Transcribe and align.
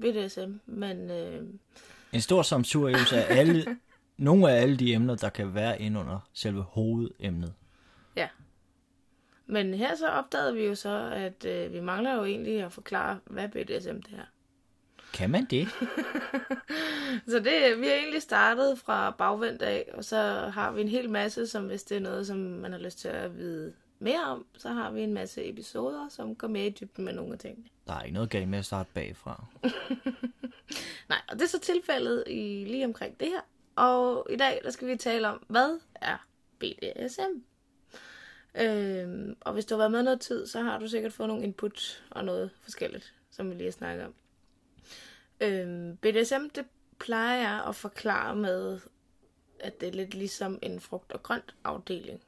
BDSM, 0.00 0.52
men 0.66 1.10
øh, 1.10 1.42
En 2.12 2.20
stor 2.20 2.42
samturøvelse 2.42 3.24
af 3.24 3.38
alle, 3.38 3.64
nogle 4.16 4.52
af 4.52 4.62
alle 4.62 4.76
de 4.76 4.92
emner, 4.94 5.14
der 5.16 5.28
kan 5.28 5.54
være 5.54 5.80
ind 5.82 5.98
under 5.98 6.28
selve 6.32 6.62
hovedemnet. 6.62 7.54
Ja. 8.16 8.28
Men 9.46 9.74
her 9.74 9.96
så 9.96 10.08
opdagede 10.08 10.54
vi 10.54 10.64
jo 10.64 10.74
så, 10.74 11.10
at 11.14 11.44
øh, 11.44 11.72
vi 11.72 11.80
mangler 11.80 12.14
jo 12.14 12.24
egentlig 12.24 12.62
at 12.62 12.72
forklare, 12.72 13.18
hvad 13.24 13.48
BDSM 13.48 14.00
det 14.00 14.12
er. 14.18 14.26
Kan 15.14 15.30
man 15.30 15.44
det? 15.44 15.68
Så 17.30 17.38
det, 17.38 17.80
vi 17.80 17.86
har 17.86 17.94
egentlig 17.94 18.22
startet 18.22 18.78
fra 18.78 19.10
bagvendt 19.10 19.62
af, 19.62 19.90
og 19.94 20.04
så 20.04 20.16
har 20.54 20.72
vi 20.72 20.80
en 20.80 20.88
hel 20.88 21.10
masse, 21.10 21.46
som 21.46 21.64
hvis 21.64 21.82
det 21.82 21.96
er 21.96 22.00
noget, 22.00 22.26
som 22.26 22.36
man 22.36 22.72
har 22.72 22.78
lyst 22.78 22.98
til 22.98 23.08
at 23.08 23.36
vide 23.36 23.72
mere 24.00 24.24
om, 24.24 24.46
så 24.58 24.68
har 24.68 24.90
vi 24.90 25.02
en 25.02 25.14
masse 25.14 25.48
episoder, 25.48 26.08
som 26.08 26.34
går 26.34 26.48
mere 26.48 26.66
i 26.66 26.70
dybden 26.70 27.04
med 27.04 27.12
nogle 27.12 27.32
af 27.32 27.38
tingene. 27.38 27.68
Der 27.86 27.94
er 27.94 28.02
ikke 28.02 28.14
noget 28.14 28.30
galt 28.30 28.48
med 28.48 28.58
at 28.58 28.64
starte 28.64 28.90
bagfra. 28.94 29.44
Nej, 31.08 31.18
og 31.28 31.34
det 31.34 31.42
er 31.42 31.48
så 31.48 31.58
tilfældet 31.60 32.24
i, 32.26 32.64
lige 32.64 32.84
omkring 32.84 33.20
det 33.20 33.28
her. 33.28 33.40
Og 33.76 34.26
i 34.30 34.36
dag, 34.36 34.60
der 34.64 34.70
skal 34.70 34.88
vi 34.88 34.96
tale 34.96 35.28
om, 35.28 35.44
hvad 35.48 35.78
er 35.94 36.26
BDSM? 36.58 37.42
Øhm, 38.54 39.36
og 39.40 39.52
hvis 39.52 39.64
du 39.64 39.74
har 39.74 39.78
været 39.78 39.92
med 39.92 40.02
noget 40.02 40.20
tid, 40.20 40.46
så 40.46 40.60
har 40.60 40.78
du 40.78 40.88
sikkert 40.88 41.12
fået 41.12 41.28
nogle 41.28 41.44
input 41.44 42.04
og 42.10 42.24
noget 42.24 42.50
forskelligt, 42.62 43.14
som 43.30 43.50
vi 43.50 43.54
lige 43.54 43.64
har 43.64 43.72
snakket 43.72 44.06
om. 44.06 44.14
Øhm, 45.40 45.96
BDSM, 45.96 46.48
det 46.54 46.64
plejer 46.98 47.40
jeg 47.40 47.64
at 47.68 47.76
forklare 47.76 48.36
med, 48.36 48.80
at 49.60 49.80
det 49.80 49.88
er 49.88 49.92
lidt 49.92 50.14
ligesom 50.14 50.58
en 50.62 50.80
frugt- 50.80 51.12
og 51.12 51.22
grønt 51.22 51.54
afdeling. 51.64 52.20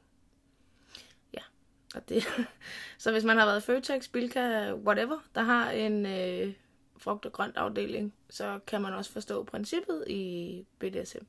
Og 1.93 2.09
det, 2.09 2.23
så 2.97 3.11
hvis 3.11 3.23
man 3.23 3.37
har 3.37 3.45
været 3.45 3.63
Føtex, 3.63 4.07
Bilka, 4.09 4.73
whatever, 4.73 5.17
der 5.35 5.41
har 5.41 5.71
en 5.71 6.05
øh, 6.05 6.53
frugt- 6.97 7.25
og 7.25 7.31
grønt 7.31 7.57
afdeling, 7.57 8.13
så 8.29 8.59
kan 8.67 8.81
man 8.81 8.93
også 8.93 9.11
forstå 9.11 9.43
princippet 9.43 10.03
i 10.07 10.65
BDSM. 10.79 11.23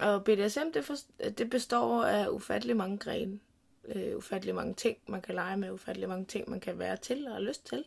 Og 0.00 0.24
BDSM, 0.24 0.72
det, 0.74 0.84
for, 0.84 0.94
det 1.38 1.50
består 1.50 2.04
af 2.04 2.28
ufattelig 2.28 2.76
mange 2.76 2.98
grene. 2.98 3.38
Øh, 3.88 4.16
ufattelig 4.16 4.54
mange 4.54 4.74
ting, 4.74 4.96
man 5.06 5.20
kan 5.20 5.34
lege 5.34 5.56
med, 5.56 5.70
ufattelig 5.70 6.08
mange 6.08 6.24
ting, 6.24 6.50
man 6.50 6.60
kan 6.60 6.78
være 6.78 6.96
til 6.96 7.26
og 7.26 7.32
have 7.32 7.44
lyst 7.44 7.66
til. 7.66 7.84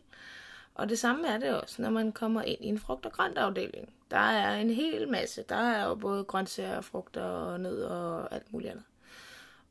Og 0.74 0.88
det 0.88 0.98
samme 0.98 1.28
er 1.28 1.38
det 1.38 1.60
også, 1.60 1.82
når 1.82 1.90
man 1.90 2.12
kommer 2.12 2.42
ind 2.42 2.64
i 2.64 2.66
en 2.66 2.78
frugt- 2.78 3.06
og 3.06 3.12
grønt 3.12 3.38
afdeling. 3.38 3.92
Der 4.10 4.16
er 4.16 4.56
en 4.56 4.70
hel 4.70 5.08
masse. 5.08 5.44
Der 5.48 5.56
er 5.56 5.86
jo 5.88 5.94
både 5.94 6.24
grøntsager, 6.24 6.80
frugter 6.80 7.22
og 7.22 7.60
nødder 7.60 7.88
og 7.88 8.34
alt 8.34 8.52
muligt 8.52 8.70
andet. 8.70 8.84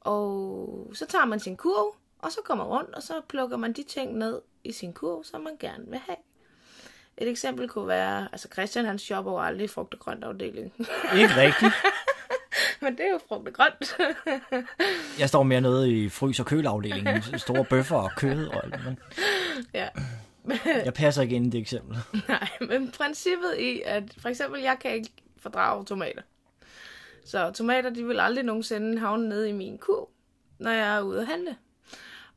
Og 0.01 0.91
så 0.93 1.05
tager 1.05 1.25
man 1.25 1.39
sin 1.39 1.57
kurv, 1.57 1.95
og 2.19 2.31
så 2.31 2.39
kommer 2.45 2.65
rundt, 2.65 2.95
og 2.95 3.03
så 3.03 3.21
plukker 3.29 3.57
man 3.57 3.73
de 3.73 3.83
ting 3.83 4.17
ned 4.17 4.41
i 4.63 4.71
sin 4.71 4.93
kurv, 4.93 5.23
som 5.23 5.41
man 5.41 5.57
gerne 5.59 5.85
vil 5.87 5.99
have. 5.99 6.17
Et 7.17 7.27
eksempel 7.27 7.69
kunne 7.69 7.87
være, 7.87 8.27
altså 8.31 8.47
Christian 8.53 8.85
han 8.85 8.99
shopper 8.99 9.31
jo 9.31 9.39
aldrig 9.39 9.65
i 9.65 9.67
frugt- 9.67 9.93
og 9.93 9.99
grønt 9.99 10.23
afdeling. 10.23 10.73
Ikke 11.19 11.35
rigtigt. 11.35 11.73
Men 12.81 12.97
det 12.97 13.05
er 13.05 13.11
jo 13.11 13.19
frugt 13.27 13.47
og 13.47 13.53
grønt. 13.53 13.97
Jeg 15.19 15.29
står 15.29 15.43
mere 15.43 15.61
nede 15.61 15.91
i 15.91 16.09
frys- 16.09 16.39
og 16.39 16.45
køleafdelingen. 16.45 17.39
Store 17.39 17.65
bøffer 17.65 17.97
og 17.97 18.11
kød 18.17 18.47
og 18.47 18.63
alt. 18.63 18.85
Men 18.85 18.99
ja. 19.73 19.87
jeg 20.85 20.93
passer 20.93 21.21
ikke 21.21 21.35
ind 21.35 21.47
i 21.47 21.49
det 21.49 21.59
eksempel. 21.59 21.97
Nej, 22.27 22.49
men 22.61 22.91
princippet 22.91 23.57
i, 23.59 23.81
at 23.85 24.03
for 24.17 24.29
eksempel, 24.29 24.61
jeg 24.61 24.77
kan 24.81 24.91
ikke 24.91 25.09
fordrage 25.37 25.85
tomater. 25.85 26.21
Så 27.25 27.51
tomater, 27.51 27.89
de 27.89 28.03
vil 28.07 28.19
aldrig 28.19 28.43
nogensinde 28.45 28.99
havne 28.99 29.29
nede 29.29 29.49
i 29.49 29.51
min 29.51 29.77
kurv, 29.77 30.09
når 30.59 30.71
jeg 30.71 30.97
er 30.97 31.01
ude 31.01 31.19
at 31.21 31.27
handle. 31.27 31.57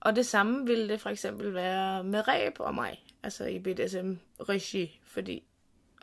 Og 0.00 0.16
det 0.16 0.26
samme 0.26 0.66
ville 0.66 0.88
det 0.88 1.00
for 1.00 1.10
eksempel 1.10 1.54
være 1.54 2.04
med 2.04 2.28
ræb 2.28 2.52
og 2.58 2.74
mig, 2.74 3.04
altså 3.22 3.44
i 3.44 3.58
BDSM-regi, 3.58 5.00
fordi 5.04 5.44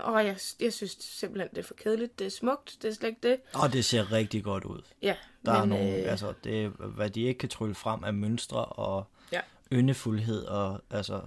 åh, 0.06 0.26
jeg, 0.26 0.38
jeg 0.60 0.74
synes 0.74 0.92
simpelthen, 1.00 1.50
det 1.50 1.58
er 1.58 1.64
for 1.64 1.74
kedeligt, 1.74 2.20
det 2.20 2.26
er 2.28 2.32
smukt, 2.32 2.78
det 2.82 2.90
er 2.90 2.94
slet 2.94 3.10
ikke 3.10 3.28
det. 3.30 3.40
Og 3.54 3.74
det 3.74 3.86
ser 3.86 4.12
rigtig 4.12 4.44
godt 4.44 4.64
ud. 4.64 4.82
Ja, 5.02 5.16
Der 5.46 5.52
er 5.52 5.60
men, 5.60 5.70
nogle, 5.70 5.98
øh, 5.98 6.12
altså, 6.12 6.34
det, 6.44 6.64
er, 6.66 6.70
hvad 6.70 7.10
de 7.10 7.22
ikke 7.22 7.38
kan 7.38 7.50
trylle 7.50 7.76
frem 7.76 8.04
af 8.04 8.14
mønstre 8.14 8.66
og 8.66 9.06
Ja. 9.32 9.42
yndefuldhed, 9.72 10.44
og 10.46 10.82
altså, 10.90 11.22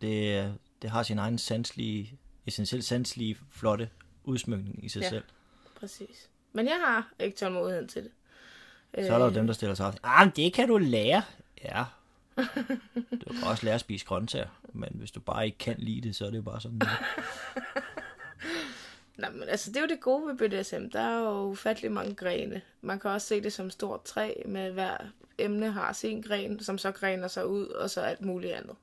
det, 0.00 0.54
det 0.82 0.90
har 0.90 1.02
sin 1.02 1.18
egen 1.18 1.38
sanselige, 1.38 2.18
essentielt 2.46 2.84
sanselige, 2.84 3.36
flotte 3.50 3.90
udsmykning 4.24 4.84
i 4.84 4.88
sig 4.88 5.00
Ja. 5.02 5.08
selv. 5.08 5.24
præcis. 5.76 6.28
Men 6.52 6.66
jeg 6.66 6.80
har 6.84 7.12
ikke 7.18 7.36
tålmodigheden 7.36 7.88
til 7.88 8.02
det. 8.02 8.10
Så 9.06 9.14
er 9.14 9.18
der 9.18 9.24
jo 9.24 9.34
dem, 9.34 9.46
der 9.46 9.54
stiller 9.54 9.74
sig 9.74 9.86
op. 9.86 9.94
Ah, 10.02 10.30
det 10.36 10.52
kan 10.52 10.68
du 10.68 10.78
lære. 10.78 11.22
Ja. 11.64 11.84
Du 13.26 13.32
kan 13.32 13.44
også 13.46 13.64
lære 13.64 13.74
at 13.74 13.80
spise 13.80 14.06
grøntsager, 14.06 14.48
men 14.72 14.88
hvis 14.92 15.10
du 15.10 15.20
bare 15.20 15.46
ikke 15.46 15.58
kan 15.58 15.74
lide 15.78 16.08
det, 16.08 16.16
så 16.16 16.26
er 16.26 16.30
det 16.30 16.36
jo 16.36 16.42
bare 16.42 16.60
sådan. 16.60 16.80
er. 16.82 17.04
Nej, 19.20 19.30
men 19.30 19.48
altså, 19.48 19.70
det 19.70 19.76
er 19.76 19.80
jo 19.80 19.86
det 19.86 20.00
gode 20.00 20.26
ved 20.26 20.34
BDSM. 20.48 20.90
Der 20.92 21.00
er 21.00 21.18
jo 21.18 21.42
ufattelig 21.44 21.92
mange 21.92 22.14
grene. 22.14 22.60
Man 22.80 22.98
kan 22.98 23.10
også 23.10 23.26
se 23.26 23.40
det 23.40 23.52
som 23.52 23.66
et 23.66 23.72
stort 23.72 24.02
træ, 24.04 24.34
med 24.46 24.70
hver 24.70 24.96
emne 25.38 25.70
har 25.70 25.92
sin 25.92 26.22
gren, 26.22 26.62
som 26.62 26.78
så 26.78 26.92
grener 26.92 27.28
sig 27.28 27.46
ud, 27.46 27.66
og 27.66 27.90
så 27.90 28.00
alt 28.00 28.20
muligt 28.20 28.52
andet. 28.52 28.76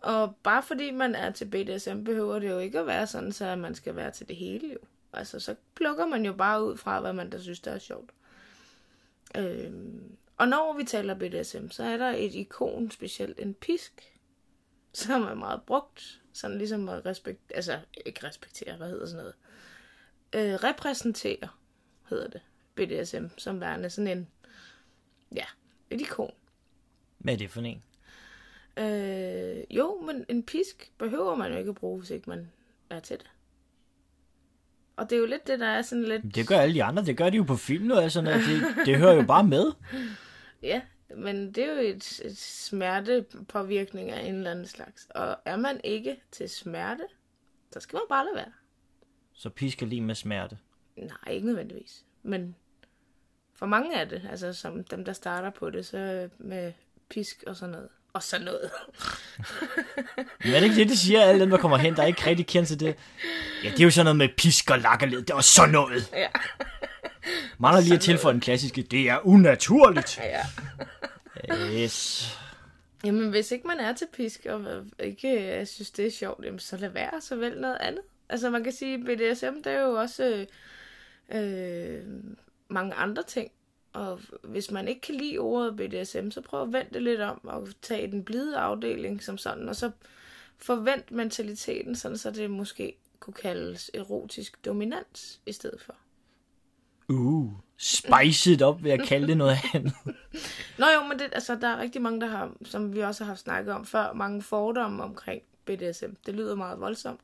Og 0.00 0.36
bare 0.42 0.62
fordi 0.62 0.90
man 0.90 1.14
er 1.14 1.30
til 1.30 1.44
BDSM, 1.44 2.04
behøver 2.04 2.38
det 2.38 2.50
jo 2.50 2.58
ikke 2.58 2.78
at 2.78 2.86
være 2.86 3.06
sådan, 3.06 3.32
så 3.32 3.56
man 3.56 3.74
skal 3.74 3.96
være 3.96 4.10
til 4.10 4.28
det 4.28 4.36
hele 4.36 4.72
jo. 4.72 4.78
Altså, 5.16 5.40
så 5.40 5.54
plukker 5.74 6.06
man 6.06 6.26
jo 6.26 6.32
bare 6.32 6.64
ud 6.64 6.76
fra, 6.76 7.00
hvad 7.00 7.12
man 7.12 7.32
der 7.32 7.38
synes, 7.38 7.60
der 7.60 7.70
er 7.70 7.78
sjovt. 7.78 8.10
Øhm, 9.36 10.16
og 10.36 10.48
når 10.48 10.76
vi 10.78 10.84
taler 10.84 11.14
BDSM, 11.14 11.68
så 11.68 11.82
er 11.82 11.96
der 11.96 12.08
et 12.10 12.34
ikon, 12.34 12.90
specielt 12.90 13.40
en 13.40 13.54
pisk, 13.54 14.18
som 14.92 15.22
er 15.22 15.34
meget 15.34 15.62
brugt, 15.62 16.22
sådan 16.32 16.58
ligesom 16.58 16.88
at 16.88 17.06
respektere, 17.06 17.56
altså 17.56 17.80
ikke 18.06 18.26
respektere, 18.26 18.76
hvad 18.76 18.88
hedder 18.88 19.06
sådan 19.06 19.24
noget, 19.24 19.34
øh, 20.32 20.54
repræsentere, 20.54 21.48
hedder 22.08 22.28
det, 22.28 22.42
BDSM, 22.74 23.26
som 23.36 23.60
værende 23.60 23.90
sådan 23.90 24.18
en, 24.18 24.28
ja, 25.34 25.44
et 25.90 26.00
ikon. 26.00 26.34
Hvad 27.18 27.34
er 27.34 27.38
det 27.38 27.50
for 27.50 27.60
en? 27.60 27.82
Øh, 28.76 29.64
jo, 29.70 30.00
men 30.00 30.26
en 30.28 30.42
pisk 30.42 30.92
behøver 30.98 31.34
man 31.34 31.52
jo 31.52 31.58
ikke 31.58 31.68
at 31.68 31.74
bruge, 31.74 31.98
hvis 31.98 32.10
ikke 32.10 32.30
man 32.30 32.52
er 32.90 33.00
til 33.00 33.18
det. 33.18 33.30
Og 34.96 35.10
det 35.10 35.16
er 35.16 35.20
jo 35.20 35.26
lidt 35.26 35.46
det, 35.46 35.60
der 35.60 35.66
er 35.66 35.82
sådan 35.82 36.04
lidt... 36.04 36.34
Det 36.34 36.48
gør 36.48 36.58
alle 36.58 36.74
de 36.74 36.84
andre. 36.84 37.04
Det 37.04 37.16
gør 37.16 37.30
de 37.30 37.36
jo 37.36 37.42
på 37.42 37.56
film 37.56 37.90
og 37.90 38.10
sådan 38.10 38.24
noget. 38.24 38.46
Det, 38.46 38.86
det 38.86 38.98
hører 38.98 39.14
jo 39.14 39.22
bare 39.22 39.44
med. 39.44 39.72
Ja, 40.62 40.82
men 41.16 41.52
det 41.52 41.64
er 41.64 41.72
jo 41.72 41.78
et, 41.80 42.20
et 42.24 42.38
smertepåvirkning 42.38 44.10
af 44.10 44.28
en 44.28 44.34
eller 44.34 44.50
anden 44.50 44.66
slags. 44.66 45.06
Og 45.14 45.36
er 45.44 45.56
man 45.56 45.80
ikke 45.84 46.16
til 46.30 46.48
smerte, 46.48 47.02
så 47.72 47.80
skal 47.80 47.96
man 47.96 48.02
bare 48.08 48.24
lade 48.24 48.36
være. 48.36 48.52
Så 49.32 49.50
pisker 49.50 49.86
lige 49.86 50.00
med 50.00 50.14
smerte. 50.14 50.58
Nej, 50.96 51.30
ikke 51.30 51.46
nødvendigvis. 51.46 52.04
Men 52.22 52.56
for 53.54 53.66
mange 53.66 53.94
er 53.94 54.04
det, 54.04 54.22
altså 54.30 54.52
som 54.52 54.84
dem, 54.84 55.04
der 55.04 55.12
starter 55.12 55.50
på 55.50 55.70
det, 55.70 55.86
så 55.86 56.28
med 56.38 56.72
pisk 57.08 57.44
og 57.46 57.56
sådan 57.56 57.72
noget. 57.72 57.88
Og 58.16 58.22
sådan 58.22 58.44
noget. 58.44 58.70
Men 60.44 60.54
er 60.54 60.60
det 60.60 60.62
ikke 60.62 60.76
det, 60.76 60.88
de 60.88 60.96
siger, 60.96 61.22
alle 61.22 61.40
dem, 61.40 61.50
der 61.50 61.56
kommer 61.56 61.76
hen, 61.76 61.96
der 61.96 62.04
ikke 62.04 62.26
rigtig 62.26 62.46
kender 62.46 62.66
til 62.66 62.80
det? 62.80 62.96
Ja, 63.64 63.70
det 63.70 63.80
er 63.80 63.84
jo 63.84 63.90
sådan 63.90 64.04
noget 64.04 64.16
med 64.16 64.28
pisk 64.36 64.70
og 64.70 64.78
lakkerled. 64.78 65.18
Det 65.22 65.30
er 65.30 65.34
også 65.34 65.52
sådan 65.52 65.70
noget. 65.70 66.10
ja. 66.12 66.26
Mangler 67.58 67.80
lige 67.82 67.94
at 67.94 68.00
tilføje 68.00 68.32
den 68.32 68.40
klassiske, 68.40 68.82
det 68.82 69.08
er 69.08 69.26
unaturligt. 69.26 70.18
ja. 70.18 70.46
Yes. 71.74 72.38
Jamen, 73.04 73.30
hvis 73.30 73.50
ikke 73.50 73.66
man 73.66 73.80
er 73.80 73.92
til 73.92 74.06
pisk, 74.16 74.46
og 74.48 74.84
ikke 74.98 75.58
øh, 75.60 75.66
synes, 75.66 75.90
det 75.90 76.06
er 76.06 76.10
sjovt, 76.10 76.44
jamen, 76.44 76.58
så 76.58 76.76
lad 76.76 76.88
være, 76.88 77.20
så 77.20 77.36
vælg 77.36 77.60
noget 77.60 77.78
andet. 77.80 78.02
Altså, 78.28 78.50
man 78.50 78.64
kan 78.64 78.72
sige, 78.72 78.98
BDSM, 78.98 79.62
det 79.64 79.72
er 79.72 79.80
jo 79.80 79.92
også 79.92 80.46
øh, 81.32 81.96
øh, 81.98 82.02
mange 82.68 82.94
andre 82.94 83.22
ting. 83.22 83.50
Og 83.96 84.20
hvis 84.42 84.70
man 84.70 84.88
ikke 84.88 85.00
kan 85.00 85.14
lide 85.14 85.38
ordet 85.38 85.76
BDSM, 85.76 86.30
så 86.30 86.40
prøv 86.40 86.62
at 86.62 86.72
vente 86.72 86.94
det 86.94 87.02
lidt 87.02 87.20
om 87.20 87.40
og 87.44 87.68
tage 87.82 88.10
den 88.10 88.24
blide 88.24 88.56
afdeling 88.56 89.22
som 89.22 89.38
sådan, 89.38 89.68
og 89.68 89.76
så 89.76 89.90
forvent 90.58 91.10
mentaliteten, 91.10 91.96
sådan 91.96 92.18
så 92.18 92.30
det 92.30 92.50
måske 92.50 92.96
kunne 93.20 93.34
kaldes 93.34 93.90
erotisk 93.94 94.64
dominans 94.64 95.40
i 95.46 95.52
stedet 95.52 95.80
for. 95.80 95.94
Uh, 97.08 97.52
spiced 97.76 98.62
op 98.62 98.84
ved 98.84 98.90
at 98.90 99.06
kalde 99.08 99.26
det 99.26 99.36
noget 99.36 99.58
andet. 99.74 99.94
Nå 100.78 100.86
jo, 100.86 101.08
men 101.08 101.18
det, 101.18 101.28
altså, 101.32 101.54
der 101.54 101.68
er 101.68 101.80
rigtig 101.80 102.02
mange, 102.02 102.20
der 102.20 102.26
har, 102.26 102.52
som 102.64 102.94
vi 102.94 103.00
også 103.00 103.24
har 103.24 103.28
haft 103.28 103.40
snakket 103.40 103.74
om 103.74 103.86
før, 103.86 104.12
mange 104.12 104.42
fordomme 104.42 105.02
omkring 105.02 105.42
BDSM. 105.64 106.12
Det 106.26 106.34
lyder 106.34 106.54
meget 106.54 106.80
voldsomt. 106.80 107.20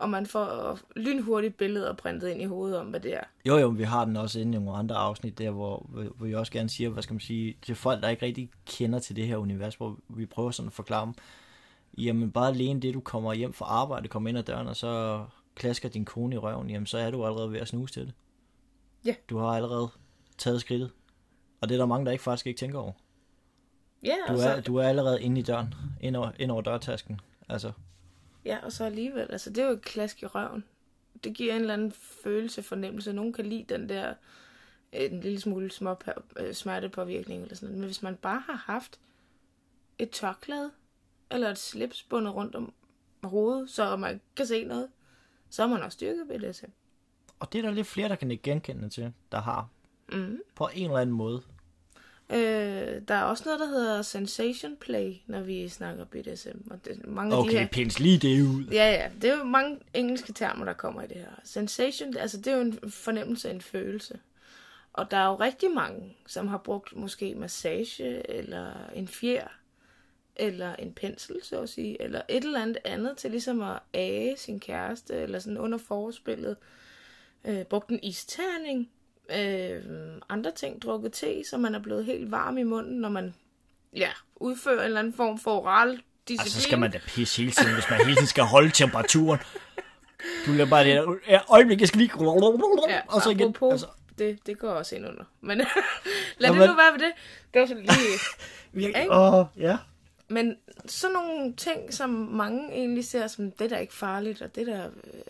Og 0.00 0.10
man 0.10 0.26
får 0.26 0.78
lynhurtigt 0.96 1.56
billeder 1.56 1.94
printet 1.94 2.28
ind 2.28 2.42
i 2.42 2.44
hovedet 2.44 2.78
om, 2.78 2.86
hvad 2.86 3.00
det 3.00 3.14
er. 3.14 3.24
Jo, 3.46 3.56
jo, 3.56 3.68
vi 3.68 3.82
har 3.82 4.04
den 4.04 4.16
også 4.16 4.40
inde 4.40 4.56
i 4.56 4.60
nogle 4.60 4.78
andre 4.78 4.94
afsnit 4.94 5.38
der, 5.38 5.50
hvor, 5.50 5.86
hvor 5.88 6.26
vi 6.26 6.34
også 6.34 6.52
gerne 6.52 6.68
siger, 6.68 6.90
hvad 6.90 7.02
skal 7.02 7.14
man 7.14 7.20
sige, 7.20 7.56
til 7.62 7.74
folk, 7.74 8.02
der 8.02 8.08
ikke 8.08 8.26
rigtig 8.26 8.50
kender 8.66 8.98
til 8.98 9.16
det 9.16 9.26
her 9.26 9.36
univers, 9.36 9.74
hvor 9.74 9.98
vi 10.08 10.26
prøver 10.26 10.50
sådan 10.50 10.66
at 10.66 10.72
forklare 10.72 11.06
dem, 11.06 11.14
jamen 11.98 12.30
bare 12.32 12.48
alene 12.48 12.80
det, 12.80 12.94
du 12.94 13.00
kommer 13.00 13.34
hjem 13.34 13.52
fra 13.52 13.66
arbejde, 13.66 14.08
kommer 14.08 14.28
ind 14.28 14.38
ad 14.38 14.42
døren, 14.42 14.68
og 14.68 14.76
så 14.76 15.24
klasker 15.54 15.88
din 15.88 16.04
kone 16.04 16.34
i 16.34 16.38
røven, 16.38 16.70
jamen 16.70 16.86
så 16.86 16.98
er 16.98 17.10
du 17.10 17.26
allerede 17.26 17.52
ved 17.52 17.60
at 17.60 17.68
snuse 17.68 17.94
til 17.94 18.06
det. 18.06 18.14
Ja. 19.04 19.14
Du 19.30 19.38
har 19.38 19.46
allerede 19.46 19.88
taget 20.38 20.60
skridtet. 20.60 20.90
Og 21.60 21.68
det 21.68 21.74
er 21.74 21.78
der 21.78 21.86
mange, 21.86 22.06
der 22.06 22.12
ikke 22.12 22.24
faktisk 22.24 22.46
ikke 22.46 22.58
tænker 22.58 22.78
over. 22.78 22.92
Ja, 24.04 24.14
Du 24.28 24.32
er, 24.32 24.38
så, 24.38 24.60
du 24.60 24.76
er 24.76 24.88
allerede 24.88 25.22
inde 25.22 25.40
i 25.40 25.42
døren, 25.42 25.74
ind 26.00 26.16
over, 26.16 26.30
ind 26.38 26.50
over 26.50 26.62
dørtasken. 26.62 27.20
Altså, 27.48 27.72
ja, 28.44 28.58
og 28.62 28.72
så 28.72 28.84
alligevel, 28.84 29.26
altså 29.30 29.50
det 29.50 29.58
er 29.58 29.66
jo 29.66 29.72
et 29.72 29.82
klask 29.82 30.22
i 30.22 30.26
røven. 30.26 30.64
Det 31.24 31.34
giver 31.34 31.54
en 31.54 31.60
eller 31.60 31.74
anden 31.74 31.92
følelse, 31.92 32.62
fornemmelse. 32.62 33.12
Nogen 33.12 33.32
kan 33.32 33.46
lide 33.46 33.74
den 33.74 33.88
der 33.88 34.14
en 34.92 35.20
lille 35.20 35.40
smule 35.40 35.70
små 35.70 35.96
øh, 36.36 36.54
smertepåvirkning 36.54 37.42
eller 37.42 37.54
sådan 37.54 37.66
noget. 37.66 37.78
Men 37.78 37.86
hvis 37.86 38.02
man 38.02 38.16
bare 38.16 38.42
har 38.46 38.56
haft 38.66 39.00
et 39.98 40.10
tørklæde 40.10 40.70
eller 41.30 41.50
et 41.50 41.58
slips 41.58 42.02
bundet 42.02 42.34
rundt 42.34 42.54
om 42.54 42.72
hovedet, 43.24 43.70
så 43.70 43.96
man 43.96 44.20
kan 44.36 44.46
se 44.46 44.64
noget, 44.64 44.88
så 45.50 45.62
er 45.62 45.66
man 45.66 45.82
også 45.82 45.96
styrket 45.96 46.28
BDSM. 46.28 46.70
og 47.38 47.52
det 47.52 47.58
er 47.58 47.62
der 47.62 47.70
lidt 47.70 47.86
flere, 47.86 48.08
der 48.08 48.14
kan 48.14 48.30
ikke 48.30 48.42
genkende 48.42 48.88
til, 48.88 49.12
der 49.32 49.40
har. 49.40 49.68
Mm. 50.12 50.40
På 50.54 50.68
en 50.74 50.84
eller 50.84 50.98
anden 50.98 51.16
måde. 51.16 51.42
Øh, 52.32 53.02
der 53.08 53.14
er 53.14 53.22
også 53.22 53.42
noget, 53.46 53.60
der 53.60 53.66
hedder 53.66 54.02
sensation 54.02 54.76
play, 54.76 55.14
når 55.26 55.40
vi 55.40 55.68
snakker 55.68 56.04
BDSM. 56.04 56.70
Og 56.70 56.84
det, 56.84 57.06
mange 57.06 57.36
af 57.36 57.42
de 57.42 57.48
Okay, 57.48 57.58
her... 57.58 57.68
pins 57.68 58.00
lige 58.00 58.18
det 58.18 58.42
ud. 58.42 58.64
Ja, 58.72 58.92
ja. 58.92 59.08
Det 59.22 59.30
er 59.30 59.38
jo 59.38 59.44
mange 59.44 59.78
engelske 59.94 60.32
termer, 60.32 60.64
der 60.64 60.72
kommer 60.72 61.02
i 61.02 61.06
det 61.06 61.16
her. 61.16 61.40
Sensation, 61.44 62.16
altså 62.16 62.36
det 62.36 62.46
er 62.46 62.56
jo 62.56 62.60
en 62.60 62.90
fornemmelse, 62.90 63.50
en 63.50 63.60
følelse. 63.60 64.18
Og 64.92 65.10
der 65.10 65.16
er 65.16 65.26
jo 65.26 65.34
rigtig 65.34 65.70
mange, 65.70 66.16
som 66.26 66.48
har 66.48 66.58
brugt 66.58 66.96
måske 66.96 67.34
massage, 67.34 68.30
eller 68.30 68.72
en 68.94 69.08
fjer, 69.08 69.48
eller 70.36 70.76
en 70.76 70.92
pensel, 70.92 71.36
så 71.42 71.60
at 71.60 71.68
sige, 71.68 72.02
eller 72.02 72.22
et 72.28 72.44
eller 72.44 72.62
andet 72.62 72.78
andet 72.84 73.16
til 73.16 73.30
ligesom 73.30 73.60
at 73.62 73.78
age 73.94 74.36
sin 74.36 74.60
kæreste, 74.60 75.14
eller 75.14 75.38
sådan 75.38 75.58
under 75.58 75.78
forspillet. 75.78 76.56
Øh, 77.44 77.64
brugt 77.64 77.90
en 77.90 78.00
isterning, 78.02 78.90
øh, 79.38 79.82
andre 80.28 80.50
ting, 80.50 80.82
drukket 80.82 81.12
te, 81.12 81.44
så 81.50 81.58
man 81.58 81.74
er 81.74 81.78
blevet 81.78 82.04
helt 82.04 82.30
varm 82.30 82.58
i 82.58 82.62
munden, 82.62 83.00
når 83.00 83.08
man 83.08 83.34
ja, 83.96 84.10
udfører 84.36 84.78
en 84.78 84.84
eller 84.84 84.98
anden 84.98 85.14
form 85.14 85.38
for 85.38 85.60
oral 85.60 85.88
disciplin. 86.28 86.40
Altså, 86.40 86.54
så 86.54 86.62
skal 86.62 86.78
man 86.78 86.90
da 86.90 87.00
pisse 87.06 87.42
hele 87.42 87.52
tiden, 87.52 87.74
hvis 87.74 87.90
man 87.90 87.98
hele 87.98 88.16
tiden 88.16 88.26
skal 88.26 88.44
holde 88.44 88.70
temperaturen. 88.70 89.40
Du 90.46 90.52
lader 90.52 90.70
bare 90.70 90.84
det 90.84 90.94
der, 90.94 91.14
ja, 91.28 91.40
øjeblik, 91.48 91.80
jeg 91.80 91.88
skal 91.88 91.98
lige... 91.98 92.10
Ja, 92.88 93.00
og 93.08 93.22
så 93.22 93.30
igen. 93.30 93.56
Altså, 93.62 93.86
det, 94.18 94.46
det 94.46 94.58
går 94.58 94.70
også 94.70 94.96
ind 94.96 95.06
under. 95.06 95.24
Men 95.40 95.58
lad 95.58 95.66
Jamen- 96.40 96.60
det 96.60 96.70
nu 96.70 96.76
være 96.76 96.92
ved 96.92 96.98
det. 96.98 97.12
Det 97.54 97.60
var 97.60 97.66
sådan 97.66 97.82
lige... 97.82 98.18
virkelig, 98.72 99.10
åh, 99.10 99.44
ja. 99.56 99.76
Men 100.28 100.56
sådan 100.86 101.14
nogle 101.14 101.56
ting, 101.56 101.94
som 101.94 102.10
mange 102.10 102.72
egentlig 102.72 103.04
ser 103.04 103.26
som, 103.26 103.52
det 103.52 103.70
der 103.70 103.76
er 103.76 103.80
ikke 103.80 103.94
farligt, 103.94 104.42
og 104.42 104.54
det 104.54 104.66
der 104.66 104.86
øh, 104.86 105.20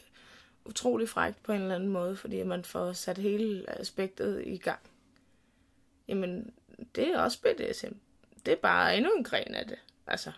utrolig 0.70 1.08
frækt 1.08 1.42
på 1.42 1.52
en 1.52 1.60
eller 1.60 1.74
anden 1.74 1.88
måde, 1.88 2.16
fordi 2.16 2.42
man 2.42 2.64
får 2.64 2.92
sat 2.92 3.18
hele 3.18 3.64
aspektet 3.80 4.42
i 4.46 4.56
gang. 4.56 4.78
Jamen, 6.08 6.50
det 6.94 7.08
er 7.08 7.18
også 7.18 7.38
BDSM. 7.40 7.94
Det 8.46 8.52
er 8.52 8.56
bare 8.56 8.96
endnu 8.96 9.10
en 9.12 9.24
gren 9.24 9.54
af 9.54 9.66
det. 9.66 9.78
Altså. 10.06 10.32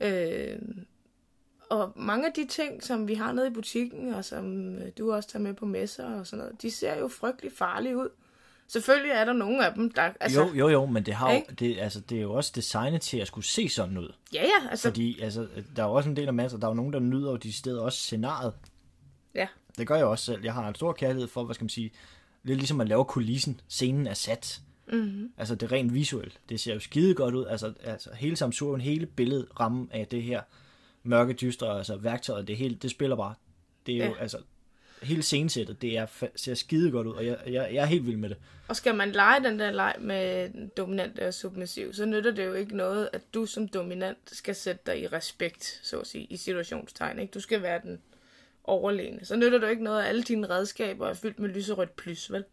Øh, 0.00 0.58
og 1.70 1.92
mange 1.96 2.26
af 2.26 2.32
de 2.32 2.46
ting, 2.46 2.82
som 2.82 3.08
vi 3.08 3.14
har 3.14 3.32
nede 3.32 3.46
i 3.46 3.50
butikken, 3.50 4.14
og 4.14 4.24
som 4.24 4.74
øh, 4.74 4.88
du 4.98 5.12
også 5.12 5.28
tager 5.28 5.42
med 5.42 5.54
på 5.54 5.66
messer 5.66 6.06
og 6.06 6.26
sådan 6.26 6.44
noget, 6.44 6.62
de 6.62 6.70
ser 6.70 6.98
jo 6.98 7.08
frygtelig 7.08 7.52
farlige 7.52 7.96
ud. 7.96 8.08
Selvfølgelig 8.68 9.10
er 9.10 9.24
der 9.24 9.32
nogle 9.32 9.66
af 9.66 9.74
dem, 9.74 9.90
der... 9.90 10.10
Altså, 10.20 10.40
Jo, 10.40 10.54
jo, 10.54 10.68
jo, 10.68 10.86
men 10.86 11.06
det, 11.06 11.14
har 11.14 11.30
jo, 11.30 11.36
Ikke? 11.36 11.54
det, 11.54 11.78
altså, 11.78 12.00
det 12.00 12.18
er 12.18 12.22
jo 12.22 12.32
også 12.32 12.52
designet 12.54 13.00
til 13.00 13.18
at 13.18 13.26
skulle 13.26 13.44
se 13.44 13.68
sådan 13.68 13.98
ud. 13.98 14.12
Ja, 14.32 14.42
ja, 14.42 14.68
altså... 14.70 14.88
Fordi 14.88 15.20
altså, 15.20 15.46
der 15.76 15.82
er 15.82 15.86
jo 15.86 15.94
også 15.94 16.10
en 16.10 16.16
del 16.16 16.26
af 16.26 16.34
masser, 16.34 16.58
der 16.58 16.66
er 16.66 16.70
jo 16.70 16.74
nogen, 16.74 16.92
der 16.92 16.98
nyder 16.98 17.30
jo 17.30 17.36
de 17.36 17.52
steder 17.52 17.82
også 17.82 17.98
scenariet. 17.98 18.52
Det 19.80 19.88
gør 19.88 19.96
jeg 19.96 20.04
også 20.06 20.24
selv. 20.24 20.44
Jeg 20.44 20.54
har 20.54 20.68
en 20.68 20.74
stor 20.74 20.92
kærlighed 20.92 21.28
for, 21.28 21.44
hvad 21.44 21.54
skal 21.54 21.64
man 21.64 21.68
sige, 21.68 21.90
lidt 22.42 22.58
ligesom 22.58 22.80
at 22.80 22.88
lave 22.88 23.04
kulissen. 23.04 23.60
Scenen 23.68 24.06
er 24.06 24.14
sat. 24.14 24.60
mm-hmm. 24.92 25.32
Altså 25.38 25.54
det 25.54 25.62
er 25.66 25.72
rent 25.72 25.94
visuelt. 25.94 26.40
Det 26.48 26.60
ser 26.60 26.74
jo 26.74 26.80
skide 26.80 27.14
godt 27.14 27.34
ud. 27.34 27.46
Altså, 27.46 27.72
altså 27.84 28.10
hele 28.14 28.36
samsuren, 28.36 28.80
hele 28.80 29.06
billedet, 29.06 29.46
rammen 29.60 29.88
af 29.92 30.06
det 30.06 30.22
her 30.22 30.40
mørke 31.02 31.32
dystre, 31.32 31.78
altså 31.78 31.96
værktøjet, 31.96 32.48
det, 32.48 32.56
hele, 32.56 32.74
det 32.74 32.90
spiller 32.90 33.16
bare. 33.16 33.34
Det 33.86 33.94
er 34.02 34.06
jo, 34.06 34.14
Ja. 34.14 34.20
altså, 34.20 34.38
hele 35.02 35.22
scenesættet, 35.22 35.82
det 35.82 35.96
er, 35.98 36.06
ser 36.36 36.54
skide 36.54 36.90
godt 36.90 37.06
ud, 37.06 37.12
og 37.12 37.26
jeg, 37.26 37.36
jeg, 37.46 37.52
jeg 37.72 37.82
er 37.82 37.84
helt 37.86 38.06
vild 38.06 38.16
med 38.16 38.28
det. 38.28 38.36
Og 38.68 38.76
skal 38.76 38.94
man 38.94 39.12
lege 39.12 39.44
den 39.44 39.58
der 39.58 39.70
leg 39.70 39.94
med 40.00 40.50
dominant 40.76 41.18
og 41.18 41.34
submissiv, 41.34 41.92
så 41.94 42.04
nytter 42.04 42.30
det 42.30 42.46
jo 42.46 42.52
ikke 42.52 42.76
noget, 42.76 43.08
at 43.12 43.20
du 43.34 43.46
som 43.46 43.68
dominant 43.68 44.18
skal 44.26 44.54
sætte 44.54 44.82
dig 44.86 45.02
i 45.02 45.06
respekt, 45.06 45.80
så 45.82 45.98
at 45.98 46.06
sige, 46.06 46.24
i 46.24 46.36
situationstegn. 46.36 47.18
Ikke? 47.18 47.30
Du 47.30 47.40
skal 47.40 47.62
være 47.62 47.80
den 47.84 48.00
overlegne. 48.64 49.24
Så 49.24 49.36
nytter 49.36 49.58
det 49.58 49.66
jo 49.66 49.70
ikke 49.70 49.84
noget, 49.84 50.02
at 50.02 50.08
alle 50.08 50.22
dine 50.22 50.50
redskaber 50.50 51.08
er 51.08 51.14
fyldt 51.14 51.38
med 51.38 51.48
lyserødt 51.48 51.96
plys, 51.96 52.32
vel? 52.32 52.44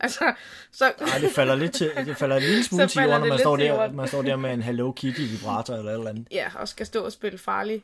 Altså, 0.00 0.34
så... 0.70 0.84
Ej, 0.84 1.18
det 1.20 1.30
falder 1.30 1.54
lidt 1.54 1.72
til, 1.72 1.90
det 1.96 2.16
falder 2.16 2.36
en 2.36 2.42
lille 2.42 2.64
smule 2.68 2.86
til 2.86 3.02
jorden, 3.02 3.20
når 3.20 3.28
man 3.28 3.38
står, 3.38 3.56
der, 3.56 3.92
man 3.92 4.08
står 4.08 4.22
der 4.22 4.36
med 4.36 4.52
en 4.52 4.62
Hello 4.68 4.92
Kitty 4.92 5.20
vibrator 5.20 5.74
eller 5.74 5.90
et 5.90 5.98
eller 5.98 6.10
andet. 6.10 6.28
Ja, 6.30 6.50
og 6.54 6.68
skal 6.68 6.86
stå 6.86 7.04
og 7.04 7.12
spille 7.12 7.38
farlig. 7.38 7.82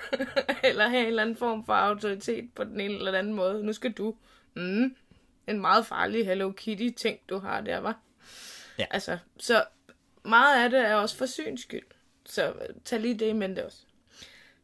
eller 0.64 0.88
have 0.88 1.00
en 1.00 1.06
eller 1.06 1.22
anden 1.22 1.36
form 1.36 1.66
for 1.66 1.72
autoritet 1.72 2.50
på 2.54 2.64
den 2.64 2.80
ene 2.80 2.94
eller 2.94 3.10
den 3.10 3.18
anden 3.18 3.34
måde. 3.34 3.64
Nu 3.64 3.72
skal 3.72 3.92
du. 3.92 4.14
Mm, 4.56 4.96
en 5.46 5.60
meget 5.60 5.86
farlig 5.86 6.26
Hello 6.26 6.50
Kitty 6.50 6.88
ting, 6.96 7.18
du 7.28 7.38
har 7.38 7.60
der, 7.60 7.78
var. 7.78 7.98
Ja. 8.78 8.84
Altså, 8.90 9.18
så 9.38 9.64
meget 10.24 10.64
af 10.64 10.70
det 10.70 10.80
er 10.80 10.94
også 10.94 11.16
for 11.16 11.26
syns 11.26 11.60
skyld. 11.60 11.86
Så 12.26 12.52
tag 12.84 13.00
lige 13.00 13.18
det 13.18 13.26
i 13.26 13.32
mente 13.32 13.66
også. 13.66 13.78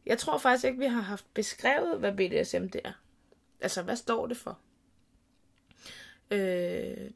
Jeg 0.09 0.17
tror 0.17 0.37
faktisk 0.37 0.65
ikke, 0.65 0.79
vi 0.79 0.85
har 0.85 1.01
haft 1.01 1.25
beskrevet, 1.33 1.99
hvad 1.99 2.11
BDSM 2.11 2.67
det 2.67 2.81
er. 2.83 2.91
Altså, 3.61 3.81
hvad 3.81 3.95
står 3.95 4.27
det 4.27 4.37
for? 4.37 4.59
Øh, 6.31 6.39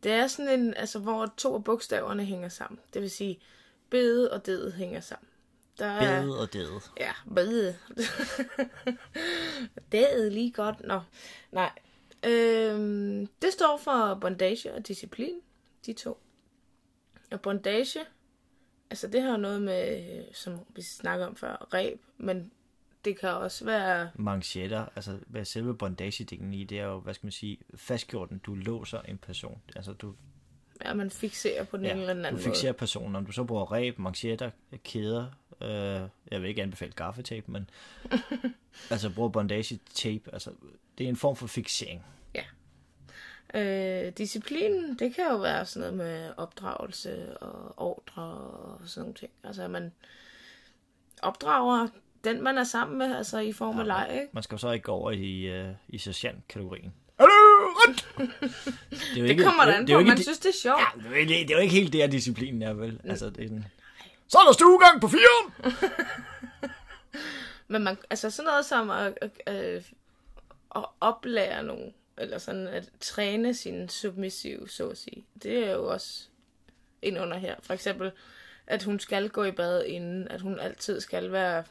det 0.03 0.11
er 0.11 0.27
sådan 0.27 0.59
en, 0.59 0.73
altså, 0.73 0.99
hvor 0.99 1.33
to 1.37 1.55
af 1.55 1.63
bogstaverne 1.63 2.25
hænger 2.25 2.49
sammen. 2.49 2.79
Det 2.93 3.01
vil 3.01 3.11
sige, 3.11 3.39
bede 3.89 4.31
og 4.31 4.45
ded 4.45 4.71
hænger 4.71 4.99
sammen. 4.99 5.29
Der 5.79 5.85
er, 5.85 6.21
Bede 6.21 6.39
og 6.39 6.53
dede. 6.53 6.81
Ja, 6.99 7.11
bede. 7.35 7.77
det 9.91 10.25
er 10.25 10.29
lige 10.29 10.51
godt. 10.51 10.81
Nå, 10.81 11.01
nej. 11.51 11.71
Øhm, 12.25 13.27
det 13.41 13.53
står 13.53 13.77
for 13.77 14.17
bondage 14.21 14.73
og 14.73 14.87
disciplin, 14.87 15.35
de 15.85 15.93
to. 15.93 16.17
Og 17.31 17.41
bondage, 17.41 17.99
altså 18.89 19.07
det 19.07 19.21
har 19.21 19.37
noget 19.37 19.61
med, 19.61 20.17
øh, 20.17 20.33
som 20.33 20.59
vi 20.75 20.81
snakker 20.81 21.25
om 21.25 21.35
før, 21.35 21.55
ræb, 21.73 22.01
men 22.17 22.51
det 23.05 23.19
kan 23.19 23.29
også 23.29 23.65
være, 23.65 24.09
manchetter, 24.15 24.85
altså 24.95 25.17
hvad 25.27 25.45
selve 25.45 25.77
bondage-delen 25.77 26.53
i, 26.53 26.63
det 26.63 26.79
er 26.79 26.85
jo, 26.85 26.99
hvad 26.99 27.13
skal 27.13 27.25
man 27.25 27.31
sige, 27.31 27.57
fastgjorten, 27.75 28.37
du 28.37 28.55
låser 28.55 29.01
en 29.01 29.17
person. 29.17 29.61
Altså 29.75 29.93
du, 29.93 30.13
at 30.81 30.97
man 30.97 31.09
fixerer 31.09 31.63
på 31.63 31.77
den 31.77 31.85
ene 31.85 31.91
eller 31.91 32.13
den 32.13 32.23
du 32.23 32.27
anden 32.27 32.41
fixerer 32.41 32.71
måde. 32.71 32.79
personen, 32.79 33.15
om 33.15 33.25
du 33.25 33.31
så 33.31 33.43
bruger 33.43 33.71
ræb, 33.71 33.99
manchetter, 33.99 34.49
kæder, 34.83 35.25
øh, 35.61 36.09
jeg 36.31 36.41
vil 36.41 36.49
ikke 36.49 36.61
anbefale 36.61 36.91
gaffetape, 36.91 37.51
men 37.51 37.69
altså 38.91 39.09
bruger 39.09 39.29
bondage-tape, 39.29 40.33
altså 40.33 40.51
det 40.97 41.03
er 41.03 41.09
en 41.09 41.15
form 41.15 41.35
for 41.35 41.47
fixering. 41.47 42.05
Øh, 43.53 44.11
disciplinen, 44.17 44.99
det 44.99 45.15
kan 45.15 45.25
jo 45.31 45.37
være 45.37 45.65
sådan 45.65 45.93
noget 45.93 46.09
med 46.09 46.33
opdragelse 46.37 47.37
og 47.37 47.73
ordre 47.77 48.23
og 48.23 48.79
sådan 48.85 49.01
nogle 49.01 49.13
ting. 49.13 49.31
Altså, 49.43 49.63
at 49.63 49.69
man 49.69 49.91
opdrager 51.21 51.87
den, 52.23 52.43
man 52.43 52.57
er 52.57 52.63
sammen 52.63 52.97
med, 52.97 53.15
altså 53.15 53.37
i 53.39 53.51
form 53.51 53.79
af 53.79 53.87
leg, 53.87 54.09
ikke? 54.13 54.27
Man 54.33 54.43
skal 54.43 54.55
jo 54.55 54.59
så 54.59 54.71
ikke 54.71 54.83
gå 54.83 54.91
over 54.91 55.11
i, 55.11 55.61
uh, 55.61 55.67
i 55.87 55.97
sergeant-kategorien. 55.97 56.93
Hallo, 57.19 57.31
rundt! 57.31 58.07
Det, 58.89 59.17
er 59.17 59.21
jo 59.21 59.27
Det 59.27 59.45
kommer 59.45 59.65
da 59.65 59.71
an 59.71 59.87
det 59.87 59.93
er 59.93 59.95
på, 59.95 59.99
ikke 59.99 60.09
man 60.09 60.17
di- 60.17 60.23
synes, 60.23 60.39
det 60.39 60.49
er 60.49 60.53
sjovt. 60.61 60.79
Ja, 60.79 60.85
det 60.99 61.05
er 61.05 61.09
jo 61.09 61.15
ikke, 61.15 61.33
det 61.43 61.51
er 61.51 61.55
jo 61.55 61.61
ikke 61.61 61.73
helt 61.73 61.93
der, 61.93 62.07
disciplinen 62.07 62.61
er, 62.61 62.73
vel? 62.73 62.99
Altså, 63.03 63.29
det 63.29 63.43
er 63.43 63.47
sådan... 63.47 63.65
Så 64.27 64.37
er 64.37 64.43
der 64.45 64.53
stuegang 64.53 65.01
på 65.01 65.07
firen! 65.07 65.53
Men 67.67 67.83
man, 67.83 67.97
altså 68.09 68.29
sådan 68.29 68.47
noget 68.47 68.65
som 68.65 68.89
at, 68.89 69.17
at, 69.21 69.31
at, 69.45 69.83
at 70.75 70.85
oplære 71.01 71.63
nogen, 71.63 71.93
eller 72.17 72.37
sådan 72.37 72.67
at 72.67 72.89
træne 72.99 73.53
sin 73.53 73.89
submissiv, 73.89 74.67
så 74.67 74.89
at 74.89 74.97
sige, 74.97 75.25
det 75.43 75.67
er 75.67 75.71
jo 75.71 75.87
også 75.87 76.23
ind 77.01 77.19
under 77.19 77.37
her. 77.37 77.55
For 77.63 77.73
eksempel, 77.73 78.11
at 78.67 78.83
hun 78.83 78.99
skal 78.99 79.29
gå 79.29 79.43
i 79.43 79.51
bad 79.51 79.83
inden, 79.85 80.27
at 80.27 80.41
hun 80.41 80.59
altid 80.59 81.01
skal 81.01 81.31
være, 81.31 81.63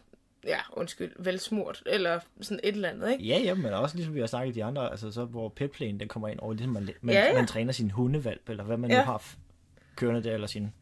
ja, 0.46 0.58
undskyld, 0.72 1.12
velsmurt, 1.18 1.82
eller 1.86 2.20
sådan 2.40 2.60
et 2.62 2.74
eller 2.74 2.88
andet, 2.88 3.10
ikke? 3.12 3.24
Ja, 3.24 3.38
ja, 3.38 3.54
men 3.54 3.72
også 3.72 3.96
ligesom 3.96 4.14
vi 4.14 4.20
har 4.20 4.26
snakket 4.26 4.54
de 4.54 4.64
andre, 4.64 4.90
altså 4.90 5.12
så 5.12 5.24
hvor 5.24 5.48
petplænen 5.48 6.00
den 6.00 6.08
kommer 6.08 6.28
ind 6.28 6.38
over, 6.40 6.52
ligesom 6.54 6.72
man, 6.72 6.88
man, 7.00 7.14
Ja, 7.14 7.24
ja, 7.26 7.34
man 7.34 7.46
træner 7.46 7.72
sin 7.72 7.90
hundevalp, 7.90 8.48
eller 8.48 8.64
hvad 8.64 8.76
man 8.76 8.90
Ja. 8.90 8.98
nu 8.98 9.04
har 9.04 9.22
kørende 9.96 10.22
der, 10.22 10.34
eller 10.34 10.46
sin 10.46 10.72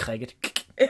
cricket. 0.00 0.34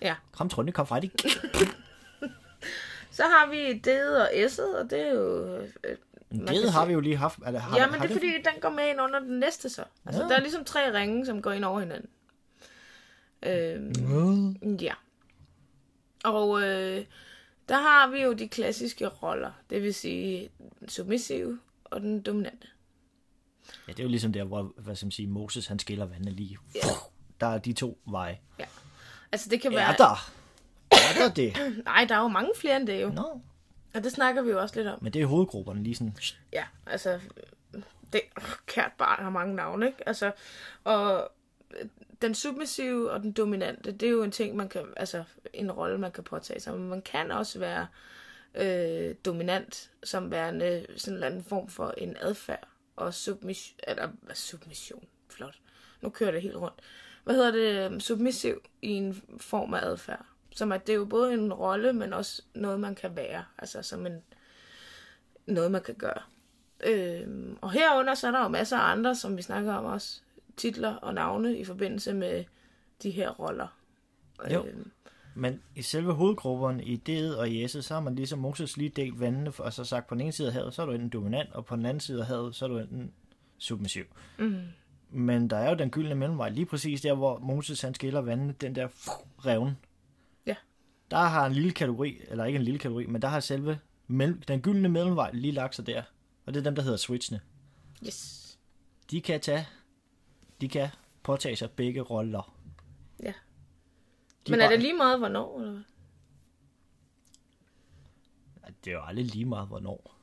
Ja. 0.00 0.14
Kom, 0.32 0.48
Trunde, 0.48 0.72
kom 0.72 0.86
fra 0.86 1.00
dig. 1.00 1.10
Så 3.10 3.22
har 3.22 3.50
vi 3.50 3.82
D'et 3.86 4.20
og 4.20 4.28
S'et, 4.30 4.78
og 4.84 4.90
det 4.90 5.00
er 5.06 5.10
jo... 5.12 5.56
øh, 5.84 5.96
Det 6.30 6.72
har 6.72 6.86
vi 6.86 6.92
jo 6.92 7.00
lige 7.00 7.16
haft. 7.16 7.38
Eller, 7.46 7.60
har, 7.60 7.76
Ja, 7.76 7.86
men 7.86 7.94
har 7.94 8.02
det 8.06 8.10
er 8.10 8.14
fordi, 8.14 8.32
den 8.32 8.60
går 8.60 8.70
med 8.70 8.88
ind 8.90 9.00
under 9.00 9.18
den 9.20 9.38
næste 9.40 9.68
så. 9.68 9.84
Altså, 10.06 10.22
Ja. 10.22 10.28
der 10.28 10.36
er 10.36 10.40
ligesom 10.40 10.64
tre 10.64 10.98
ringe, 10.98 11.26
som 11.26 11.42
går 11.42 11.52
ind 11.52 11.64
over 11.64 11.80
hinanden. 11.80 12.10
Mm. 14.62 14.74
ja. 14.76 14.92
Og 16.24 16.62
øh, 16.62 17.04
der 17.68 17.74
har 17.76 18.06
vi 18.10 18.22
jo 18.22 18.32
de 18.32 18.48
klassiske 18.48 19.08
roller. 19.08 19.52
Det 19.70 19.82
vil 19.82 19.94
sige 19.94 20.50
den 20.80 20.88
submissive 20.88 21.58
og 21.84 22.00
den 22.00 22.22
dominante. 22.22 22.68
Ja, 23.88 23.92
det 23.92 23.98
er 23.98 24.02
jo 24.04 24.08
ligesom 24.08 24.32
der, 24.32 24.44
hvor 24.44 24.72
hvad 24.76 24.96
skal 24.96 25.06
man 25.06 25.10
sige, 25.12 25.28
Moses 25.28 25.66
han 25.66 25.78
skiller 25.78 26.04
vandene 26.06 26.30
lige. 26.30 26.58
Ja. 26.74 26.80
Der 27.40 27.46
er 27.46 27.58
de 27.58 27.72
to 27.72 27.98
veje. 28.06 28.38
Altså, 29.32 29.48
det 29.50 29.60
kan 29.60 29.72
Er 29.72 29.76
være... 29.76 29.94
der? 29.98 30.30
Er 30.90 31.26
der 31.26 31.34
det? 31.34 31.56
Nej, 31.84 32.04
der 32.08 32.14
er 32.14 32.20
jo 32.20 32.28
mange 32.28 32.50
flere 32.56 32.76
end 32.76 32.86
det 32.86 33.02
jo. 33.02 33.08
Nå. 33.08 33.40
Og 33.94 34.04
det 34.04 34.12
snakker 34.12 34.42
vi 34.42 34.50
jo 34.50 34.60
også 34.60 34.76
lidt 34.76 34.88
om. 34.88 34.98
Men 35.02 35.12
det 35.12 35.22
er 35.22 35.26
hovedgrupperne 35.26 35.82
lige 35.82 35.94
sådan. 35.94 36.16
Ja, 36.52 36.64
altså, 36.86 37.20
det, 38.12 38.20
kært 38.66 38.92
barn 38.98 39.22
har 39.22 39.30
mange 39.30 39.54
navne, 39.54 39.86
ikke? 39.86 40.08
Altså, 40.08 40.32
og 40.84 41.30
den 42.22 42.34
submissive 42.34 43.10
og 43.10 43.22
den 43.22 43.32
dominante, 43.32 43.92
det 43.92 44.06
er 44.06 44.10
jo 44.10 44.22
en 44.22 44.30
ting, 44.30 44.56
man 44.56 44.68
kan, 44.68 44.82
altså, 44.96 45.24
en 45.52 45.72
rolle, 45.72 45.98
man 45.98 46.12
kan 46.12 46.24
påtage 46.24 46.60
sig. 46.60 46.74
Men 46.74 46.88
man 46.88 47.02
kan 47.02 47.30
også 47.30 47.58
være 47.58 47.86
øh, 48.54 49.14
dominant, 49.24 49.90
som 50.04 50.30
værende 50.30 50.86
sådan 50.96 51.12
en 51.12 51.14
eller 51.14 51.26
anden 51.26 51.44
form 51.44 51.68
for 51.68 51.94
en 51.96 52.16
adfærd, 52.20 52.68
og 52.96 53.14
submission, 53.14 53.78
eller 53.88 54.08
submission, 54.34 55.04
flot. 55.30 55.58
Nu 56.00 56.10
kører 56.10 56.30
det 56.30 56.42
helt 56.42 56.56
rundt. 56.56 56.80
Hvad 57.24 57.34
hedder 57.34 57.50
det? 57.50 57.84
Øhm, 57.84 58.00
submissiv 58.00 58.62
i 58.82 58.88
en 58.88 59.22
form 59.40 59.74
af 59.74 59.80
adfærd. 59.86 60.26
Som 60.50 60.72
at 60.72 60.86
det 60.86 60.92
er 60.92 60.96
jo 60.96 61.04
både 61.04 61.34
en 61.34 61.52
rolle, 61.52 61.92
men 61.92 62.12
også 62.12 62.42
noget, 62.54 62.80
man 62.80 62.94
kan 62.94 63.16
være. 63.16 63.44
Altså 63.58 63.82
som 63.82 64.06
en, 64.06 64.22
noget, 65.46 65.70
man 65.70 65.82
kan 65.82 65.94
gøre. 65.94 66.22
Øhm, 66.84 67.58
og 67.60 67.72
herunder 67.72 68.14
så 68.14 68.26
er 68.26 68.30
der 68.30 68.42
jo 68.42 68.48
masser 68.48 68.76
af 68.76 68.92
andre, 68.92 69.14
som 69.14 69.36
vi 69.36 69.42
snakker 69.42 69.74
om 69.74 69.84
også, 69.84 70.21
titler 70.56 70.94
og 70.96 71.14
navne 71.14 71.58
i 71.58 71.64
forbindelse 71.64 72.14
med 72.14 72.44
de 73.02 73.10
her 73.10 73.30
roller. 73.30 73.78
Jo. 74.52 74.64
Øhm, 74.66 74.90
Men 75.34 75.62
i 75.76 75.82
selve 75.82 76.12
hovedgrupperne, 76.12 76.84
i 76.84 76.96
det 76.96 77.36
og 77.36 77.48
i 77.50 77.64
S'et, 77.64 77.80
så 77.80 77.94
har 77.94 78.00
man 78.00 78.14
ligesom 78.14 78.38
Moses 78.38 78.76
lige 78.76 78.88
delt 78.88 79.20
vandene, 79.20 79.52
og 79.58 79.72
så 79.72 79.84
sagt, 79.84 80.06
på 80.06 80.14
den 80.14 80.20
ene 80.20 80.32
side 80.32 80.48
af 80.48 80.54
havet, 80.54 80.74
så 80.74 80.82
er 80.82 80.86
du 80.86 80.92
enten 80.92 81.08
dominant, 81.08 81.52
og 81.52 81.64
på 81.66 81.76
den 81.76 81.86
anden 81.86 82.00
side 82.00 82.20
af 82.20 82.26
havet, 82.26 82.54
så 82.54 82.64
er 82.64 82.68
du 82.68 82.78
enten 82.78 83.12
submissiv. 83.58 84.04
mm, 84.38 84.60
Men 85.10 85.50
der 85.50 85.56
er 85.56 85.70
jo 85.70 85.76
den 85.76 85.90
gyldne 85.90 86.14
mellemvej, 86.14 86.48
lige 86.48 86.66
præcis 86.66 87.00
der, 87.00 87.14
hvor 87.14 87.38
Moses 87.38 87.80
han 87.80 87.94
skiller 87.94 88.20
vandene, 88.20 88.54
den 88.60 88.74
der 88.74 88.88
revne. 89.46 89.76
Ja. 90.46 90.56
Der 91.10 91.16
har 91.18 91.46
en 91.46 91.52
lille 91.52 91.70
kategori, 91.72 92.20
eller 92.28 92.44
ikke 92.44 92.56
en 92.56 92.62
lille 92.64 92.78
kategori, 92.78 93.06
men 93.06 93.22
der 93.22 93.28
har 93.28 93.40
selve 93.40 93.78
mellem, 94.06 94.40
den 94.42 94.60
gyldne 94.60 94.88
mellemvej 94.88 95.30
lige 95.32 95.52
lagt 95.52 95.74
sig 95.74 95.86
der. 95.86 96.02
Og 96.46 96.54
det 96.54 96.60
er 96.60 96.64
dem, 96.64 96.74
der 96.74 96.82
hedder 96.82 96.96
switchene. 96.96 97.40
yes. 98.06 98.38
De 99.10 99.20
kan 99.20 99.40
tage, 99.40 99.66
de 100.62 100.68
kan 100.68 100.88
påtage 101.22 101.56
sig 101.56 101.70
begge 101.70 102.00
roller. 102.00 102.56
Ja. 103.22 103.32
De 104.46 104.52
Men 104.52 104.60
er 104.60 104.64
bare- 104.64 104.72
det 104.72 104.80
lige 104.82 104.94
meget, 104.94 105.18
hvornår? 105.18 105.60
Eller? 105.60 105.72
hvad? 105.72 105.82
Det 108.84 108.90
er 108.90 108.94
jo 108.94 109.02
aldrig 109.04 109.26
lige 109.26 109.44
meget, 109.44 109.68
hvornår. 109.68 110.18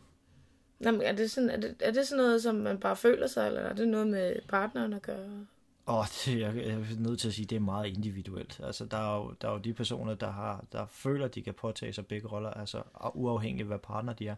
Nå, 0.80 0.92
men 0.92 1.02
er, 1.02 1.12
det 1.12 1.32
sådan, 1.32 1.50
er, 1.50 1.58
det, 1.58 1.76
er 1.80 1.92
det 1.92 2.08
sådan 2.08 2.24
noget, 2.24 2.44
som 2.44 2.56
man 2.56 2.80
bare 2.80 2.96
føler 2.96 3.28
sig, 3.28 3.48
eller 3.48 3.62
er 3.62 3.74
det 3.74 3.88
noget 3.88 4.08
med 4.08 4.36
partneren 4.48 4.94
at 4.94 5.02
gøre? 5.02 5.46
Åh, 5.90 6.06
det, 6.26 6.40
jeg, 6.40 6.58
er 6.58 7.00
nødt 7.00 7.20
til 7.20 7.28
at 7.28 7.34
sige, 7.34 7.46
det 7.46 7.56
er 7.56 7.60
meget 7.60 7.88
individuelt. 7.88 8.60
Altså, 8.64 8.86
der 8.86 8.98
er 8.98 9.16
jo, 9.18 9.34
der 9.42 9.48
er 9.48 9.52
jo 9.52 9.58
de 9.58 9.74
personer, 9.74 10.14
der, 10.14 10.32
har, 10.32 10.66
der 10.72 10.86
føler, 10.86 11.26
at 11.26 11.36
de 11.36 11.42
kan 11.42 11.54
påtage 11.54 11.94
sig 11.94 12.06
begge 12.08 12.28
roller, 12.28 12.50
altså 12.50 12.82
uafhængigt 13.14 13.68
hvad 13.68 13.80
partner 13.80 14.14
de 14.14 14.28
er. 14.28 14.36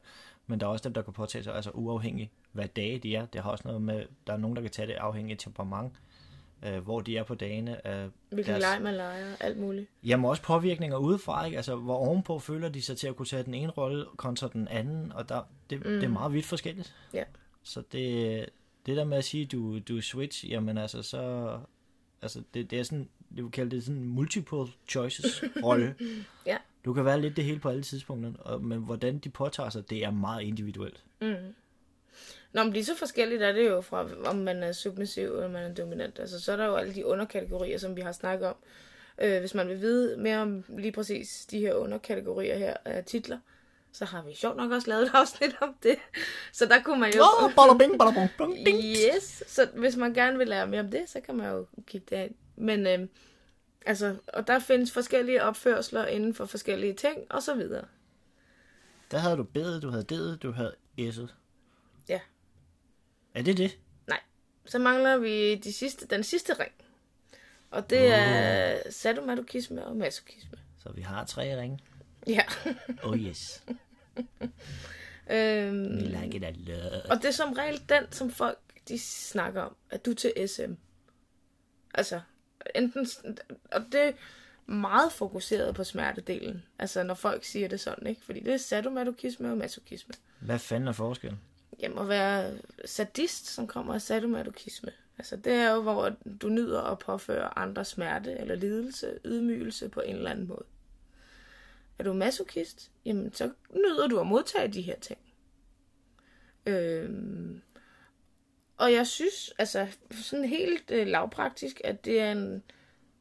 Men 0.48 0.60
der 0.60 0.66
er 0.66 0.70
også 0.70 0.84
dem, 0.84 0.94
der 0.94 1.02
kan 1.02 1.14
påtage 1.14 1.44
sig, 1.44 1.56
altså 1.56 1.70
uafhængigt 1.74 2.32
hvad 2.52 2.68
dage 2.68 3.00
de 3.00 3.16
er. 3.16 3.26
Det 3.26 3.42
har 3.42 3.52
også 3.52 3.64
noget 3.68 3.82
med, 3.82 4.06
der 4.28 4.34
er 4.34 4.38
nogen, 4.38 4.56
der 4.56 4.62
kan 4.62 4.72
tage 4.72 4.88
det 4.88 4.94
afhængigt 4.94 5.38
af 5.38 5.44
temperament, 5.44 5.94
øh, 6.66 6.78
hvor 6.80 7.00
de 7.00 7.18
er 7.18 7.24
på 7.24 7.36
dagene. 7.36 7.88
Øh, 7.88 8.10
Hvilken 8.30 8.54
Deres- 8.54 8.62
leg 8.62 8.80
man 8.82 8.94
leger, 8.96 9.36
alt 9.40 9.58
muligt. 9.58 9.88
Jamen 10.04 10.26
også 10.26 10.44
påvirkninger 10.44 10.98
udefra, 10.98 11.46
ikke? 11.46 11.58
Altså, 11.58 11.76
hvor 11.76 11.96
ovenpå 11.96 12.40
føler 12.40 12.70
de 12.70 12.82
sig 12.82 12.98
til 12.98 13.08
at 13.08 13.16
kunne 13.16 13.26
tage 13.26 13.44
den 13.44 13.54
ene 13.54 13.72
rolle 13.72 14.06
kontra 14.18 14.48
den 14.54 14.68
anden, 14.68 15.12
og 15.12 15.30
der, 15.30 15.42
det, 15.70 15.78
mm. 15.78 15.92
det 15.92 16.04
er 16.04 16.08
meget 16.08 16.34
vidt 16.34 16.46
forskelligt. 16.46 16.96
Ja. 17.14 17.24
Så 17.64 17.84
det, 17.92 18.46
det 18.86 18.98
der 18.98 19.04
med 19.04 19.18
at 19.18 19.24
sige, 19.24 19.46
du, 19.46 19.80
du 19.80 20.02
switch, 20.02 20.50
jamen 20.50 20.78
altså, 20.78 21.02
så... 21.02 21.60
Altså, 22.22 22.44
det, 22.54 22.72
det 22.72 22.80
er 22.80 22.84
sådan, 22.84 23.10
det 23.36 23.44
vil 23.44 23.52
kalde 23.52 23.76
det 23.76 23.84
sådan 23.84 24.02
en 24.02 24.08
multiple 24.08 24.68
choices 24.88 25.44
rolle. 25.66 25.96
Ja. 26.46 26.58
Du 26.86 26.94
kan 26.94 27.06
være 27.06 27.22
lidt 27.22 27.36
det 27.36 27.44
hele 27.44 27.60
på 27.60 27.70
alle 27.70 27.84
tidspunkter, 27.84 28.34
og, 28.40 28.64
men 28.64 28.80
hvordan 28.80 29.20
de 29.20 29.30
påtager 29.30 29.70
sig, 29.70 29.90
det 29.90 30.04
er 30.04 30.12
meget 30.12 30.44
individuelt. 30.44 31.04
Mm. 31.22 31.36
Nå, 32.54 32.64
men 32.64 32.74
lige 32.74 32.86
så 32.86 32.96
forskelligt 32.96 33.42
er 33.42 33.52
det 33.52 33.68
jo 33.68 33.82
fra, 33.82 34.08
om 34.26 34.36
man 34.36 34.64
er 34.64 34.72
submissiv 34.72 35.34
eller 35.34 35.48
man 35.48 35.72
er 35.72 35.76
dominant. 35.76 36.20
Altså, 36.20 36.40
så 36.40 36.52
er 36.52 36.56
der 36.56 36.66
jo 36.66 36.76
alle 36.76 36.96
de 36.96 37.06
underkategorier, 37.06 37.78
som 37.78 37.96
vi 37.96 38.02
har 38.02 38.12
snakket 38.12 38.48
om. 38.48 38.56
Øh, 39.22 39.40
hvis 39.40 39.54
man 39.54 39.68
vil 39.68 39.82
vide 39.82 40.18
mere 40.18 40.38
om 40.38 40.64
lige 40.70 40.92
præcis 40.92 41.46
de 41.52 41.60
her 41.60 41.74
underkategorier 41.74 42.58
her 42.58 42.78
af 42.86 43.06
titler, 43.06 43.40
så 43.92 44.06
har 44.06 44.24
vi 44.24 44.36
sjovt 44.36 44.58
nok 44.58 44.72
også 44.72 44.90
lavet 44.90 45.04
et 45.04 45.12
afsnit 45.14 45.56
om 45.62 45.76
det. 45.84 45.96
Så 46.52 46.66
der 46.66 46.84
kunne 46.84 47.00
man 47.00 47.14
jo... 47.16 47.22
Oh, 47.24 47.54
bada 47.56 47.78
bing, 47.78 48.00
bada 48.00 48.12
bong, 48.14 48.30
bong, 48.38 48.66
ding. 48.66 48.84
Yes, 48.84 49.44
så 49.48 49.70
hvis 49.76 49.96
man 49.96 50.14
gerne 50.14 50.38
vil 50.38 50.48
lære 50.48 50.68
mere 50.68 50.80
om 50.80 50.92
det, 50.92 51.10
så 51.10 51.22
kan 51.22 51.36
man 51.36 51.50
jo 51.50 51.66
kigge 51.88 52.08
derind. 52.10 52.36
Men 52.56 52.88
øh, 52.88 53.08
altså, 53.86 54.16
og 54.28 54.48
der 54.48 54.60
findes 54.60 54.92
forskellige 54.92 55.44
opførsler 55.44 56.06
inden 56.06 56.34
for 56.34 56.46
forskellige 56.46 56.94
ting, 56.94 57.18
og 57.30 57.44
så 57.44 57.56
videre. 57.56 57.86
Der 59.12 59.18
havde 59.18 59.38
du 59.38 59.44
bedet, 59.44 59.82
du 59.82 59.90
havde 59.90 60.04
dedet, 60.04 60.44
du 60.44 60.52
havde 60.52 60.76
æsset. 60.98 61.36
Ja. 62.10 62.20
Er 63.34 63.42
det 63.42 63.58
det? 63.58 63.78
Nej, 64.08 64.20
så 64.66 64.80
mangler 64.80 65.18
vi 65.18 65.56
de 65.56 65.74
sidste, 65.74 66.08
den 66.08 66.24
sidste 66.24 66.54
ring. 66.54 66.72
Og 67.72 67.90
det 67.90 68.14
er 68.14 68.78
sadomasochisme 68.90 69.86
og 69.86 69.96
masochisme. 69.96 70.58
Så 70.84 70.92
vi 70.92 71.02
har 71.02 71.26
tre 71.26 71.62
ringe. 71.62 71.80
Ja. 72.28 72.44
Oh 73.04 73.18
yes. 73.18 73.64
øhm, 75.32 75.96
We 75.96 76.02
like 76.02 76.38
it 76.38 76.44
a 76.44 76.52
lot. 76.52 77.06
og 77.10 77.18
det 77.18 77.26
er 77.26 77.32
som 77.32 77.54
regel 77.54 77.82
den, 77.90 78.04
som 78.12 78.32
folk 78.32 78.58
de 78.88 79.00
snakker 79.00 79.62
om, 79.62 79.76
at 79.90 80.06
du 80.06 80.12
er 80.12 80.16
til 80.16 80.34
SM. 80.48 80.74
Altså, 81.94 82.22
enten, 82.76 83.08
og 83.72 83.82
det 83.92 84.02
er 84.02 84.12
meget 84.72 85.12
fokuseret 85.12 85.76
på 85.76 85.84
smertedelen. 85.84 86.64
Altså, 86.80 87.04
når 87.04 87.14
folk 87.14 87.44
siger 87.44 87.68
det 87.68 87.80
sådan, 87.80 88.08
ikke? 88.08 88.22
Fordi 88.26 88.40
det 88.40 88.54
er 88.54 88.58
sadomasochisme 88.58 89.52
og 89.52 89.58
masochisme. 89.58 90.14
Hvad 90.40 90.60
fanden 90.60 90.88
er 90.88 90.92
forskellen? 90.92 91.40
Jamen, 91.80 91.98
at 91.98 92.08
være 92.10 92.58
sadist, 92.86 93.48
som 93.48 93.68
kommer 93.68 93.94
af 93.94 94.02
sadomasochisme. 94.02 94.92
Altså, 95.18 95.36
det 95.36 95.54
er 95.54 95.72
jo, 95.72 95.82
hvor 95.82 96.12
du 96.42 96.50
nyder 96.50 96.82
at 96.82 97.00
påføre 97.00 97.58
andre 97.60 97.86
smerte 97.86 98.32
eller 98.40 98.56
lidelse, 98.56 99.20
ydmygelse 99.26 99.90
på 99.90 100.00
en 100.02 100.16
eller 100.16 100.32
anden 100.32 100.48
måde. 100.48 100.64
Er 102.02 102.06
du 102.06 102.14
masochist, 102.14 102.92
jamen, 103.06 103.34
så 103.34 103.52
nyder 103.74 104.08
du 104.08 104.20
at 104.20 104.28
modtage 104.28 104.68
de 104.68 104.82
her 104.82 105.00
ting. 105.00 105.20
Øhm, 106.66 107.62
og 108.78 108.94
jeg 108.94 109.08
synes, 109.08 109.54
altså, 109.58 109.88
sådan 110.12 110.46
helt 110.46 110.92
øh, 110.92 111.08
lavpraktisk, 111.08 111.82
at 111.84 112.06
det 112.06 112.20
er 112.20 112.32
en 112.32 112.64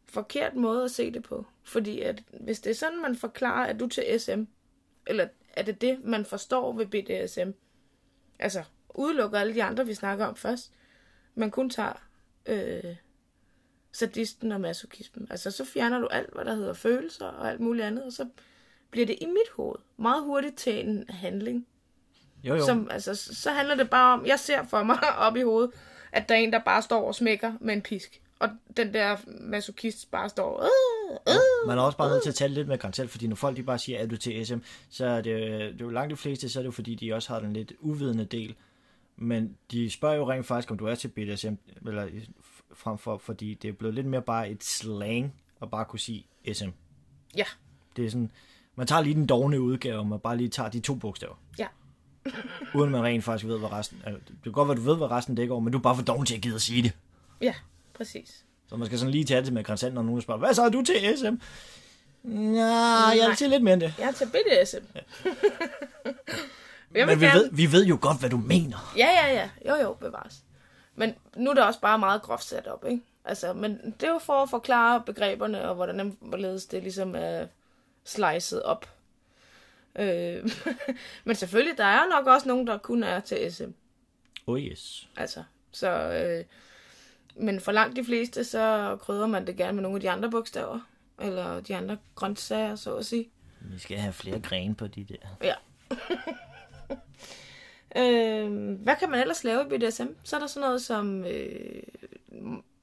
forkert 0.07 0.55
måde 0.55 0.85
at 0.85 0.91
se 0.91 1.11
det 1.11 1.23
på. 1.23 1.47
Fordi 1.63 2.01
at, 2.01 2.23
hvis 2.41 2.61
det 2.61 2.71
er 2.71 2.75
sådan, 2.75 3.03
man 3.03 3.17
forklarer, 3.17 3.67
at 3.67 3.81
du 3.81 3.87
til 3.89 4.21
SM, 4.21 4.43
eller 5.07 5.29
er 5.53 5.63
det 5.63 5.81
det, 5.81 6.05
man 6.05 6.25
forstår 6.25 6.73
ved 6.73 6.87
BDSM, 6.87 7.51
altså 8.39 8.65
udelukker 8.95 9.39
alle 9.39 9.55
de 9.55 9.63
andre, 9.63 9.87
vi 9.87 9.95
snakker 9.95 10.27
om 10.27 10.37
først, 10.37 10.73
Man 11.35 11.51
kun 11.51 11.71
tager 11.71 12.09
øh, 12.47 12.97
sadisten 13.93 14.53
og 14.53 14.61
masochismen. 14.61 15.27
Altså 15.31 15.51
så 15.51 15.65
fjerner 15.65 15.99
du 15.99 16.07
alt, 16.07 16.35
hvad 16.35 16.45
der 16.45 16.55
hedder 16.55 16.73
følelser 16.73 17.27
og 17.27 17.51
alt 17.51 17.61
muligt 17.61 17.87
andet, 17.87 18.05
og 18.05 18.13
så 18.13 18.29
bliver 18.91 19.07
det 19.07 19.17
i 19.21 19.27
mit 19.27 19.49
hoved 19.57 19.77
meget 19.97 20.25
hurtigt 20.25 20.57
til 20.57 20.89
en 20.89 21.05
handling. 21.09 21.67
Jo, 22.45 22.55
jo. 22.55 22.67
Som, 22.67 22.89
altså, 22.91 23.15
så 23.15 23.51
handler 23.51 23.75
det 23.75 23.91
bare 23.91 24.13
om, 24.13 24.27
jeg 24.27 24.39
ser 24.39 24.65
for 24.65 24.83
mig 24.83 24.99
op 25.27 25.37
i 25.37 25.43
hovedet, 25.43 25.71
at 26.13 26.29
der 26.29 26.35
er 26.35 26.39
en, 26.39 26.53
der 26.53 26.59
bare 26.65 26.83
står 26.83 27.07
og 27.07 27.15
smækker 27.15 27.53
med 27.61 27.75
en 27.75 27.83
pisk. 27.83 28.21
Og 28.39 28.49
den 28.77 28.95
der 28.95 29.17
masochist 29.27 30.11
bare 30.11 30.29
står... 30.29 30.63
Øh, 30.63 31.35
øh. 31.35 31.69
Man 31.69 31.79
er 31.79 31.83
også 31.83 31.99
bare 31.99 32.11
nødt 32.11 32.23
til 32.23 32.31
at 32.31 32.35
tale 32.35 32.55
lidt 32.55 32.69
med 32.69 32.79
grænsel, 32.79 33.09
fordi 33.09 33.27
når 33.27 33.37
folk 33.37 33.57
de 33.57 33.63
bare 33.63 33.79
siger, 33.79 33.99
at 33.99 34.11
du 34.11 34.17
til 34.17 34.47
SM, 34.47 34.59
så 34.91 35.07
er 35.07 35.21
det, 35.21 35.35
det 35.51 35.81
er 35.81 35.85
jo 35.85 35.91
langt 35.91 36.11
de 36.11 36.17
fleste, 36.17 36.49
så 36.49 36.59
er 36.59 36.63
det 36.63 36.67
jo 36.67 36.73
fordi, 36.73 36.95
de 36.95 37.15
også 37.15 37.33
har 37.33 37.41
den 37.41 37.53
lidt 37.53 37.73
uvidende 37.81 38.25
del. 38.25 38.55
Men 39.17 39.57
de 39.71 39.91
spørger 39.91 40.17
jo 40.17 40.31
rent 40.31 40.47
faktisk, 40.47 40.71
om 40.71 40.79
du 40.79 40.87
er 40.87 40.95
til 40.95 41.09
BDSM, 41.09 41.55
eller 41.87 42.09
frem 42.75 42.99
for, 42.99 43.19
fordi 43.19 43.55
det 43.55 43.69
er 43.69 43.73
blevet 43.73 43.95
lidt 43.95 44.07
mere 44.07 44.23
bare 44.23 44.51
et 44.51 44.65
slang, 44.65 45.35
at 45.63 45.71
bare 45.71 45.85
kunne 45.85 45.99
sige 45.99 46.27
SM. 46.53 46.69
Ja, 47.37 47.45
Det 47.97 48.07
er 48.07 48.11
sådan, 48.11 48.33
man 48.77 48.87
tager 48.87 49.03
lige 49.03 49.15
den 49.15 49.27
dogne 49.27 49.61
udgave, 49.61 49.99
og 49.99 50.07
man 50.07 50.21
bare 50.21 50.37
lige 50.37 50.49
tager 50.49 50.69
de 50.71 50.81
to 50.81 50.95
bogstaver. 50.95 51.35
ja. 51.59 51.67
Uden 52.75 52.91
man 52.91 53.03
rent 53.03 53.25
faktisk 53.25 53.47
ved, 53.49 53.59
hvad 53.59 53.73
resten... 53.73 54.03
Altså, 54.07 54.21
det 54.29 54.43
kan 54.43 54.53
godt 54.53 54.69
være, 54.69 54.77
du 54.77 54.83
ved, 54.83 54.97
hvad 54.97 55.11
resten 55.11 55.35
dækker 55.35 55.55
over, 55.55 55.63
men 55.63 55.73
du 55.73 55.79
er 55.79 55.83
bare 55.83 55.97
for 55.97 56.03
doven 56.03 56.27
til 56.27 56.35
at 56.35 56.41
gide 56.41 56.55
at 56.55 56.63
sige 56.63 56.83
det. 56.83 56.93
Ja, 57.41 57.55
præcis. 57.95 58.45
Så 58.69 58.77
man 58.77 58.87
skal 58.87 58.99
sådan 58.99 59.11
lige 59.13 59.25
tage 59.25 59.43
det 59.43 59.53
med 59.53 59.65
grænsel, 59.65 59.93
når 59.95 60.03
nogen 60.03 60.21
spørger, 60.21 60.39
hvad 60.39 60.55
så 60.55 60.63
er 60.63 60.69
du 60.69 60.83
til 60.83 61.19
SM? 61.19 61.35
Nej, 62.23 62.63
jeg 63.19 63.31
er 63.31 63.35
til 63.35 63.51
lidt 63.51 63.63
mere 63.63 63.75
end 63.75 63.81
det. 63.81 63.95
Jeg 63.99 64.09
er 64.09 64.13
til 64.13 64.27
BDSM. 64.27 64.85
vil 66.91 67.07
Men 67.07 67.21
vi 67.21 67.25
gerne... 67.25 67.39
ved, 67.39 67.51
vi 67.53 67.73
ved 67.73 67.85
jo 67.85 67.99
godt, 68.01 68.21
hvad 68.21 68.31
du 68.31 68.37
mener. 68.37 68.93
Ja, 68.97 69.09
ja, 69.09 69.33
ja. 69.35 69.51
Jo, 69.69 69.83
jo, 69.83 69.93
bevares. 69.93 70.45
Men 70.95 71.15
nu 71.37 71.51
er 71.51 71.55
det 71.55 71.65
også 71.65 71.81
bare 71.81 71.99
meget 71.99 72.23
groft 72.23 72.45
sat 72.45 72.67
op, 72.67 72.85
ikke? 72.89 73.03
Altså, 73.25 73.53
men 73.53 73.95
det 74.01 74.09
er 74.09 74.13
jo 74.13 74.19
for 74.19 74.43
at 74.43 74.51
forklare 74.51 75.03
begreberne, 75.07 75.69
og 75.69 75.75
hvordan 75.75 76.17
hvorledes 76.21 76.67
det 76.67 76.83
ligesom 76.83 77.15
er 77.17 77.47
slicet 78.11 78.63
op. 78.63 78.91
Øh, 79.99 80.51
men 81.25 81.37
selvfølgelig, 81.37 81.79
der 81.79 81.85
er 81.85 82.09
nok 82.09 82.27
også 82.27 82.49
nogen, 82.49 82.67
der 82.67 82.79
kun 82.79 83.03
er 83.03 83.21
til 83.21 83.53
SM. 83.53 83.71
Oh 84.47 84.61
yes. 84.61 85.09
Altså, 85.17 85.45
så... 85.73 85.91
Øh, 85.91 86.45
men 87.37 87.61
for 87.61 87.73
langt 87.73 87.97
de 87.97 88.05
fleste, 88.05 88.45
så 88.45 88.97
krydder 89.01 89.27
man 89.27 89.47
det 89.47 89.57
gerne 89.57 89.73
med 89.73 89.83
nogle 89.83 89.97
af 89.97 90.01
de 90.01 90.11
andre 90.11 90.31
bogstaver. 90.31 90.81
Eller 91.21 91.61
de 91.61 91.77
andre 91.77 91.99
grøntsager, 92.15 92.77
så 92.77 92.97
at 92.97 93.07
sige. 93.07 93.31
Vi 93.61 93.79
skal 93.79 93.99
have 93.99 94.13
flere 94.13 94.41
grene 94.41 94.75
på 94.75 94.87
de 94.87 95.05
der. 95.05 95.17
Ja. 95.43 95.55
øh, 98.03 98.73
hvad 98.73 98.97
kan 98.97 99.11
man 99.11 99.21
ellers 99.21 99.45
lave 99.45 99.67
i 99.67 99.79
BDSM? 99.79 100.07
Så 100.25 100.37
er 100.37 100.41
der 100.41 100.47
sådan 100.47 100.67
noget 100.67 100.83
som, 100.83 101.25
øh, 101.25 101.83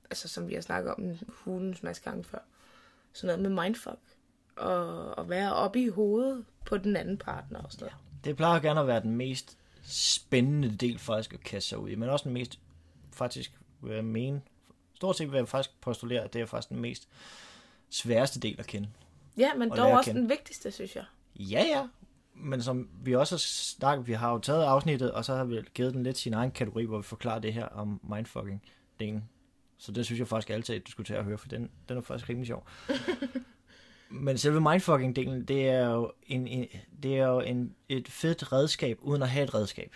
altså 0.03 0.27
som 0.27 0.48
vi 0.48 0.53
har 0.53 0.62
snakket 0.62 0.93
om 0.93 1.17
hulens 1.29 1.84
masse 1.84 2.03
gange 2.03 2.24
før. 2.24 2.39
Sådan 3.13 3.39
noget 3.39 3.51
med 3.51 3.63
mindfuck. 3.63 4.00
Og, 4.58 5.18
og 5.18 5.30
være 5.30 5.54
oppe 5.54 5.82
i 5.82 5.88
hovedet 5.88 6.46
på 6.66 6.78
den 6.78 6.96
anden 6.96 7.18
partner 7.18 7.60
og 7.60 7.72
sådan 7.72 7.86
noget. 7.86 7.96
Det 8.24 8.36
plejer 8.38 8.60
gerne 8.60 8.80
at 8.80 8.88
være 8.88 9.02
den 9.02 9.16
mest 9.16 9.58
spændende 9.84 10.76
del 10.76 11.00
faktisk 11.00 11.34
at 11.34 11.40
kaste 11.40 11.70
sig 11.70 11.78
ud 11.78 11.90
i, 11.90 11.96
men 11.96 12.10
også 12.10 12.24
den 12.24 12.34
mest, 12.34 12.60
faktisk 13.14 13.60
vil 13.82 13.94
jeg 13.96 14.06
mene, 14.06 14.42
stort 14.96 15.18
set 15.18 15.32
vil 15.32 15.38
jeg 15.38 15.48
faktisk 15.48 15.82
postulere, 15.82 16.24
at 16.24 16.34
det 16.34 16.42
er 16.42 16.46
faktisk 16.46 16.70
den 16.70 16.80
mest 16.80 17.08
sværeste 17.90 18.40
del 18.40 18.56
at 18.60 18.68
kende. 18.68 18.90
Ja, 19.38 19.54
men 19.54 19.72
Og 19.72 19.78
dog 19.78 19.90
at 19.92 19.98
også 19.98 20.10
kende. 20.10 20.22
den 20.22 20.30
vigtigste, 20.30 20.72
synes 20.72 20.96
jeg. 20.96 21.04
Ja, 21.36 21.64
ja. 21.64 21.88
Men 22.34 22.62
som 22.62 22.90
vi 23.04 23.16
også 23.16 23.36
har 23.36 23.40
snakket, 23.40 24.08
vi 24.08 24.14
har 24.14 24.32
jo 24.32 24.40
taget 24.40 24.64
afsnittet, 24.64 25.12
og 25.12 25.26
så 25.26 25.36
har 25.36 25.44
vi 25.44 25.62
givet 25.74 25.94
den 25.94 26.04
lidt 26.04 26.18
sin 26.18 26.34
egen 26.34 26.52
kategori, 26.52 26.86
hvor 26.86 26.98
vi 26.98 27.04
forklarer 27.04 27.40
det 27.40 27.54
her 27.54 27.66
om 27.66 28.02
mindfucking-delen. 28.04 29.22
Så 29.78 29.92
det 29.92 30.06
synes 30.06 30.20
jeg 30.20 30.28
faktisk 30.28 30.50
altid, 30.50 30.76
at 30.76 30.88
du 30.88 30.92
skulle 30.92 31.08
til 31.08 31.14
at 31.14 31.24
høre, 31.24 31.38
for 31.38 31.48
den, 31.48 31.70
den 31.90 31.98
er 31.98 32.02
faktisk 32.02 32.30
rimelig 32.30 32.48
sjov. 32.48 32.68
Men 34.10 34.38
selve 34.38 34.62
mindfucking-delen, 34.62 35.46
det 35.46 35.70
er 35.70 35.90
jo, 35.90 36.12
en, 36.28 36.48
en, 36.48 36.68
det 37.04 37.18
er 37.18 37.28
jo 37.28 37.40
en, 37.40 37.76
et 37.90 38.08
fedt 38.08 38.52
redskab, 38.52 39.00
uden 39.02 39.22
at 39.22 39.30
have 39.30 39.44
et 39.44 39.54
redskab. 39.54 39.94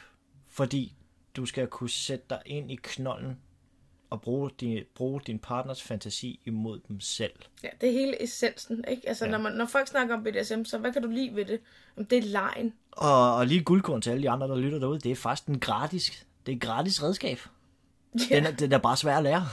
Fordi 0.49 0.95
du 1.35 1.45
skal 1.45 1.67
kunne 1.67 1.89
sætte 1.89 2.25
dig 2.29 2.41
ind 2.45 2.71
i 2.71 2.79
knolden 2.83 3.37
og 4.09 4.21
bruge 4.21 4.49
din, 4.59 4.83
bruge 4.95 5.21
din 5.27 5.39
partners 5.39 5.83
fantasi 5.83 6.39
imod 6.45 6.79
dem 6.87 6.99
selv. 6.99 7.33
Ja, 7.63 7.69
det 7.81 7.89
er 7.89 7.93
hele 7.93 8.23
essensen, 8.23 8.85
ikke? 8.87 9.09
Altså, 9.09 9.25
ja. 9.25 9.31
når, 9.31 9.37
man, 9.37 9.53
når 9.53 9.65
folk 9.65 9.87
snakker 9.87 10.15
om 10.15 10.23
BDSM, 10.23 10.63
så 10.63 10.77
hvad 10.77 10.93
kan 10.93 11.01
du 11.01 11.09
lide 11.09 11.35
ved 11.35 11.45
det? 11.45 11.59
Jamen, 11.97 12.07
det 12.09 12.17
er 12.17 12.21
lejen. 12.21 12.73
Og, 12.91 13.35
og 13.35 13.47
lige 13.47 13.63
guldkorn 13.63 14.01
til 14.01 14.09
alle 14.09 14.23
de 14.23 14.29
andre, 14.29 14.47
der 14.47 14.55
lytter 14.55 14.79
derude, 14.79 14.99
det 14.99 15.11
er 15.11 15.15
faktisk 15.15 15.47
en 15.47 15.59
gratis, 15.59 16.27
det 16.45 16.51
er 16.51 16.55
et 16.55 16.61
gratis 16.61 17.03
redskab. 17.03 17.39
Ja. 18.29 18.35
Den 18.35 18.45
er, 18.45 18.51
den 18.51 18.71
er 18.71 18.77
bare 18.77 18.97
svær 18.97 19.17
at 19.17 19.23
lære. 19.23 19.47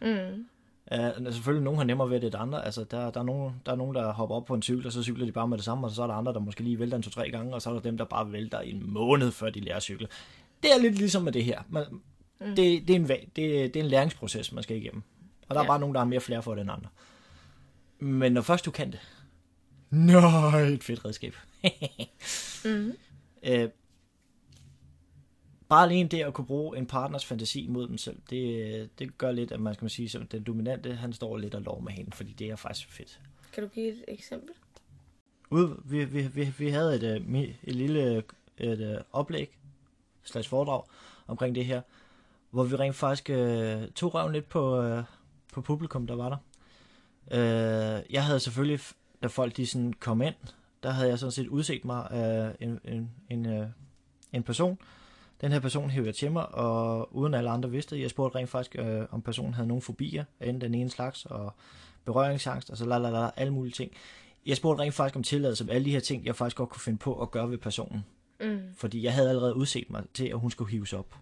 Mm. 0.00 0.46
Uh, 0.94 1.32
selvfølgelig, 1.32 1.64
nogen 1.64 1.78
har 1.78 1.84
nemmere 1.84 2.10
ved 2.10 2.20
det 2.20 2.26
end 2.26 2.34
andre. 2.38 2.64
Altså, 2.64 2.84
der, 2.84 3.10
der, 3.10 3.20
er 3.20 3.24
nogen, 3.24 3.54
der 3.66 3.72
er 3.72 3.76
nogen, 3.76 3.94
der 3.94 4.12
hopper 4.12 4.36
op 4.36 4.44
på 4.44 4.54
en 4.54 4.62
cykel, 4.62 4.86
og 4.86 4.92
så 4.92 5.02
cykler 5.02 5.26
de 5.26 5.32
bare 5.32 5.48
med 5.48 5.56
det 5.56 5.64
samme, 5.64 5.86
og 5.86 5.90
så 5.90 6.02
er 6.02 6.06
der 6.06 6.14
andre, 6.14 6.32
der 6.32 6.38
måske 6.40 6.62
lige 6.62 6.78
vælter 6.78 6.96
en 6.96 7.02
to-tre 7.02 7.30
gange, 7.30 7.54
og 7.54 7.62
så 7.62 7.70
er 7.70 7.74
der 7.74 7.80
dem, 7.80 7.98
der 7.98 8.04
bare 8.04 8.32
vælter 8.32 8.60
i 8.60 8.70
en 8.70 8.90
måned, 8.92 9.30
før 9.32 9.50
de 9.50 9.60
lærer 9.60 9.76
at 9.76 9.82
cykle. 9.82 10.08
Det 10.62 10.70
er 10.72 10.78
lidt 10.80 10.94
ligesom 10.94 11.22
med 11.22 11.32
det 11.32 11.44
her. 11.44 11.62
Man, 11.68 11.84
mm. 12.40 12.46
det, 12.46 12.88
det, 12.88 12.90
er 12.90 12.94
en, 12.96 13.08
det, 13.08 13.34
det 13.36 13.76
er 13.76 13.80
en 13.84 13.86
læringsproces, 13.90 14.52
man 14.52 14.62
skal 14.62 14.76
igennem. 14.76 15.02
Og 15.48 15.54
der 15.54 15.60
er 15.60 15.64
Ja. 15.64 15.70
bare 15.70 15.80
nogen, 15.80 15.94
der 15.94 16.00
har 16.00 16.06
mere 16.06 16.20
flere 16.20 16.42
for 16.42 16.54
det 16.54 16.60
end 16.60 16.70
andre. 16.70 16.88
Men 17.98 18.32
når 18.32 18.40
først 18.42 18.64
du 18.64 18.70
kan 18.70 18.92
det, 18.92 19.00
nej, 19.90 20.60
et 20.60 20.84
fedt 20.84 21.04
redskab. 21.04 21.34
Mm. 22.64 22.92
Øh, 23.42 23.68
bare 25.68 25.84
alene 25.84 26.08
det 26.08 26.22
at 26.22 26.34
kunne 26.34 26.46
bruge 26.46 26.78
en 26.78 26.86
partners 26.86 27.24
fantasi 27.24 27.66
mod 27.68 27.88
dem 27.88 27.98
selv, 27.98 28.16
det, 28.30 28.98
det 28.98 29.18
gør 29.18 29.32
lidt, 29.32 29.52
at 29.52 29.60
man 29.60 29.74
skal 29.74 29.84
man 29.84 29.90
sige, 29.90 30.08
som 30.08 30.26
den 30.26 30.42
dominante, 30.42 30.94
han 30.94 31.12
står 31.12 31.36
lidt 31.36 31.54
og 31.54 31.62
lov 31.62 31.82
med 31.82 31.92
hende, 31.92 32.12
fordi 32.12 32.32
det 32.32 32.50
er 32.50 32.56
faktisk 32.56 32.92
fedt. 32.92 33.20
Kan 33.52 33.62
du 33.62 33.68
give 33.68 33.88
et 33.88 34.04
eksempel? 34.08 34.54
Ude, 35.50 35.76
vi, 35.84 36.04
vi, 36.04 36.22
vi, 36.22 36.52
vi 36.58 36.68
havde 36.68 36.94
et, 36.94 37.02
øh, 37.02 37.44
et 37.64 37.74
lille 37.74 38.22
et, 38.58 38.80
øh, 38.80 38.96
oplæg, 39.12 39.58
slags 40.24 40.48
foredrag, 40.48 40.82
omkring 41.26 41.54
det 41.54 41.64
her, 41.64 41.82
hvor 42.50 42.64
vi 42.64 42.76
rent 42.76 42.96
faktisk 42.96 43.30
øh, 43.30 43.88
tog 43.88 44.14
røven 44.14 44.32
lidt 44.32 44.48
på, 44.48 44.82
øh, 44.82 45.04
på 45.52 45.60
publikum, 45.60 46.06
der 46.06 46.16
var 46.16 46.28
der. 46.28 46.36
Øh, 47.30 48.02
jeg 48.10 48.24
havde 48.24 48.40
selvfølgelig, 48.40 48.80
da 49.22 49.26
folk 49.26 49.56
de 49.56 49.66
sådan 49.66 49.92
kom 49.92 50.22
ind, 50.22 50.34
der 50.82 50.90
havde 50.90 51.08
jeg 51.08 51.18
sådan 51.18 51.32
set 51.32 51.48
udset 51.48 51.84
mig 51.84 52.08
øh, 52.12 52.68
en, 52.68 52.80
en, 52.84 53.10
en, 53.30 53.46
øh, 53.46 53.66
en 54.32 54.42
person. 54.42 54.78
Den 55.40 55.52
her 55.52 55.60
person 55.60 55.90
hævde 55.90 56.06
jeg 56.06 56.14
til 56.14 56.32
mig, 56.32 56.54
og 56.54 57.16
uden 57.16 57.34
alle 57.34 57.50
andre 57.50 57.70
vidste, 57.70 57.94
det, 57.94 58.02
jeg 58.02 58.10
spurgte 58.10 58.38
rent 58.38 58.50
faktisk, 58.50 58.76
øh, 58.78 59.02
om 59.10 59.22
personen 59.22 59.54
havde 59.54 59.68
nogle 59.68 59.82
fobier, 59.82 60.24
enten 60.40 60.60
den 60.60 60.74
ene 60.74 60.90
slags, 60.90 61.26
og 61.26 61.54
berøringsangst, 62.04 62.70
og 62.70 62.76
så 62.76 62.86
la, 62.86 62.98
la, 62.98 63.10
la, 63.10 63.30
alle 63.36 63.52
mulige 63.52 63.72
ting. 63.72 63.92
Jeg 64.46 64.56
spurgte 64.56 64.82
rent 64.82 64.94
faktisk 64.94 65.16
om 65.16 65.22
tilladelse 65.22 65.64
om 65.64 65.70
alle 65.70 65.84
de 65.84 65.90
her 65.90 66.00
ting, 66.00 66.26
jeg 66.26 66.36
faktisk 66.36 66.56
godt 66.56 66.68
kunne 66.68 66.80
finde 66.80 66.98
på 66.98 67.22
at 67.22 67.30
gøre 67.30 67.50
ved 67.50 67.58
personen. 67.58 68.04
Mm. 68.40 68.60
Fordi 68.76 69.02
jeg 69.02 69.14
havde 69.14 69.28
allerede 69.28 69.56
udset 69.56 69.90
mig 69.90 70.04
til, 70.14 70.26
at 70.26 70.38
hun 70.38 70.50
skulle 70.50 70.70
hives 70.70 70.92
op. 70.92 71.16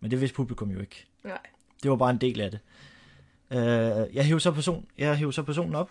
Men 0.00 0.10
det 0.10 0.20
vidste 0.20 0.34
publikum 0.34 0.70
jo 0.70 0.80
ikke. 0.80 1.06
Nej. 1.24 1.38
Det 1.82 1.90
var 1.90 1.96
bare 1.96 2.10
en 2.10 2.18
del 2.18 2.40
af 2.40 2.50
det. 2.50 2.60
Øh, 3.50 4.14
jeg 4.16 4.24
hævde 4.24 4.40
så, 4.40 4.52
person, 4.52 4.86
jeg 4.98 5.16
hævde 5.16 5.32
så 5.32 5.42
personen 5.42 5.74
op. 5.74 5.90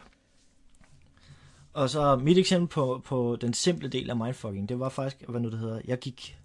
Og 1.73 1.89
så 1.89 2.15
mit 2.15 2.38
eksempel 2.38 2.67
på, 2.67 3.01
på 3.06 3.38
den 3.41 3.54
simple 3.54 3.89
del 3.89 4.10
af 4.10 4.15
mindfucking, 4.15 4.69
det 4.69 4.80
var 4.80 4.89
faktisk, 4.89 5.30
hvad 5.30 5.41
nu 5.41 5.49
det 5.49 5.60
hedder, 5.60 5.82
jeg 5.86 5.99
gik 5.99 6.40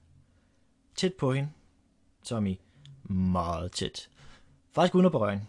tæt 0.96 1.14
på 1.14 1.32
hende, 1.32 1.50
som 2.22 2.46
i 2.46 2.61
meget 3.04 3.72
tæt. 3.72 4.09
Faktisk 4.72 4.94
uden 4.94 5.06
at 5.06 5.12
berøre 5.12 5.30
hende. 5.30 5.44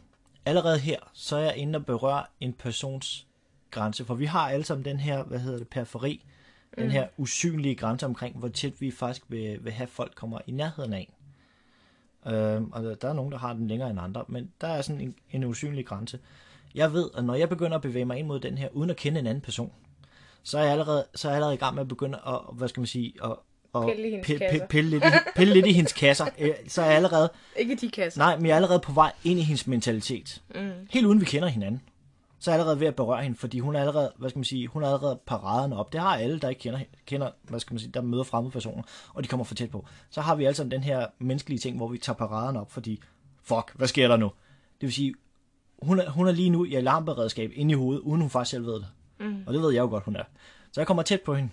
Allerede 0.45 0.79
her, 0.79 0.99
så 1.13 1.35
er 1.35 1.41
jeg 1.41 1.55
inde 1.57 1.77
og 1.77 1.85
berøre 1.85 2.23
en 2.39 2.53
persons 2.53 3.27
grænse, 3.71 4.05
for 4.05 4.15
vi 4.15 4.25
har 4.25 4.49
alle 4.49 4.65
sammen 4.65 4.85
den 4.85 4.99
her, 4.99 5.23
hvad 5.23 5.39
hedder 5.39 5.57
det, 5.57 5.67
periferi, 5.67 6.25
mm. 6.77 6.83
den 6.83 6.91
her 6.91 7.07
usynlige 7.17 7.75
grænse 7.75 8.05
omkring, 8.05 8.37
hvor 8.37 8.47
tæt 8.47 8.81
vi 8.81 8.91
faktisk 8.91 9.25
vil, 9.27 9.63
vil 9.65 9.73
have 9.73 9.87
folk 9.87 10.15
kommer 10.15 10.39
i 10.47 10.51
nærheden 10.51 10.93
af 10.93 10.99
en. 10.99 11.13
Øhm, 12.33 12.71
og 12.71 12.83
der- 12.83 12.95
der 12.95 13.09
er 13.09 13.13
nogen, 13.13 13.31
der 13.31 13.37
har 13.37 13.53
den 13.53 13.67
længere 13.67 13.89
end 13.89 13.99
andre, 13.99 14.25
men 14.27 14.51
der 14.61 14.67
er 14.67 14.81
sådan 14.81 15.01
en, 15.01 15.15
en 15.31 15.43
usynlig 15.43 15.85
grænse. 15.85 16.19
Jeg 16.75 16.93
ved, 16.93 17.09
at 17.17 17.25
når 17.25 17.35
jeg 17.35 17.49
begynder 17.49 17.75
at 17.75 17.81
bevæge 17.81 18.05
mig 18.05 18.17
ind 18.17 18.27
mod 18.27 18.39
den 18.39 18.57
her, 18.57 18.69
uden 18.69 18.89
at 18.89 18.95
kende 18.97 19.19
en 19.19 19.27
anden 19.27 19.41
person, 19.41 19.71
så 20.43 20.57
er 20.57 20.63
jeg 20.63 20.71
allerede, 20.71 21.05
så 21.15 21.27
er 21.27 21.31
jeg 21.31 21.35
allerede 21.35 21.55
i 21.55 21.57
gang 21.57 21.75
med 21.75 21.81
at 21.81 21.87
begynde 21.87 22.19
at, 22.27 22.39
hvad 22.53 22.67
skal 22.67 22.81
man 22.81 22.87
sige, 22.87 23.13
at, 23.23 23.35
at 23.75 23.83
Pille 23.85 24.07
i 24.07 24.11
hendes 24.11 24.27
pille, 24.27 24.45
kasser. 24.49 24.67
pille, 24.67 24.89
lidt 24.89 25.03
i, 25.03 25.07
pille 25.35 25.53
lidt 25.53 25.65
i 25.65 25.71
hendes 25.71 25.93
kasser. 25.93 26.25
Øh, 26.39 26.49
Så 26.67 26.81
er 26.81 26.85
jeg 26.85 26.95
allerede, 26.95 27.29
Ikke 27.57 27.75
de 27.75 27.89
kasser. 27.89 28.19
nej, 28.19 28.35
men 28.37 28.45
jeg 28.45 28.51
er 28.51 28.55
allerede 28.55 28.79
på 28.79 28.91
vej 28.91 29.11
ind 29.23 29.39
i 29.39 29.41
hendes 29.43 29.67
mentalitet. 29.67 30.41
Mm. 30.55 30.71
Helt 30.89 31.05
uden 31.05 31.21
vi 31.21 31.25
kender 31.25 31.47
hinanden. 31.47 31.81
Så 32.39 32.51
er 32.51 32.55
jeg 32.55 32.59
allerede 32.59 32.79
ved 32.79 32.87
at 32.87 32.95
berøre 32.95 33.23
hende, 33.23 33.37
fordi 33.37 33.59
hun 33.59 33.75
er 33.75 33.79
allerede, 33.79 34.11
hvad 34.17 34.29
skal 34.29 34.37
man 34.39 34.43
sige, 34.43 34.67
hun 34.67 34.83
er 34.83 34.87
allerede 34.87 35.19
paraderne 35.27 35.75
op. 35.77 35.93
Det 35.93 36.01
har 36.01 36.15
alle, 36.15 36.39
der 36.39 36.49
ikke 36.49 36.59
kender, 36.61 36.79
kender 37.05 37.29
hvad 37.43 37.59
skal 37.59 37.73
man 37.73 37.79
sige, 37.79 37.91
der 37.91 38.01
møder 38.01 38.23
fremmede 38.23 38.51
personer, 38.51 38.83
og 39.13 39.23
de 39.23 39.27
kommer 39.27 39.43
for 39.43 39.55
tæt 39.55 39.69
på. 39.71 39.85
Så 40.09 40.21
har 40.21 40.35
vi 40.35 40.45
alle 40.45 40.55
sammen 40.55 40.71
den 40.71 40.83
her 40.83 41.05
menneskelige 41.19 41.59
ting, 41.59 41.77
hvor 41.77 41.87
vi 41.87 41.97
tager 41.97 42.17
paraderne 42.17 42.61
op, 42.61 42.71
fordi, 42.71 43.01
fuck, 43.43 43.71
hvad 43.75 43.87
sker 43.87 44.07
der 44.07 44.17
nu? 44.17 44.25
Det 44.81 44.87
vil 44.87 44.93
sige, 44.93 45.13
hun 45.81 45.99
er, 45.99 46.09
hun 46.09 46.27
er 46.27 46.31
lige 46.31 46.49
nu 46.49 46.65
i 46.65 46.75
alarmberedskab 46.75 47.51
inde 47.55 47.71
i 47.71 47.75
hovedet, 47.75 48.01
uden 48.01 48.21
hun 48.21 48.29
faktisk 48.29 48.51
selv 48.51 48.65
ved 48.65 48.73
det. 48.73 48.87
Mm. 49.19 49.43
Og 49.47 49.53
det 49.53 49.61
ved 49.61 49.71
jeg 49.73 49.81
jo 49.81 49.87
godt, 49.87 50.03
hun 50.03 50.15
er. 50.15 50.23
Så 50.71 50.81
jeg 50.81 50.87
kommer 50.87 51.03
tæt 51.03 51.21
på 51.21 51.35
hende. 51.35 51.49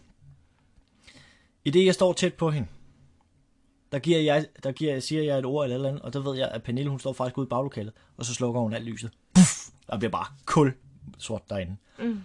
I 1.64 1.70
det, 1.70 1.84
jeg 1.86 1.94
står 1.94 2.12
tæt 2.12 2.34
på 2.34 2.50
hende, 2.50 2.68
der, 3.92 3.98
giver 3.98 4.18
jeg, 4.20 4.46
der 4.62 4.72
giver, 4.72 5.00
siger 5.00 5.22
jeg 5.22 5.38
et 5.38 5.44
ord 5.44 5.64
eller 5.64 5.74
et 5.76 5.78
eller 5.78 5.88
andet, 5.88 6.02
og 6.02 6.12
der 6.12 6.20
ved 6.20 6.36
jeg, 6.38 6.48
at 6.48 6.62
Pernille, 6.62 6.90
hun 6.90 7.00
står 7.00 7.12
faktisk 7.12 7.38
ude 7.38 7.46
i 7.46 7.48
baglokalet, 7.48 7.92
og 8.16 8.24
så 8.24 8.34
slukker 8.34 8.60
hun 8.60 8.72
alt 8.74 8.84
lyset. 8.84 9.10
Puff! 9.34 9.68
Der 9.90 9.98
bliver 9.98 10.10
bare 10.10 10.26
kul 10.46 10.72
sort 11.18 11.42
derinde. 11.50 11.76
Mm. 11.98 12.20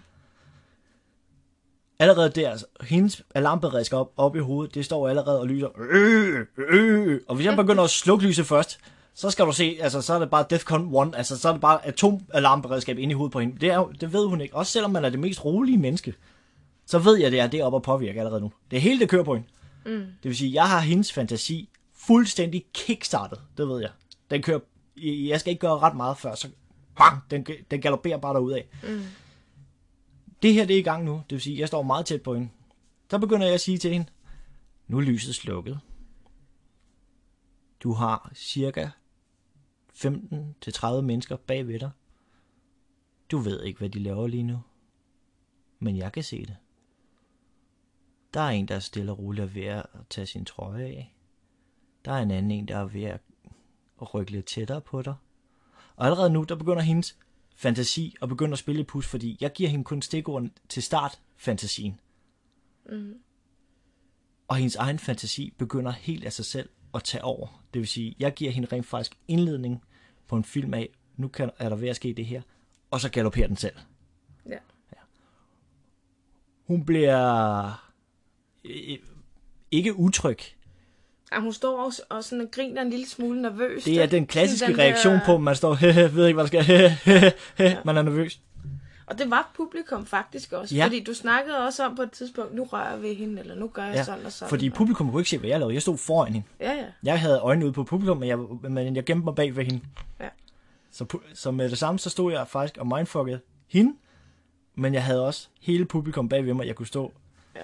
Allerede 1.99 2.30
der, 2.30 2.49
altså, 2.49 2.65
hendes 2.82 3.23
alarmberedskab 3.36 4.06
op 4.17 4.36
i 4.36 4.39
hovedet, 4.39 4.75
det 4.75 4.86
står 4.86 5.08
allerede 5.10 5.39
og 5.39 5.47
lyser. 5.47 5.67
Øh, 5.91 6.45
øh. 6.58 7.21
Og 7.28 7.36
hvis 7.36 7.45
jeg 7.45 7.56
begynder 7.56 7.84
at 7.84 7.89
slukke 7.89 8.25
lyset 8.25 8.45
først, 8.45 8.80
så 9.13 9.30
skal 9.32 9.45
du 9.45 9.52
se, 9.52 9.78
altså 9.82 10.02
så 10.02 10.13
er 10.13 10.19
det 10.19 10.30
bare 10.30 10.45
Defcon 10.49 11.08
1, 11.08 11.15
altså 11.17 11.38
så 11.38 11.47
er 11.47 11.52
det 11.52 11.62
bare 11.62 11.88
atomalarmberedskab 11.88 12.97
inde 12.97 13.12
i 13.12 13.15
hovedet 13.15 13.32
på 13.34 13.39
hende. 13.39 13.60
Det, 13.60 13.69
er, 13.69 13.75
jo- 13.75 13.91
det 14.02 14.13
ved 14.13 14.25
hun 14.28 14.41
ikke. 14.41 14.56
Også 14.56 14.71
selvom 14.71 14.91
man 14.91 15.06
er 15.06 15.10
det 15.10 15.19
mest 15.19 15.45
rolige 15.45 15.78
menneske, 15.78 16.13
så 16.89 16.99
ved 16.99 17.17
jeg, 17.17 17.32
det 17.32 17.39
er 17.39 17.47
det 17.47 17.63
op 17.63 17.75
at 17.75 17.82
påvirke 17.82 18.19
allerede 18.19 18.41
nu. 18.41 18.52
Det 18.71 18.78
er 18.78 18.82
hele, 18.82 18.99
det 18.99 19.10
kører 19.10 19.23
på 19.23 19.36
hende. 19.36 19.47
Mm. 19.86 19.91
Det 19.91 20.23
vil 20.23 20.38
sige, 20.38 20.54
jeg 20.54 20.69
har 20.69 20.80
hendes 20.80 21.13
fantasi 21.13 21.69
fuldstændig 21.93 22.65
kickstartet. 22.73 23.41
Det 23.58 23.67
ved 23.67 23.82
jeg. 23.82 23.91
Den 24.32 24.41
kører, 24.41 24.60
jeg 24.97 25.39
skal 25.39 25.52
ikke 25.52 25.62
gøre 25.62 25.80
ret 25.80 25.95
meget 25.95 26.17
før, 26.17 26.36
så 26.36 26.49
bang, 26.97 27.21
den, 27.32 27.45
den 27.71 27.82
galopperer 27.82 28.17
bare 28.17 28.34
derudad. 28.34 28.62
Mm. 28.84 29.02
Det 30.41 30.54
her, 30.54 30.65
det 30.65 30.75
er 30.75 30.80
i 30.80 30.84
gang 30.84 31.04
nu. 31.04 31.13
Det 31.13 31.32
vil 31.36 31.41
sige, 31.41 31.60
jeg 31.60 31.67
står 31.67 31.82
meget 31.84 32.06
tæt 32.06 32.21
på 32.21 32.34
hende. 32.34 32.49
Så 33.10 33.17
begynder 33.19 33.45
jeg 33.45 33.54
at 33.54 33.62
sige 33.62 33.78
til 33.78 33.91
hende, 33.91 34.06
nu 34.88 34.97
er 34.97 35.02
lyset 35.02 35.36
slukket. 35.36 35.80
Du 37.84 37.93
har 37.93 38.32
cirka 38.36 38.89
15-30 39.95 41.02
mennesker 41.02 41.36
bagved 41.36 41.80
dig. 41.80 41.91
Du 43.32 43.38
ved 43.38 43.63
ikke, 43.63 43.80
hvad 43.80 43.89
de 43.89 43.99
laver 43.99 44.28
lige 44.28 44.43
nu. 44.43 44.60
men 45.80 45.97
jeg 45.97 46.12
kan 46.12 46.23
se 46.23 46.45
det. 46.45 46.56
Der 48.33 48.39
er 48.41 48.49
en, 48.49 48.67
der 48.67 48.75
er 48.75 48.79
stille 48.79 49.11
og 49.11 49.19
roligt 49.19 49.55
ved 49.55 49.63
at 49.63 49.85
tage 50.09 50.27
sin 50.27 50.45
trøje 50.45 50.83
af. 50.83 51.15
Der 52.05 52.11
er 52.11 52.21
en 52.21 52.31
anden 52.31 52.51
en, 52.51 52.67
der 52.67 52.77
er 52.77 52.85
ved 52.85 53.03
at 53.03 53.19
rykke 54.13 54.31
lidt 54.31 54.45
tættere 54.45 54.81
på 54.81 55.01
dig. 55.01 55.15
Og 55.95 56.05
allerede 56.05 56.29
nu, 56.29 56.43
der 56.43 56.55
begynder 56.55 56.81
hendes 56.81 57.17
fantasi 57.55 58.15
at 58.21 58.29
begynde 58.29 58.51
at 58.51 58.59
spille 58.59 58.81
i 58.81 58.83
pus, 58.83 59.07
fordi 59.07 59.37
jeg 59.41 59.53
giver 59.53 59.69
hende 59.69 59.83
kun 59.83 60.01
stikorden 60.01 60.51
til 60.69 60.83
start 60.83 61.19
fantasien. 61.37 61.99
Mm. 62.89 63.13
Og 64.47 64.55
hendes 64.55 64.75
egen 64.75 64.99
fantasi 64.99 65.53
begynder 65.57 65.91
helt 65.91 66.25
af 66.25 66.33
sig 66.33 66.45
selv 66.45 66.69
at 66.93 67.03
tage 67.03 67.23
over. 67.23 67.63
Det 67.73 67.79
vil 67.79 67.87
sige, 67.87 68.15
jeg 68.19 68.33
giver 68.33 68.51
hende 68.51 68.67
rent 68.71 68.85
faktisk 68.85 69.17
indledning 69.27 69.83
på 70.27 70.35
en 70.35 70.43
film 70.43 70.73
af, 70.73 70.89
nu 71.17 71.27
kan, 71.27 71.51
er 71.57 71.69
der 71.69 71.75
ved 71.75 71.89
at 71.89 71.95
ske 71.95 72.13
det 72.13 72.25
her, 72.25 72.41
og 72.91 72.99
så 72.99 73.09
galopperer 73.09 73.47
den 73.47 73.55
selv. 73.55 73.75
Ja. 74.45 74.57
Hun 76.67 76.85
bliver 76.85 77.88
øh, 78.65 78.98
ikke 79.72 79.95
utryg. 79.95 80.38
Ja, 81.32 81.39
hun 81.39 81.54
står 81.54 81.86
også 81.86 82.02
og 82.10 82.24
sådan 82.24 82.41
og 82.45 82.52
griner 82.52 82.82
en 82.82 82.89
lille 82.89 83.08
smule 83.08 83.41
nervøst. 83.41 83.86
Det 83.86 84.02
er 84.02 84.06
den 84.06 84.28
klassiske 84.28 84.65
Sådan 84.65 84.80
reaktion 84.80 85.13
der- 85.13 85.26
på, 85.26 85.36
at 85.36 85.41
man 85.41 85.56
står, 85.56 85.78
ved 86.15 86.28
ikke, 86.28 86.41
hvad 86.41 86.48
der 86.48 86.63
skal, 87.58 87.78
man 87.86 87.98
er 87.98 88.02
nervøs. 88.02 88.39
Og 89.06 89.17
det 89.19 89.30
var 89.32 89.52
publikum 89.56 90.06
faktisk 90.06 90.52
også. 90.54 90.76
Ja. 90.76 90.86
Fordi 90.86 91.04
du 91.04 91.13
snakkede 91.13 91.58
også 91.65 91.86
om 91.86 91.95
på 91.95 92.02
et 92.02 92.12
tidspunkt, 92.12 92.56
nu 92.56 92.63
rører 92.63 92.91
jeg 92.93 93.02
ved 93.02 93.15
hende, 93.15 93.39
eller 93.41 93.56
nu 93.56 93.67
gør 93.67 93.84
jeg 93.86 93.95
Ja, 93.95 94.04
sådan 94.04 94.26
og 94.26 94.32
sådan. 94.32 94.50
fordi 94.50 94.69
publikum 94.69 95.12
kunne 95.12 95.22
ikke 95.22 95.30
se, 95.30 95.38
hvad 95.38 95.50
jeg 95.50 95.60
lavede. 95.60 95.74
Jeg 95.74 95.82
stod 95.82 95.98
foran 95.98 96.34
hende. 96.34 96.48
Ja, 96.60 96.72
ja. 96.74 96.86
Jeg 97.04 97.19
havde 97.22 97.39
øjnene 97.39 97.65
ude 97.65 97.74
på 97.74 97.84
publikum, 97.84 98.17
men 98.17 98.30
jeg, 98.30 98.38
men 98.69 98.95
jeg 98.95 99.04
gemte 99.06 99.26
mig 99.26 99.36
bag 99.36 99.56
ved 99.56 99.63
hende. 99.65 99.80
Ja. 100.19 100.28
Så, 100.91 101.17
så 101.34 101.52
med 101.52 101.69
det 101.69 101.78
samme, 101.78 102.00
så 102.00 102.10
stod 102.10 102.32
jeg 102.32 102.48
faktisk 102.48 102.78
og 102.78 102.88
mindfuckede 102.88 103.39
hende, 103.67 103.93
men 104.76 104.93
jeg 104.93 105.04
havde 105.04 105.26
også 105.26 105.48
hele 105.62 105.86
publikum 105.86 106.30
bag 106.30 106.45
ved 106.45 106.54
mig, 106.54 106.67
jeg 106.67 106.76
kunne 106.76 106.88
stå. 106.88 107.12
Ja. 107.56 107.62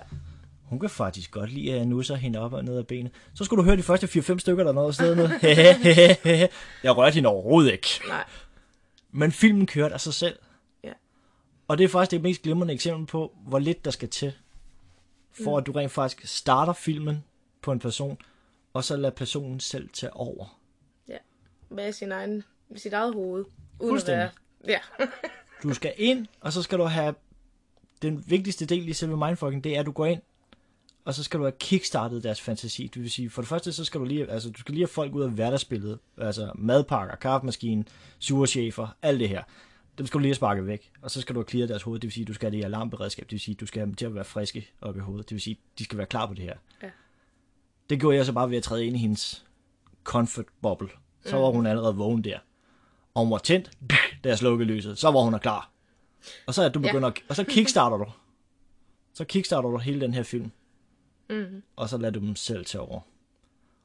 Hun 0.66 0.80
kan 0.80 0.90
faktisk 0.90 1.32
godt 1.32 1.52
lide, 1.52 1.72
at 1.72 1.78
jeg 1.78 1.86
nusser 1.86 2.16
hende 2.16 2.40
op 2.40 2.54
og 2.54 2.64
ned 2.64 2.78
af 2.78 2.88
benet. 2.88 3.12
Så 3.34 3.44
skulle 3.44 3.58
du 3.62 3.66
høre 3.66 3.78
de 3.78 3.84
første 3.84 4.08
4-5 4.08 4.38
stykker, 4.40 4.64
der 4.64 4.72
nåede 4.72 4.88
afsted 4.88 5.16
ned. 5.16 5.30
jeg 6.84 6.98
rørte 6.98 7.14
hende 7.14 7.30
overhovedet 7.30 7.72
ikke. 7.72 7.88
Nej. 8.08 8.24
Men 9.12 9.32
filmen 9.32 9.66
kørte 9.66 9.94
af 9.94 10.02
sig 10.02 10.14
selv. 10.14 10.40
Ja. 10.84 10.92
Og 11.68 11.78
det 11.78 11.84
er 11.84 11.88
faktisk 11.88 12.12
det 12.12 12.22
mest 12.22 12.42
glimrende 12.42 12.74
eksempel 12.74 13.08
på, 13.08 13.36
hvor 13.48 13.60
lidt 13.60 13.86
der 13.86 13.92
skal 13.92 14.10
til, 14.10 14.34
for 15.44 15.58
at 15.58 15.66
du 15.66 15.72
rent 15.72 15.92
faktisk 15.92 16.28
starter 16.28 16.74
filmen 16.74 17.24
på 17.62 17.72
en 17.72 17.80
person, 17.80 18.18
og 18.74 18.84
så 18.84 18.96
lader 18.96 19.16
personen 19.16 19.60
selv 19.60 19.90
tage 19.90 20.14
over. 20.14 20.60
Med 21.70 21.92
sin 21.92 22.12
egen, 22.12 22.44
med 22.70 22.80
sit 22.80 22.94
eget 22.94 23.14
hoved. 23.14 23.46
Uden 23.80 23.98
at 23.98 24.08
være... 24.08 24.30
Ja. 24.68 24.80
Du 25.64 25.74
skal 25.74 25.94
ind, 25.98 26.28
og 26.42 26.54
så 26.54 26.62
skal 26.62 26.78
du 26.78 26.84
have... 26.84 27.16
Den 28.02 28.24
vigtigste 28.28 28.66
del 28.66 28.90
i 28.90 28.94
selve 28.94 29.18
mindfucking, 29.18 29.64
det 29.64 29.76
er, 29.76 29.80
at 29.80 29.86
du 29.86 29.92
går 29.92 30.06
ind, 30.06 30.22
og 31.06 31.14
så 31.14 31.24
skal 31.24 31.40
du 31.40 31.44
have 31.44 31.54
kickstartet 31.60 32.24
deres 32.24 32.42
fantasi. 32.42 32.88
Det 32.94 33.02
vil 33.02 33.12
sige, 33.12 33.30
for 33.30 33.42
det 33.42 33.50
første, 33.50 33.74
så 33.74 33.86
skal 33.86 34.00
du 34.00 34.06
lige, 34.06 34.32
altså, 34.32 34.50
du 34.50 34.60
skal 34.60 34.74
lige 34.74 34.82
have 34.84 34.88
folk 34.88 35.14
ud 35.16 35.24
af 35.24 35.30
hverdagsbilledet. 35.30 36.00
Altså 36.18 36.52
madpakker, 36.56 37.16
kaffemaskine, 37.16 37.86
surchefer, 38.20 38.88
alt 39.02 39.20
det 39.20 39.30
her. 39.30 39.44
Dem 39.98 40.06
skal 40.08 40.18
du 40.18 40.20
lige 40.20 40.30
have 40.30 40.36
sparket 40.36 40.68
væk. 40.68 40.92
Og 41.02 41.12
så 41.12 41.22
skal 41.22 41.36
du 41.36 41.40
have 41.40 41.48
clearet 41.50 41.70
deres 41.70 41.84
hoved. 41.84 42.00
Det 42.00 42.08
vil 42.08 42.12
sige, 42.12 42.26
du 42.26 42.34
skal 42.34 42.50
have 42.52 42.58
det 42.60 42.66
alarmberedskab. 42.66 43.26
Det 43.26 43.32
vil 43.32 43.40
sige, 43.40 43.56
du 43.56 43.66
skal 43.66 43.80
have 43.80 43.86
dem 43.86 43.96
til 43.96 44.06
at 44.06 44.16
være 44.16 44.26
friske 44.26 44.70
op 44.82 44.98
i 44.98 45.00
hovedet. 45.00 45.30
Det 45.30 45.36
vil 45.36 45.42
sige, 45.42 45.58
de 45.80 45.84
skal 45.84 45.98
være 45.98 46.08
klar 46.08 46.26
på 46.26 46.34
det 46.34 46.44
her. 46.44 46.56
Ja. 46.84 46.90
Det 47.90 48.00
gjorde 48.00 48.18
jeg 48.18 48.26
så 48.26 48.34
bare 48.34 48.50
ved 48.50 48.58
at 48.58 48.64
træde 48.64 48.86
ind 48.86 48.96
i 48.96 49.00
hendes 49.00 49.46
comfort 50.04 50.46
bubble. 50.62 50.90
Så 51.26 51.38
var 51.38 51.50
hun 51.52 51.66
allerede 51.66 51.96
vågen 51.96 52.24
der. 52.24 52.40
Og 53.14 53.22
hun 53.24 53.32
var 53.32 53.38
tændt, 53.38 53.72
da 54.24 54.30
jeg 54.30 54.38
slukkede 54.38 54.70
lyset. 54.70 54.98
Så 54.98 55.12
var 55.12 55.22
hun 55.22 55.34
er 55.34 55.38
klar. 55.38 55.70
Og 56.48 56.54
så 56.54 56.64
er 56.64 56.70
du 56.70 56.80
Ja. 56.80 56.88
begynder, 56.88 57.08
at, 57.10 57.20
og 57.30 57.36
så 57.36 57.44
kickstarter 57.44 57.98
du. 57.98 58.06
Så 59.14 59.24
kickstarter 59.26 59.70
du 59.70 59.78
hele 59.78 60.02
den 60.02 60.14
her 60.14 60.24
film. 60.24 60.52
Mm. 61.30 61.64
Og 61.76 61.90
så 61.90 61.98
lader 61.98 62.12
du 62.12 62.20
dem 62.20 62.36
selv 62.36 62.66
tage 62.66 62.82
over. 62.82 63.02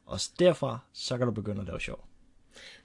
Og 0.07 0.18
derfra, 0.38 0.79
så 0.92 1.18
kan 1.18 1.26
du 1.26 1.33
begynde 1.33 1.61
at 1.61 1.66
lave 1.66 1.81
sjov. 1.81 2.05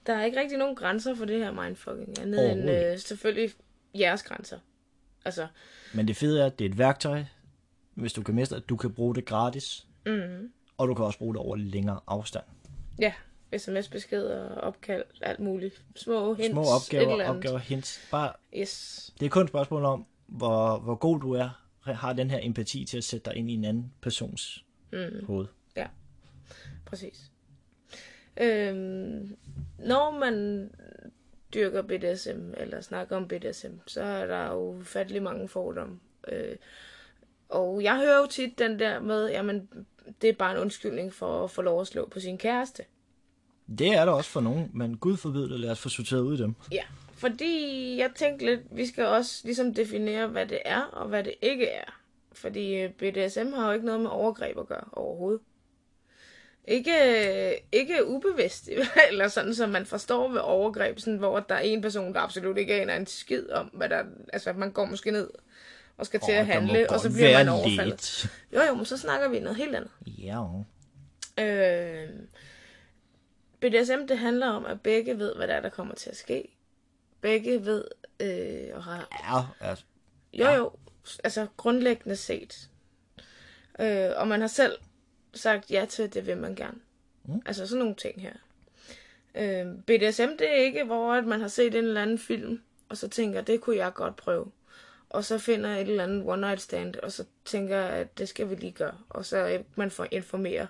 Der 0.06 0.14
er 0.14 0.24
ikke 0.24 0.40
rigtig 0.40 0.58
nogen 0.58 0.76
grænser 0.76 1.14
for 1.14 1.24
det 1.24 1.38
her 1.38 1.52
mindfucking. 1.52 2.18
Andet 2.20 2.52
end 2.52 2.70
øh, 2.70 2.98
selvfølgelig 2.98 3.50
jeres 3.94 4.22
grænser. 4.22 4.58
Altså, 5.24 5.46
Men 5.94 6.08
det 6.08 6.16
fede 6.16 6.40
er, 6.42 6.46
at 6.46 6.58
det 6.58 6.64
er 6.64 6.68
et 6.70 6.78
værktøj, 6.78 7.24
hvis 7.94 8.12
du 8.12 8.22
kan 8.22 8.34
mestre, 8.34 8.56
at 8.56 8.68
du 8.68 8.76
kan 8.76 8.92
bruge 8.94 9.14
det 9.14 9.24
gratis. 9.24 9.86
mm, 10.06 10.50
Og 10.78 10.88
du 10.88 10.94
kan 10.94 11.04
også 11.04 11.18
bruge 11.18 11.34
det 11.34 11.42
over 11.42 11.56
længere 11.56 12.00
afstand. 12.06 12.44
ja, 12.98 13.12
sms-beskeder, 13.58 14.54
opkald, 14.54 15.04
alt 15.20 15.40
muligt. 15.40 15.82
Små 15.96 16.34
hints, 16.34 16.50
Små 16.50 16.62
opgaver, 16.62 17.28
opgaver, 17.28 17.58
hints. 17.58 18.00
Bare, 18.10 18.32
Yes. 18.56 19.10
det 19.20 19.26
er 19.26 19.30
kun 19.30 19.42
et 19.42 19.48
spørgsmål 19.48 19.84
om, 19.84 20.06
hvor, 20.26 20.78
hvor 20.78 20.94
god 20.94 21.20
du 21.20 21.32
er, 21.32 21.65
har 21.94 22.12
den 22.12 22.30
her 22.30 22.38
empati 22.42 22.84
til 22.84 22.96
at 22.98 23.04
sætte 23.04 23.30
dig 23.30 23.36
ind 23.38 23.50
i 23.50 23.54
en 23.54 23.64
anden 23.64 23.92
persons 24.00 24.64
Mm. 24.92 25.26
hoved. 25.26 25.46
Præcis. 26.86 27.30
Øhm, 28.40 29.36
når 29.78 30.18
man 30.18 30.70
dyrker 31.54 31.82
BDSM, 31.82 32.50
eller 32.56 32.80
snakker 32.80 33.16
om 33.16 33.28
BDSM, 33.28 33.72
så 33.86 34.02
er 34.02 34.26
der 34.26 34.46
jo 34.52 34.70
ufattelig 34.78 35.22
mange 35.22 35.48
fordomme. 35.48 35.98
Øh, 36.32 36.56
og 37.48 37.82
jeg 37.82 37.96
hører 37.96 38.18
jo 38.20 38.26
tit 38.30 38.58
den 38.58 38.78
der 38.78 39.00
med, 39.00 39.28
jamen, 39.30 39.68
det 40.22 40.28
er 40.30 40.34
bare 40.34 40.52
en 40.56 40.58
undskyldning 40.62 41.12
for 41.12 41.44
at 41.44 41.50
få 41.50 41.62
lov 41.62 41.80
at 41.80 41.86
slå 41.86 42.08
på 42.08 42.20
sin 42.20 42.38
kæreste. 42.38 42.82
Det 43.78 43.88
er 43.88 44.04
der 44.04 44.12
også 44.12 44.30
for 44.30 44.40
nogen, 44.40 44.70
men 44.74 44.96
Gud 44.96 45.16
forbyde 45.16 45.48
det, 45.48 45.60
lad 45.60 45.70
os 45.70 45.78
få 45.80 45.88
sorteret 45.88 46.20
ud 46.20 46.38
i 46.38 46.42
dem. 46.42 46.54
Ja, 46.72 46.82
fordi 47.16 47.96
jeg 47.98 48.10
tænkte 48.14 48.46
lidt, 48.46 48.60
vi 48.70 48.86
skal 48.86 49.04
også 49.06 49.40
ligesom 49.44 49.74
definere, 49.74 50.26
hvad 50.26 50.46
det 50.46 50.58
er, 50.64 50.80
og 50.82 51.08
hvad 51.08 51.24
det 51.24 51.34
ikke 51.42 51.68
er. 51.68 52.00
Fordi 52.32 52.74
øh, 52.74 52.90
BDSM 52.90 53.52
har 53.52 53.66
jo 53.66 53.72
ikke 53.72 53.86
noget 53.86 54.00
med 54.00 54.10
overgreb 54.10 54.58
at 54.58 54.66
gøre 54.66 54.84
overhovedet. 54.92 55.40
Ikke, 56.68 56.92
ikke 57.72 58.06
ubevidst, 58.06 58.68
eller 59.10 59.28
sådan, 59.28 59.54
som 59.54 59.70
man 59.70 59.86
forstår 59.86 60.28
ved 60.28 60.40
overgreb, 60.40 60.98
sådan, 60.98 61.18
hvor 61.18 61.40
der 61.40 61.54
er 61.54 61.58
en 61.60 61.82
person, 61.82 62.14
der 62.14 62.20
absolut 62.20 62.58
ikke 62.58 62.74
aner 62.74 62.96
en 62.96 63.06
skid 63.06 63.50
om, 63.50 63.66
hvad 63.66 63.88
der, 63.88 64.04
altså 64.32 64.52
man 64.52 64.72
går 64.72 64.84
måske 64.84 65.10
ned 65.10 65.30
og 65.96 66.06
skal 66.06 66.20
til 66.20 66.34
Åh, 66.34 66.40
at 66.40 66.46
handle, 66.46 66.90
og 66.90 67.00
så 67.00 67.12
bliver 67.12 67.32
man 67.38 67.48
overfaldet. 67.48 67.86
lidt. 67.86 68.26
Jo 68.54 68.60
jo, 68.68 68.74
men 68.74 68.84
så 68.84 68.96
snakker 68.96 69.28
vi 69.28 69.40
noget 69.40 69.56
helt 69.56 69.76
andet. 69.76 69.90
Ja, 70.06 70.42
Øh, 71.38 72.08
BDSM, 73.60 74.06
det 74.08 74.18
handler 74.18 74.46
om, 74.48 74.66
at 74.66 74.80
begge 74.80 75.18
ved, 75.18 75.34
hvad 75.36 75.48
der 75.48 75.54
er, 75.54 75.60
der 75.60 75.68
kommer 75.68 75.94
til 75.94 76.10
at 76.10 76.16
ske. 76.16 76.55
Begge 77.26 77.64
ved, 77.64 77.84
øh, 78.20 78.76
og 78.76 78.84
har 78.84 79.08
ja, 79.60 79.68
altså, 79.68 79.84
Jo, 80.32 80.48
jo. 80.50 80.72
Altså 81.24 81.46
grundlæggende 81.56 82.16
set. 82.16 82.70
Øh, 83.80 84.10
og 84.16 84.28
man 84.28 84.40
har 84.40 84.48
selv 84.48 84.78
sagt 85.34 85.70
ja 85.70 85.86
til, 85.88 86.02
at 86.02 86.14
det 86.14 86.26
vil 86.26 86.36
man 86.36 86.54
gerne. 86.54 86.78
Mm. 87.24 87.42
Altså 87.46 87.66
sådan 87.66 87.78
nogle 87.78 87.94
ting 87.94 88.22
her. 88.22 88.32
Øh, 89.34 89.66
BDSM, 89.86 90.36
det 90.38 90.50
er 90.50 90.54
ikke, 90.54 90.84
hvor 90.84 91.12
at 91.12 91.24
man 91.24 91.40
har 91.40 91.48
set 91.48 91.74
en 91.74 91.84
eller 91.84 92.02
anden 92.02 92.18
film, 92.18 92.62
og 92.88 92.96
så 92.96 93.08
tænker, 93.08 93.40
det 93.40 93.60
kunne 93.60 93.76
jeg 93.76 93.94
godt 93.94 94.16
prøve. 94.16 94.52
Og 95.10 95.24
så 95.24 95.38
finder 95.38 95.70
et 95.70 95.80
eller 95.80 96.04
andet 96.04 96.26
one 96.26 96.40
night 96.40 96.60
stand, 96.60 96.96
og 96.96 97.12
så 97.12 97.24
tænker 97.44 97.80
at 97.80 98.18
det 98.18 98.28
skal 98.28 98.50
vi 98.50 98.54
lige 98.54 98.72
gøre. 98.72 98.98
Og 99.08 99.24
så 99.24 99.36
øh, 99.48 99.64
man 99.74 99.90
får 99.90 100.06
informere 100.10 100.66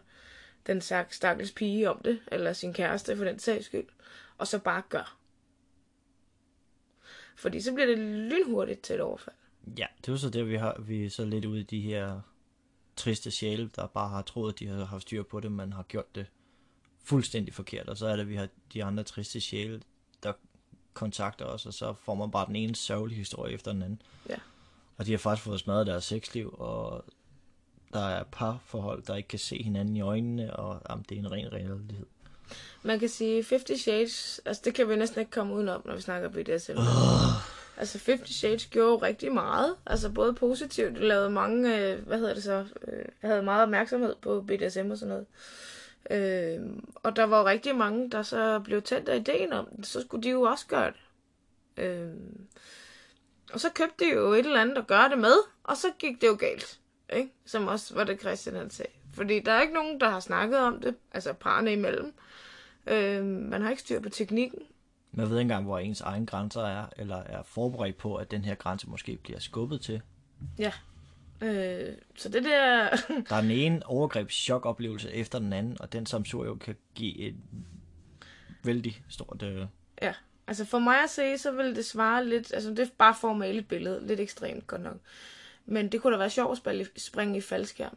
den 0.67 0.81
stak- 0.81 1.13
stakkels 1.13 1.53
pige 1.53 1.91
om 1.91 2.01
det, 2.05 2.21
eller 2.33 2.53
sin 2.53 2.75
kæreste 2.75 3.17
for 3.17 3.25
den 3.25 3.39
sags 3.39 3.67
skyld, 3.67 3.87
og 4.39 4.47
så 4.47 4.59
bare 4.59 4.83
gør. 4.89 5.16
Fordi 7.37 7.61
så 7.61 7.73
bliver 7.73 7.87
det 7.87 7.99
lynhurtigt 7.99 8.81
til 8.81 8.95
et 8.95 9.01
overfald. 9.01 9.37
ja, 9.79 9.87
det 10.01 10.09
er 10.09 10.13
jo 10.13 10.17
så 10.17 10.31
det, 10.31 10.49
vi 10.49 10.57
har 10.57 10.77
vi 10.81 11.05
er 11.05 11.11
så 11.11 11.25
lidt 11.25 11.45
ude 11.45 11.61
i 11.61 11.63
de 11.63 11.81
her 11.81 12.21
triste 12.97 13.31
sjæle, 13.31 13.71
der 13.77 13.87
bare 13.87 14.09
har 14.09 14.23
troet, 14.23 14.53
at 14.53 14.59
de 14.59 14.67
har 14.67 14.85
haft 14.85 15.03
styr 15.03 15.23
på 15.23 15.41
det, 15.41 15.53
men 15.53 15.73
har 15.73 15.83
gjort 15.83 16.15
det 16.15 16.27
fuldstændig 17.05 17.55
forkert. 17.55 17.89
Og 17.89 17.97
så 17.97 18.07
er 18.07 18.13
det, 18.13 18.23
at 18.23 18.29
vi 18.29 18.37
har 18.37 18.49
de 18.73 18.85
andre 18.85 19.03
triste 19.03 19.41
sjæle, 19.41 19.83
der 20.23 20.33
kontakter 20.95 21.45
os, 21.45 21.67
og 21.67 21.75
så 21.75 21.95
får 21.95 22.15
man 22.15 22.31
bare 22.31 22.47
den 22.47 22.57
ene 22.57 22.75
sørgelige 22.75 23.19
historie 23.19 23.55
efter 23.55 23.73
den 23.73 23.83
anden. 23.83 24.03
Ja. 24.29 24.37
Og 24.97 25.07
de 25.07 25.11
har 25.11 25.19
faktisk 25.19 25.45
fået 25.45 25.61
smadret 25.61 25.87
deres 25.87 26.05
sexliv, 26.05 26.55
og 26.59 27.05
der 27.93 28.01
er 28.01 28.25
parforhold, 28.25 29.03
der 29.03 29.17
ikke 29.17 29.29
kan 29.29 29.39
se 29.39 29.63
hinanden 29.63 29.97
i 29.97 30.01
øjnene, 30.01 30.57
og 30.57 30.83
jamen, 30.91 31.05
det 31.09 31.15
er 31.15 31.19
en 31.19 31.33
ren 31.33 31.53
realitet. 31.53 32.05
Man 32.83 32.99
kan 32.99 33.09
sige 33.09 33.45
50 33.49 33.81
Shades, 33.81 34.41
altså 34.45 34.63
det 34.65 34.75
kan 34.75 34.89
vi 34.89 34.97
næsten 34.97 35.21
ikke 35.21 35.31
komme 35.31 35.55
udenom, 35.55 35.83
når 35.85 35.95
vi 35.95 36.01
snakker 36.01 36.29
BDSM. 36.29 36.73
Uh, 36.73 37.57
Altså 37.77 38.01
50 38.07 38.31
Shades 38.35 38.67
gjorde 38.67 38.91
jo 38.91 38.97
rigtig 38.97 39.33
meget, 39.33 39.77
altså 39.87 40.11
både 40.11 40.35
positivt, 40.35 40.95
det 40.95 41.03
lavede 41.03 41.31
mange, 41.31 41.79
øh, 41.79 42.07
hvad 42.07 42.19
hedder 42.19 42.35
det 42.35 42.43
så, 42.43 42.65
øh, 42.89 43.05
havde 43.21 43.43
meget 43.43 43.63
opmærksomhed 43.63 44.15
på 44.23 44.41
BDSM 44.41 44.91
og 44.91 44.99
sådan 44.99 45.09
noget. 45.09 45.27
Øh, 46.11 46.61
og 46.95 47.17
der 47.17 47.25
var 47.25 47.39
jo 47.39 47.47
rigtig 47.47 47.77
mange, 47.77 48.11
der 48.11 48.23
så 48.23 48.61
blev 48.65 48.83
tændt 48.83 49.09
af 49.09 49.17
ideen 49.17 49.53
om 49.53 49.67
det, 49.77 49.87
så 49.87 50.01
skulle 50.01 50.23
de 50.23 50.31
jo 50.31 50.43
også 50.43 50.67
gøre 50.67 50.93
det. 50.93 51.85
Øh, 51.85 52.11
og 53.53 53.61
så 53.61 53.71
købte 53.75 54.05
de 54.05 54.11
jo 54.11 54.33
et 54.33 54.47
eller 54.47 54.61
andet 54.61 54.79
at 54.79 54.87
gøre 54.87 55.09
det 55.09 55.19
med, 55.19 55.35
og 55.65 55.77
så 55.77 55.89
gik 55.99 56.21
det 56.21 56.27
jo 56.27 56.37
galt. 56.41 56.79
Ikke? 57.13 57.33
Som 57.47 57.69
også 57.69 57.95
var 57.95 58.05
det 58.05 58.21
Christian 58.21 58.57
han 58.57 58.71
sagde. 58.71 58.93
Fordi 59.15 59.41
der 59.41 59.53
er 59.53 59.63
ikke 59.63 59.75
nogen, 59.75 60.01
der 60.01 60.09
har 60.09 60.21
snakket 60.21 60.59
om 60.59 60.81
det, 60.81 60.95
altså 61.13 61.33
parerne 61.33 61.73
imellem. 61.73 62.15
Øh, 62.87 63.25
man 63.25 63.63
har 63.63 63.71
ikke 63.71 63.83
styr 63.83 64.01
på 64.01 64.09
teknikken. 64.09 64.59
man 65.13 65.31
ved 65.31 65.37
ikke 65.37 65.43
engang, 65.43 65.65
hvor 65.65 65.79
ens 65.79 66.01
egen 66.01 66.27
grænser 66.27 66.63
er, 66.63 66.87
eller 66.97 67.17
er 67.17 67.43
forberedt 67.43 67.97
på, 67.97 68.15
at 68.17 68.31
den 68.31 68.45
her 68.45 68.55
grænse 68.55 68.89
måske 68.89 69.17
bliver 69.17 69.39
skubbet 69.39 69.81
til. 69.81 70.03
Ja. 70.59 70.73
Øh, 71.41 71.95
så 72.17 72.29
det 72.29 72.45
der... 72.45 72.89
Der 73.29 73.37
er 73.37 73.41
den 73.41 73.51
ene 73.51 73.87
overgrebschok-oplevelse 73.87 75.13
efter 75.13 75.39
den 75.39 75.53
anden, 75.53 75.77
og 75.81 75.93
den 75.93 76.07
som 76.07 76.25
så 76.25 76.45
jo 76.45 76.55
kan 76.55 76.77
give 76.95 77.19
et 77.19 77.35
vældig 78.65 79.03
stort... 79.09 79.43
Øh... 79.43 79.67
Ja, 80.03 80.15
altså 80.47 80.65
for 80.65 80.79
mig 80.79 81.03
at 81.03 81.11
se, 81.11 81.39
så 81.39 81.53
vil 81.53 81.77
det 81.77 81.85
svare 81.85 82.27
lidt... 82.27 82.55
Altså 82.55 82.71
det 82.71 82.79
er 82.79 82.87
bare 82.99 83.15
for 83.21 83.31
at 83.31 83.37
male 83.37 83.59
et 83.59 83.69
billede. 83.69 84.07
Lidt 84.07 84.21
ekstremt 84.21 84.67
godt 84.67 84.83
nok. 84.83 84.97
Men 85.67 85.93
det 85.93 86.03
kunne 86.03 86.13
da 86.13 86.19
være 86.19 86.31
sjovt 86.31 86.67
at 86.67 86.89
springe 86.97 87.39
i 87.39 87.41
faldskærm. 87.41 87.97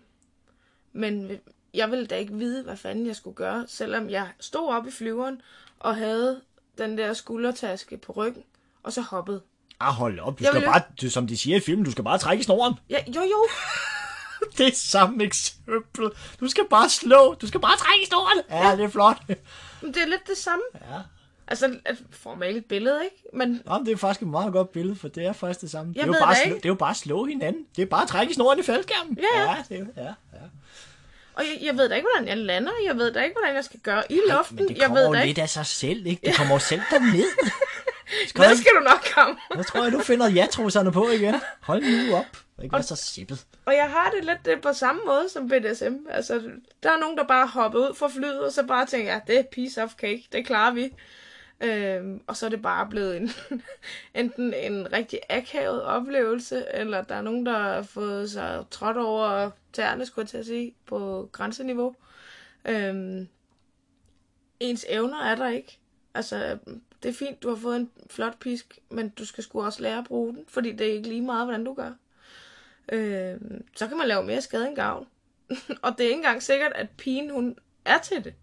Men 0.94 1.32
jeg 1.74 1.92
ville 1.92 2.06
da 2.06 2.16
ikke 2.16 2.34
vide, 2.34 2.64
hvad 2.64 2.78
fanden 2.78 3.08
jeg 3.08 3.16
skulle 3.16 3.36
gøre, 3.36 3.66
selvom 3.68 4.10
jeg 4.10 4.28
stod 4.40 4.70
op 4.70 4.88
i 4.88 4.92
flyveren 4.92 5.42
og 5.80 5.96
havde 5.96 6.42
den 6.78 6.98
der 6.98 7.14
skuldertaske 7.14 7.98
på 7.98 8.12
ryggen, 8.12 8.44
og 8.84 8.94
så 8.94 9.02
hoppede. 9.02 9.42
Ah, 9.80 9.94
hold 9.94 10.20
op. 10.20 10.40
Du 10.40 10.44
jeg 10.44 10.52
skal 10.54 10.66
bare, 10.66 10.82
du, 11.02 11.10
som 11.10 11.28
de 11.28 11.38
siger 11.38 11.58
i 11.58 11.60
filmen, 11.60 11.86
du 11.86 11.92
skal 11.92 12.04
bare 12.04 12.18
trække 12.18 12.44
snoren. 12.44 12.74
Ja, 12.90 12.98
jo, 13.16 13.22
jo. 13.22 13.48
det 14.58 14.68
er 14.68 14.72
samme 14.76 15.24
eksempel. 15.24 16.10
Du 16.40 16.48
skal 16.48 16.64
bare 16.70 16.90
slå. 16.90 17.34
Du 17.34 17.48
skal 17.48 17.60
bare 17.60 17.78
trække 17.78 18.04
i 18.04 18.06
snoren. 18.06 18.42
Ja, 18.50 18.76
det 18.76 18.84
er 18.84 18.90
flot. 18.90 19.18
Men 19.82 19.94
det 19.94 20.02
er 20.02 20.08
lidt 20.08 20.28
det 20.28 20.38
samme. 20.38 20.64
Ja. 20.74 21.00
Altså, 21.48 21.80
at 21.86 21.98
male 22.38 22.58
et 22.58 22.66
billede, 22.66 23.04
ikke? 23.04 23.24
Men... 23.34 23.62
Jamen, 23.68 23.86
det 23.86 23.92
er 23.92 23.98
faktisk 23.98 24.22
et 24.22 24.28
meget 24.28 24.54
godt 24.54 24.72
billede, 24.72 24.96
for 24.96 25.08
det 25.08 25.26
er 25.26 25.34
faktisk 25.34 25.62
det 25.62 25.72
samme. 25.72 25.94
det 25.94 26.02
er, 26.02 26.06
jo 26.06 26.16
bare 26.22 26.36
slå, 26.36 26.56
det 26.56 26.66
er 26.66 26.70
jo 26.70 26.76
bare 26.76 26.90
at 26.90 26.96
slå 26.96 27.26
hinanden. 27.26 27.66
Det 27.76 27.82
er 27.82 27.86
bare 27.86 28.02
at 28.02 28.08
trække 28.08 28.34
snoren 28.34 28.60
i 28.60 28.64
faldskærmen. 28.64 29.18
Ja, 29.18 29.42
ja. 29.42 29.52
ja, 29.52 29.64
det 29.70 29.80
er, 29.80 30.04
ja, 30.04 30.14
ja. 30.34 30.46
Og 31.40 31.46
jeg, 31.46 31.66
jeg 31.66 31.78
ved 31.78 31.90
da 31.90 31.96
ikke, 31.96 32.08
hvordan 32.14 32.28
jeg 32.30 32.38
lander. 32.38 32.72
Jeg 32.86 32.98
ved 32.98 33.12
da 33.14 33.24
ikke, 33.24 33.36
hvordan 33.40 33.56
jeg 33.56 33.64
skal 33.64 33.80
gøre 33.80 34.04
i 34.12 34.20
luften. 34.30 34.56
Men 34.56 34.68
det 34.68 34.78
jeg 34.78 34.86
kommer 34.86 35.00
ved 35.00 35.08
jo 35.08 35.14
lidt 35.14 35.26
ikke. 35.26 35.42
af 35.42 35.50
sig 35.50 35.66
selv, 35.66 36.06
ikke? 36.06 36.22
Det 36.26 36.36
kommer 36.36 36.56
jo 36.56 36.60
selv 36.60 36.82
derned. 36.92 37.30
Skal 38.28 38.46
Hvad 38.46 38.56
skal 38.56 38.72
du 38.76 38.80
nok 38.80 39.06
komme? 39.16 39.36
Jeg 39.56 39.66
tror, 39.66 39.86
at 39.86 39.94
du 39.94 40.00
finder 40.00 40.30
ja-truserne 40.30 40.92
på 40.92 41.10
igen. 41.10 41.36
Hold 41.62 41.84
nu 41.84 42.16
op. 42.16 42.26
Ikke 42.64 42.74
være 42.74 42.84
så 42.84 42.96
sippet. 42.96 43.46
Og 43.66 43.74
jeg 43.74 43.90
har 43.90 44.12
det 44.16 44.26
lidt 44.26 44.46
det 44.46 44.62
på 44.62 44.74
samme 44.74 45.02
måde 45.06 45.30
som 45.34 45.48
BDSM. 45.50 45.94
Altså, 46.10 46.42
der 46.84 46.92
er 46.92 47.00
nogen, 47.00 47.18
der 47.18 47.24
bare 47.24 47.48
hopper 47.48 47.80
ud 47.80 47.96
fra 47.96 48.08
flyet, 48.08 48.40
og 48.40 48.52
så 48.52 48.64
bare 48.64 48.86
tænker, 48.86 49.14
ja, 49.14 49.20
det 49.28 49.40
er 49.40 49.44
piece 49.52 49.84
of 49.84 49.92
cake, 49.92 50.24
det 50.32 50.46
klarer 50.46 50.74
vi. 50.74 50.94
Øhm, 51.64 52.22
og 52.28 52.38
så 52.38 52.46
er 52.46 52.50
det 52.50 52.62
bare 52.62 52.88
blevet 52.90 53.18
en, 53.18 53.30
enten 54.22 54.54
en 54.54 54.94
rigtig 54.94 55.20
akavet 55.30 55.84
oplevelse, 55.84 56.66
eller 56.74 57.02
der 57.02 57.16
er 57.16 57.22
nogen, 57.22 57.46
der 57.46 57.58
har 57.58 57.82
fået 57.82 58.32
sig 58.32 58.66
trådt 58.72 58.98
over 58.98 59.50
tæerne, 59.74 60.06
skulle 60.06 60.24
jeg 60.24 60.30
til 60.30 60.38
at 60.38 60.46
sige, 60.46 60.76
på 60.86 61.30
grænseniveau. 61.32 61.96
Øhm, 62.66 63.28
ens 64.60 64.86
evner 64.90 65.24
er 65.24 65.36
der 65.36 65.48
ikke. 65.48 65.80
Altså, 66.14 66.58
det 67.04 67.10
er 67.10 67.14
fint, 67.14 67.44
du 67.44 67.50
har 67.50 67.56
fået 67.56 67.76
en 67.76 67.92
flot 68.10 68.40
pisk, 68.40 68.80
men 68.90 69.10
du 69.10 69.26
skal 69.26 69.44
sgu 69.44 69.66
også 69.66 69.82
lære 69.82 69.98
at 69.98 70.06
bruge 70.06 70.34
den, 70.34 70.46
fordi 70.48 70.72
det 70.72 70.88
er 70.88 70.94
ikke 70.94 71.10
lige 71.10 71.22
meget, 71.22 71.46
hvordan 71.46 71.64
du 71.64 71.74
gør. 71.74 71.92
Øhm, 72.92 73.66
så 73.76 73.88
kan 73.88 73.98
man 73.98 74.08
lave 74.08 74.24
mere 74.24 74.42
skade 74.42 74.68
end 74.68 74.76
gavn. 74.76 75.08
og 75.84 75.98
det 75.98 76.00
er 76.00 76.10
ikke 76.10 76.16
engang 76.16 76.44
sikkert, 76.44 76.72
at 76.76 76.90
pigen, 76.90 77.30
hun 77.30 77.58
er 77.86 77.98
til 77.98 78.24
det. 78.24 78.34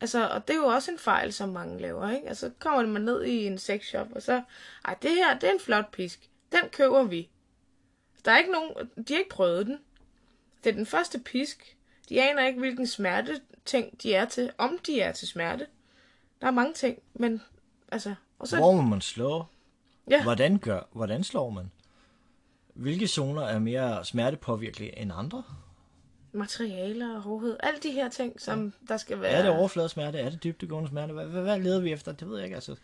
Altså, 0.00 0.28
og 0.28 0.48
det 0.48 0.54
er 0.54 0.60
jo 0.60 0.66
også 0.66 0.90
en 0.90 0.98
fejl, 0.98 1.32
som 1.32 1.48
mange 1.48 1.80
laver, 1.80 2.10
ikke? 2.10 2.28
Altså, 2.28 2.50
kommer 2.58 2.86
man 2.86 3.02
ned 3.02 3.24
i 3.24 3.46
en 3.46 3.58
sexshop, 3.58 4.06
og 4.14 4.22
så, 4.22 4.42
ej, 4.84 4.94
det 5.02 5.10
her, 5.10 5.38
det 5.38 5.48
er 5.48 5.52
en 5.52 5.60
flot 5.60 5.90
pisk. 5.90 6.30
Den 6.52 6.68
køber 6.72 7.02
vi. 7.02 7.28
Der 8.24 8.32
er 8.32 8.38
ikke 8.38 8.52
nogen, 8.52 8.70
de 9.08 9.12
har 9.12 9.18
ikke 9.18 9.30
prøvet 9.30 9.66
den. 9.66 9.78
Det 10.64 10.70
er 10.70 10.74
den 10.74 10.86
første 10.86 11.18
pisk. 11.18 11.76
De 12.08 12.22
aner 12.22 12.46
ikke, 12.46 12.58
hvilken 12.58 12.86
smerte 12.86 13.40
ting 13.64 14.02
de 14.02 14.14
er 14.14 14.24
til, 14.24 14.52
om 14.58 14.78
de 14.86 15.00
er 15.00 15.12
til 15.12 15.28
smerte. 15.28 15.66
Der 16.40 16.46
er 16.46 16.50
mange 16.50 16.74
ting, 16.74 16.98
men 17.14 17.42
altså... 17.92 18.14
Og 18.38 18.48
så, 18.48 18.56
Hvor 18.56 18.72
må 18.72 18.82
man 18.82 19.00
slå? 19.00 19.44
Ja. 20.10 20.22
Hvordan, 20.22 20.58
gør, 20.58 20.80
hvordan 20.92 21.24
slår 21.24 21.50
man? 21.50 21.70
Hvilke 22.74 23.06
zoner 23.06 23.42
er 23.42 23.58
mere 23.58 24.04
smertepåvirkelige 24.04 24.98
end 24.98 25.12
andre? 25.14 25.42
Materialer 26.34 27.14
og 27.16 27.20
hårdhed. 27.22 27.56
Alle 27.60 27.80
de 27.82 27.90
her 27.90 28.08
ting, 28.08 28.40
som 28.40 28.72
der 28.88 28.96
skal 28.96 29.20
være... 29.20 29.30
Er 29.30 29.42
det 29.42 29.50
overfladesmerte? 29.50 30.18
Er 30.18 30.30
det 30.30 30.44
dybdegående 30.44 30.88
smerte? 30.90 31.12
Hvad, 31.12 31.26
hvad, 31.26 31.42
hvad 31.42 31.58
leder 31.58 31.80
vi 31.80 31.92
efter? 31.92 32.12
Det 32.12 32.28
ved 32.28 32.36
jeg 32.36 32.44
ikke. 32.44 32.54
Altså. 32.54 32.76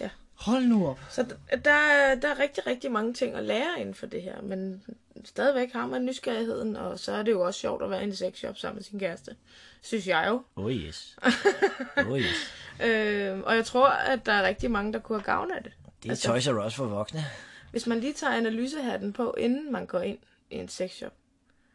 Ja. 0.00 0.10
Hold 0.34 0.64
nu 0.64 0.88
op. 0.88 1.00
Så 1.10 1.22
der, 1.64 1.70
er- 1.70 2.14
der 2.14 2.28
er 2.28 2.38
rigtig, 2.38 2.66
rigtig 2.66 2.92
mange 2.92 3.14
ting 3.14 3.34
at 3.34 3.44
lære 3.44 3.80
inden 3.80 3.94
for 3.94 4.06
det 4.06 4.22
her, 4.22 4.42
men 4.42 4.82
stadigvæk 5.24 5.72
har 5.72 5.86
man 5.86 6.04
nysgerrigheden, 6.04 6.76
og 6.76 6.98
så 6.98 7.12
er 7.12 7.22
det 7.22 7.32
jo 7.32 7.40
også 7.40 7.60
sjovt 7.60 7.82
at 7.82 7.90
være 7.90 8.00
i 8.00 8.04
en 8.04 8.16
sexshop 8.16 8.58
sammen 8.58 8.76
med 8.76 8.82
sin 8.84 8.98
kæreste. 9.00 9.36
Synes 9.82 10.06
jeg 10.06 10.24
jo. 10.28 10.42
Oh 10.56 10.72
yes. 10.72 11.16
Oh 12.10 12.18
yes. 12.20 12.52
Øh, 12.84 13.38
og 13.38 13.56
jeg 13.56 13.64
tror, 13.64 13.88
at 13.88 14.26
der 14.26 14.32
er 14.32 14.42
rigtig 14.48 14.70
mange, 14.70 14.92
der 14.92 14.98
kunne 14.98 15.18
have 15.18 15.24
gavn 15.24 15.50
af 15.50 15.62
det. 15.62 15.72
Det 16.02 16.08
er 16.08 16.12
altså, 16.12 16.28
Toys 16.28 16.48
R 16.48 16.66
Us 16.66 16.74
for 16.74 16.84
voksne. 16.86 17.24
Hvis 17.70 17.86
man 17.86 18.00
lige 18.00 18.12
tager 18.12 18.32
analysehatten 18.32 19.12
på, 19.12 19.34
inden 19.38 19.72
man 19.72 19.86
går 19.86 20.00
ind 20.00 20.18
i 20.50 20.54
en 20.56 20.68
sexshop. 20.68 21.12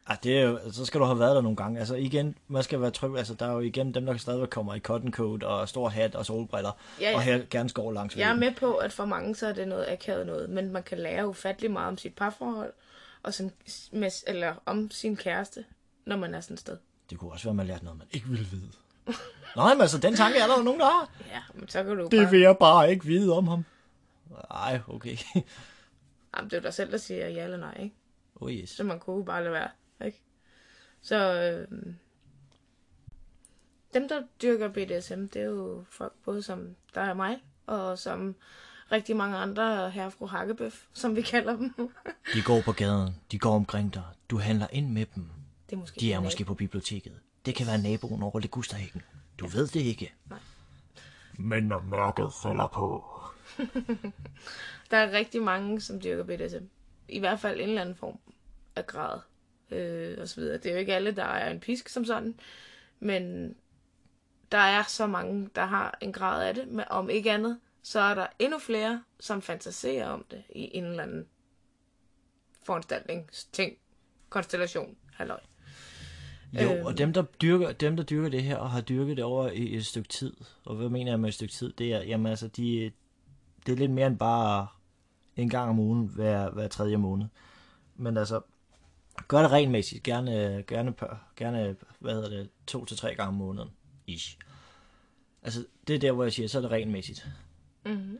Ah, 0.08 0.18
det 0.24 0.38
er 0.40 0.42
jo, 0.42 0.60
så 0.72 0.86
skal 0.86 1.00
du 1.00 1.06
have 1.06 1.20
været 1.20 1.36
der 1.36 1.42
nogle 1.42 1.56
gange. 1.58 1.80
Altså 1.80 1.96
igen, 1.96 2.36
man 2.48 2.64
skal 2.64 2.82
være 2.82 2.92
tryg. 2.92 3.18
Altså, 3.18 3.34
der 3.34 3.46
er 3.46 3.52
jo 3.52 3.60
igen 3.60 3.94
dem, 3.94 4.06
der 4.06 4.18
stadigvæk 4.18 4.50
kommer 4.50 4.76
i 4.76 4.80
cotton 4.80 5.12
coat 5.14 5.44
og 5.44 5.70
stor 5.70 5.90
hat 5.90 6.16
og 6.16 6.26
solbriller. 6.26 6.72
Ja, 7.02 7.10
ja. 7.10 7.16
Og 7.16 7.22
her 7.22 7.42
gerne 7.50 7.70
skår 7.70 7.92
langs 7.92 8.18
Jeg 8.18 8.30
er 8.30 8.36
med 8.36 8.52
på, 8.56 8.76
at 8.76 8.94
for 8.94 9.06
mange 9.06 9.36
så 9.36 9.48
er 9.48 9.54
det 9.54 9.68
noget 9.68 9.86
akavet 9.90 10.26
noget, 10.28 10.50
men 10.50 10.72
man 10.72 10.84
kan 10.84 10.98
lære 10.98 11.28
ufattelig 11.28 11.72
meget 11.72 11.88
om 11.88 11.98
sit 11.98 12.16
parforhold, 12.16 12.74
og 13.24 13.34
som, 13.34 13.52
med, 13.92 14.24
eller 14.28 14.54
om 14.66 14.92
sin 14.92 15.16
kæreste, 15.16 15.66
når 16.06 16.18
man 16.18 16.36
er 16.36 16.42
sådan 16.42 16.54
et 16.54 16.60
sted. 16.60 16.78
Det 17.10 17.18
kunne 17.20 17.32
også 17.32 17.44
være, 17.46 17.52
at 17.52 17.56
man 17.56 17.68
lærte 17.68 17.84
noget, 17.84 17.98
man 18.00 18.08
ikke 18.12 18.28
ville 18.28 18.46
vide. 18.52 18.72
Nej, 19.56 19.74
men 19.74 19.82
altså, 19.82 19.98
den 19.98 20.16
tanke 20.16 20.40
er 20.40 20.48
der 20.48 20.58
jo 20.58 20.64
nogen, 20.64 20.80
der 20.80 20.86
har. 20.86 21.10
Ja, 21.32 21.42
men 21.54 21.68
så 21.70 21.84
kan 21.84 21.98
du 21.98 22.04
Det 22.04 22.20
bare... 22.20 22.32
vil 22.32 22.40
jeg 22.40 22.58
bare 22.58 22.92
ikke 22.92 23.06
vide 23.06 23.34
om 23.38 23.48
ham. 23.48 23.66
Nej, 24.52 24.80
okay. 24.88 25.18
Jamen, 26.36 26.50
det 26.50 26.54
er 26.54 26.58
jo 26.58 26.64
dig 26.64 26.74
selv, 26.74 26.92
der 26.92 26.98
siger 26.98 27.28
ja 27.30 27.44
eller 27.44 27.58
nej, 27.58 27.78
ikke? 27.84 27.96
Oh 28.36 28.52
yes. 28.52 28.70
Så 28.70 28.84
man 28.84 29.00
kunne 29.00 29.26
bare 29.26 29.42
lade 29.44 29.54
være, 29.54 29.68
ikke? 30.02 30.22
Så 31.02 31.16
øh, 31.42 31.78
dem, 33.94 34.08
der 34.08 34.22
dyrker 34.42 34.68
BDSM, 34.68 35.26
det 35.26 35.42
er 35.42 35.46
jo 35.46 35.84
folk 35.90 36.14
både 36.26 36.44
som 36.44 36.76
der 36.96 37.02
er 37.02 37.14
mig, 37.14 37.38
og 37.66 38.00
som 38.00 38.36
rigtig 38.92 39.16
mange 39.16 39.38
andre 39.38 39.92
herre 39.92 40.12
fru 40.12 40.26
Hakkebøf, 40.26 40.86
som 40.94 41.16
vi 41.16 41.22
kalder 41.22 41.56
dem. 41.56 41.74
De 42.34 42.42
går 42.42 42.62
på 42.62 42.72
gaden. 42.72 43.16
De 43.32 43.40
går 43.40 43.56
omkring 43.56 43.94
dig. 43.94 44.04
Du 44.30 44.38
handler 44.38 44.68
ind 44.72 44.90
med 44.92 45.06
dem. 45.16 45.30
Det 45.70 45.76
er 45.76 45.80
måske 45.80 46.00
De 46.00 46.14
er 46.14 46.20
måske 46.20 46.46
på 46.46 46.54
biblioteket. 46.54 47.20
Det 47.46 47.56
kan 47.56 47.68
være 47.68 47.82
naboen 47.82 48.24
over 48.24 48.40
Ligusterhækken. 48.40 49.02
Du 49.40 49.48
ved 49.48 49.68
det 49.68 49.80
ikke. 49.80 50.14
Nej. 50.30 50.40
Men 51.38 51.64
når 51.64 51.82
mørket 51.82 52.34
falder 52.44 52.68
på. 52.68 53.06
Der 54.92 54.98
er 54.98 55.12
rigtig 55.12 55.42
mange, 55.42 55.82
som 55.82 56.02
dyrker 56.02 56.24
BDSM. 56.24 56.66
I 57.08 57.20
hvert 57.20 57.40
fald 57.40 57.60
en 57.60 57.70
eller 57.70 57.82
anden 57.82 57.96
form 57.96 58.20
af 58.76 58.88
grad. 58.88 59.20
Øh, 59.72 60.18
og 60.22 60.28
så 60.28 60.42
videre. 60.42 60.58
Det 60.58 60.66
er 60.66 60.72
jo 60.72 60.78
ikke 60.80 60.96
alle, 60.96 61.12
der 61.12 61.24
er 61.24 61.52
en 61.52 61.60
pisk 61.60 61.90
som 61.90 62.06
sådan. 62.06 62.36
Men 63.00 63.56
der 64.52 64.58
er 64.58 64.84
så 64.88 65.08
mange, 65.08 65.50
der 65.56 65.66
har 65.66 65.98
en 66.02 66.14
grad 66.14 66.48
af 66.48 66.54
det. 66.56 66.68
Men 66.68 66.86
om 66.90 67.10
ikke 67.10 67.32
andet, 67.32 67.60
så 67.84 68.00
er 68.00 68.16
der 68.16 68.28
endnu 68.40 68.60
flere, 68.60 69.04
som 69.20 69.42
fantaserer 69.42 70.08
om 70.08 70.26
det 70.32 70.44
i 70.56 70.70
en 70.78 70.84
eller 70.84 71.04
anden 71.04 71.26
foranstaltning, 72.64 73.30
ting, 73.52 73.78
konstellation, 74.30 74.96
halløj. 75.14 75.40
Jo, 76.54 76.74
Øhm. 76.74 76.86
og 76.86 76.98
dem 76.98 77.14
der, 77.14 77.22
dyrker, 77.22 77.72
dem, 77.72 77.96
der 77.96 78.04
dyrker 78.04 78.30
det 78.30 78.44
her, 78.44 78.58
og 78.58 78.72
har 78.72 78.82
dyrket 78.82 79.18
det 79.18 79.26
over 79.26 79.50
i 79.50 79.76
et 79.76 79.86
stykke 79.86 80.10
tid, 80.10 80.34
og 80.66 80.76
hvad 80.76 80.90
mener 80.90 81.12
jeg 81.12 81.20
med 81.20 81.30
et 81.30 81.36
stykke 81.36 81.54
tid, 81.54 81.74
det 81.74 81.94
er, 81.94 82.04
jamen 82.04 82.28
altså, 82.28 82.48
de, 82.48 82.92
det 83.66 83.72
er 83.72 83.76
lidt 83.78 83.92
mere 83.92 84.08
end 84.08 84.18
bare 84.18 84.68
en 85.36 85.50
gang 85.50 85.70
om 85.70 85.80
ugen, 85.80 86.08
hver, 86.08 86.50
hver 86.50 86.68
tredje 86.68 86.98
måned. 86.98 87.26
Men 87.96 88.18
altså, 88.18 88.42
gør 89.28 89.42
det 89.42 89.52
regelmæssigt, 89.52 90.04
gerne, 90.04 90.64
gerne, 90.68 90.94
gerne 91.36 91.76
hvad 92.00 92.14
hedder 92.14 92.30
det, 92.30 92.50
to 92.68 92.86
til 92.86 92.98
tre 92.98 93.16
gange 93.16 93.28
om 93.28 93.34
måneden, 93.34 93.70
ish. 94.08 94.38
Altså, 95.44 95.66
det 95.88 95.96
er 95.96 96.00
der, 96.00 96.12
hvor 96.12 96.24
jeg 96.24 96.34
siger, 96.34 96.48
så 96.48 96.58
er 96.58 96.62
det 96.62 96.72
regelmæssigt. 96.72 97.28
Mm-hmm. 97.86 98.18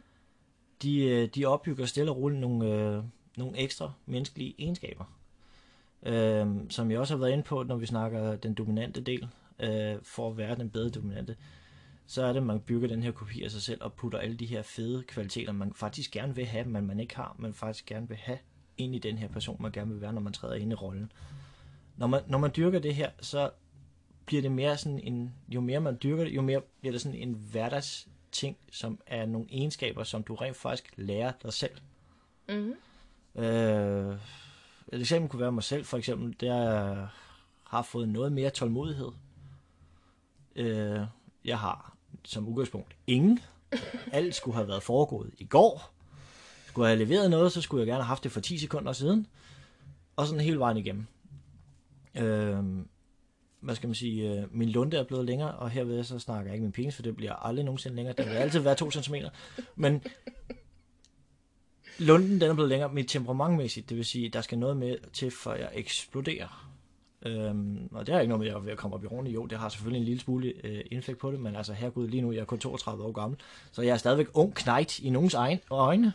De, 0.82 1.00
øh, 1.00 1.30
de 1.36 1.46
opbygger 1.46 1.86
stille 1.86 2.12
og 2.12 2.18
roligt 2.18 2.42
nogle, 2.42 2.66
øh, 2.66 3.04
nogle 3.38 3.58
ekstra 3.58 3.92
menneskelige 4.06 4.56
egenskaber. 4.60 5.06
Øh, 6.04 6.48
som 6.70 6.92
jeg 6.92 7.00
også 7.00 7.14
har 7.14 7.20
været 7.20 7.32
inde 7.32 7.44
på, 7.44 7.64
når 7.64 7.76
vi 7.76 7.86
snakker 7.86 8.36
den 8.36 8.54
dominante 8.54 9.02
del, 9.02 9.28
øh, 9.60 9.96
for 10.04 10.30
at 10.30 10.38
være 10.38 10.56
den 10.56 10.70
bedre 10.70 10.90
dominante, 10.90 11.36
så 12.06 12.24
er 12.24 12.28
det, 12.28 12.40
at 12.40 12.46
man 12.46 12.60
bygger 12.60 12.88
den 12.88 13.04
her 13.04 13.12
kopi 13.12 13.44
af 13.44 13.52
sig 13.52 13.62
selv 13.62 13.84
og 13.84 13.94
putter 13.94 14.20
alle 14.20 14.36
de 14.36 14.46
her 14.46 14.62
fede 14.62 15.04
kvaliteter, 15.04 15.52
man 15.52 15.74
faktisk 15.74 16.12
gerne 16.12 16.36
vil 16.36 16.46
have, 16.46 16.66
men 16.66 16.88
man 16.88 17.00
ikke 17.00 17.16
har, 17.16 17.36
men 17.40 17.54
faktisk 17.54 17.86
gerne 17.86 18.08
vil 18.08 18.18
have 18.18 18.38
i 18.82 19.00
den 19.00 19.18
her 19.18 19.28
person, 19.28 19.58
man 19.60 19.72
gerne 19.72 19.92
vil 19.92 20.02
være, 20.02 20.14
når 20.14 20.22
man 20.22 20.34
træder 20.34 20.56
ind 20.56 20.72
i 20.72 20.76
rollen. 20.76 21.12
Når 21.98 22.08
man, 22.08 22.22
når 22.28 22.38
man 22.38 22.52
dyrker 22.56 22.80
det 22.80 22.96
her, 22.96 23.10
så 23.22 23.50
bliver 24.26 24.42
det 24.42 24.52
mere 24.52 24.78
sådan 24.78 25.00
en, 25.00 25.34
jo 25.48 25.62
mere 25.62 25.80
man 25.80 25.98
dyrker 26.04 26.24
det, 26.24 26.32
jo 26.36 26.42
mere 26.42 26.62
bliver 26.80 26.92
det 26.92 27.02
sådan 27.02 27.18
en 27.18 27.34
hverdags 27.52 28.08
ting, 28.32 28.58
som 28.72 29.00
er 29.08 29.26
nogle 29.26 29.48
egenskaber, 29.50 30.04
som 30.04 30.24
du 30.24 30.36
rent 30.36 30.58
faktisk 30.58 30.94
lærer 30.98 31.32
dig 31.44 31.54
selv. 31.54 31.78
Mm-hmm. 32.50 32.76
Øh, 33.44 34.18
et 34.94 35.00
eksempel 35.00 35.30
kunne 35.30 35.42
være 35.42 35.52
mig 35.52 35.64
selv, 35.64 35.86
for 35.86 35.98
eksempel, 35.98 36.36
der 36.40 37.08
har 37.64 37.82
fået 37.82 38.10
noget 38.10 38.32
mere 38.32 38.50
tålmodighed. 38.50 39.12
Øh, 40.56 41.02
jeg 41.46 41.60
har 41.60 41.96
som 42.24 42.48
udgangspunkt 42.48 42.96
ingen. 43.08 43.40
Alt 44.12 44.36
skulle 44.36 44.56
have 44.56 44.68
været 44.68 44.84
foregået 44.84 45.32
i 45.38 45.46
går. 45.46 45.94
Skulle 46.72 46.90
jeg 46.90 46.98
have 46.98 47.06
leveret 47.06 47.30
noget, 47.30 47.52
så 47.52 47.62
skulle 47.62 47.82
jeg 47.82 47.88
gerne 47.88 48.04
have 48.04 48.08
haft 48.08 48.24
det 48.24 48.32
for 48.32 48.40
10 48.40 48.58
sekunder 48.58 48.94
siden. 48.94 49.28
Og 50.16 50.28
sådan 50.28 50.42
hele 50.42 50.60
vejen 50.60 50.78
igennem. 50.78 51.06
Øh, 52.16 52.64
hvad 53.60 53.76
skal 53.76 53.88
man 53.88 53.96
sige, 53.96 54.32
øh, 54.32 54.56
min 54.56 54.70
lunde 54.70 54.98
er 54.98 55.04
blevet 55.04 55.26
længere, 55.26 55.52
og 55.52 55.70
herved 55.70 56.04
så 56.04 56.20
snakker 56.20 56.44
jeg 56.46 56.54
ikke 56.54 56.64
min 56.64 56.72
penis, 56.72 56.96
for 56.96 57.02
det 57.04 57.16
bliver 57.16 57.34
aldrig 57.34 57.66
nogensinde 57.66 57.96
længere. 57.96 58.16
Den 58.18 58.26
vil 58.26 58.36
altid 58.36 58.60
være 58.60 58.76
2 58.76 58.92
cm. 58.92 59.16
Men 59.76 60.04
lunden 62.00 62.42
den 62.42 62.50
er 62.50 62.54
blevet 62.54 62.70
længere, 62.70 62.94
mit 62.94 63.08
temperamentmæssigt, 63.08 63.90
det 63.90 63.98
vil 63.98 64.06
sige, 64.06 64.30
der 64.30 64.42
skal 64.42 64.58
noget 64.58 64.78
med 64.78 64.98
til, 65.14 65.32
for 65.32 65.54
jeg 65.54 65.70
eksploderer. 65.74 66.71
Øhm, 67.26 67.90
og 67.92 68.08
det 68.08 68.14
har 68.14 68.22
ikke 68.22 68.30
noget 68.30 68.40
med, 68.40 68.48
at 68.48 68.54
jeg 68.54 68.60
er 68.60 68.64
ved 68.64 68.72
at 68.72 68.78
komme 68.78 68.96
op 68.96 69.04
i 69.04 69.08
runde. 69.08 69.32
Jo, 69.32 69.46
det 69.46 69.58
har 69.58 69.70
selvfølgelig 69.70 70.00
en 70.00 70.06
lille 70.06 70.22
smule 70.22 70.54
øh, 70.64 70.84
indflægt 70.92 71.20
på 71.20 71.32
det, 71.32 71.40
men 71.40 71.56
altså 71.56 71.74
herregud, 71.74 72.08
lige 72.08 72.22
nu 72.22 72.32
jeg 72.32 72.40
er 72.40 72.46
kun 72.46 72.60
32 72.60 73.04
år 73.04 73.12
gammel, 73.12 73.40
så 73.72 73.82
jeg 73.82 73.94
er 73.94 73.98
stadigvæk 73.98 74.28
ung 74.34 74.56
knægt 74.56 75.00
i 75.00 75.10
nogens 75.10 75.34
egen 75.34 75.60
øjne. 75.70 76.14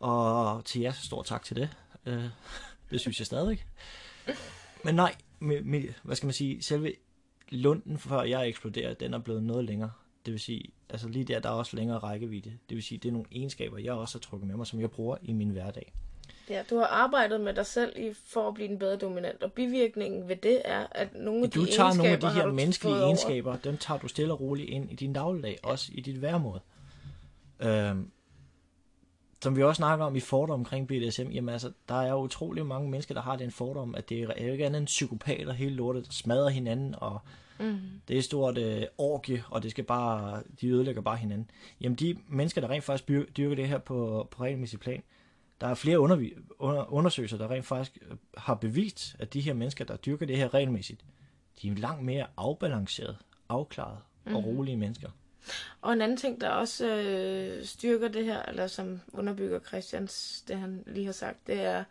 Og 0.00 0.64
til 0.64 0.80
jer, 0.80 0.92
stor 0.92 1.22
tak 1.22 1.44
til 1.44 1.56
det. 1.56 1.68
Øh, 2.06 2.24
det 2.90 3.00
synes 3.00 3.18
jeg 3.18 3.26
stadigvæk. 3.26 3.66
Men 4.84 4.94
nej, 4.94 5.14
med, 5.38 5.62
med, 5.62 5.82
hvad 6.02 6.16
skal 6.16 6.26
man 6.26 6.32
sige, 6.32 6.62
selve 6.62 6.92
lunden, 7.48 7.98
før 7.98 8.22
jeg 8.22 8.48
eksploderer, 8.48 8.94
den 8.94 9.14
er 9.14 9.18
blevet 9.18 9.42
noget 9.42 9.64
længere. 9.64 9.90
Det 10.26 10.32
vil 10.32 10.40
sige, 10.40 10.64
altså 10.88 11.08
lige 11.08 11.24
der, 11.24 11.40
der 11.40 11.48
er 11.48 11.52
også 11.52 11.76
længere 11.76 11.98
rækkevidde. 11.98 12.50
Det 12.68 12.74
vil 12.74 12.82
sige, 12.82 12.98
det 12.98 13.08
er 13.08 13.12
nogle 13.12 13.28
egenskaber, 13.32 13.78
jeg 13.78 13.92
også 13.92 14.18
har 14.18 14.20
trukket 14.20 14.48
med 14.48 14.56
mig, 14.56 14.66
som 14.66 14.80
jeg 14.80 14.90
bruger 14.90 15.16
i 15.22 15.32
min 15.32 15.50
hverdag. 15.50 15.92
Ja, 16.50 16.62
du 16.70 16.76
har 16.78 16.86
arbejdet 16.86 17.40
med 17.40 17.54
dig 17.54 17.66
selv 17.66 17.92
i, 17.98 18.12
for 18.26 18.48
at 18.48 18.54
blive 18.54 18.68
en 18.68 18.78
bedre 18.78 18.96
dominant, 18.96 19.42
og 19.42 19.52
bivirkningen 19.52 20.28
ved 20.28 20.36
det 20.36 20.62
er, 20.64 20.86
at 20.90 21.08
nogle 21.14 21.44
af 21.44 21.50
Du 21.50 21.64
de 21.64 21.70
tager 21.70 21.94
nogle 21.94 22.10
af 22.12 22.20
de 22.20 22.26
egenskaber 22.26 22.46
her 22.48 22.52
menneskelige 22.52 22.92
fået 22.92 23.02
over. 23.02 23.06
egenskaber, 23.08 23.56
dem 23.56 23.76
tager 23.76 23.98
du 24.00 24.08
stille 24.08 24.32
og 24.32 24.40
roligt 24.40 24.70
ind 24.70 24.90
i 24.92 24.94
din 24.94 25.12
dagligdag, 25.12 25.58
også 25.62 25.90
i 25.94 26.00
dit 26.00 26.22
væremåde. 26.22 26.60
Øhm, 27.60 28.10
som 29.42 29.56
vi 29.56 29.62
også 29.62 29.76
snakker 29.78 30.04
om 30.04 30.16
i 30.16 30.20
fordom 30.20 30.60
omkring 30.60 30.88
BDSM, 30.88 31.28
jamen 31.30 31.48
altså, 31.48 31.72
der 31.88 31.94
er 31.94 32.08
jo 32.10 32.16
utrolig 32.18 32.66
mange 32.66 32.90
mennesker, 32.90 33.14
der 33.14 33.22
har 33.22 33.36
den 33.36 33.50
fordom, 33.50 33.94
at 33.94 34.08
det 34.08 34.18
er 34.36 34.44
jo 34.46 34.52
ikke 34.52 34.66
andet 34.66 34.78
end 34.78 34.86
psykopater 34.86 35.52
hele 35.52 35.74
lortet, 35.74 36.06
der 36.06 36.12
smadrer 36.12 36.48
hinanden, 36.48 36.94
og 36.98 37.18
Mm. 37.58 37.78
det 38.08 38.18
er 38.18 38.22
stort 38.22 38.58
øh, 38.58 38.82
orgie, 38.98 39.44
og 39.50 39.62
det 39.62 39.70
skal 39.70 39.84
bare, 39.84 40.42
de 40.60 40.68
ødelægger 40.68 41.02
bare 41.02 41.16
hinanden. 41.16 41.50
Jamen 41.80 41.96
de 41.96 42.16
mennesker, 42.28 42.60
der 42.60 42.70
rent 42.70 42.84
faktisk 42.84 43.08
dyrker 43.36 43.54
det 43.56 43.68
her 43.68 43.78
på, 43.78 44.28
på 44.30 44.42
regelmæssig 44.42 44.80
plan, 44.80 45.02
der 45.62 45.68
er 45.68 45.74
flere 45.74 45.98
undervi- 45.98 46.54
under, 46.58 46.92
undersøgelser, 46.92 47.38
der 47.38 47.50
rent 47.50 47.66
faktisk 47.66 47.98
øh, 48.02 48.16
har 48.36 48.54
bevist, 48.54 49.16
at 49.18 49.32
de 49.32 49.40
her 49.40 49.54
mennesker, 49.54 49.84
der 49.84 49.96
dyrker 49.96 50.26
det 50.26 50.36
her 50.36 50.54
regelmæssigt, 50.54 51.04
de 51.62 51.68
er 51.68 51.74
langt 51.74 52.04
mere 52.04 52.26
afbalanceret, 52.36 53.16
afklaret 53.48 53.98
og 54.26 54.44
rolige 54.44 54.76
mennesker. 54.76 55.10
Og 55.80 55.92
en 55.92 56.00
anden 56.00 56.16
ting, 56.16 56.40
der 56.40 56.48
også 56.48 56.86
øh, 56.86 57.64
styrker 57.64 58.08
det 58.08 58.24
her, 58.24 58.42
eller 58.42 58.66
som 58.66 59.00
underbygger 59.12 59.60
Christians, 59.60 60.44
det 60.48 60.58
han 60.58 60.84
lige 60.86 61.06
har 61.06 61.12
sagt, 61.12 61.46
det 61.46 61.60
er, 61.60 61.84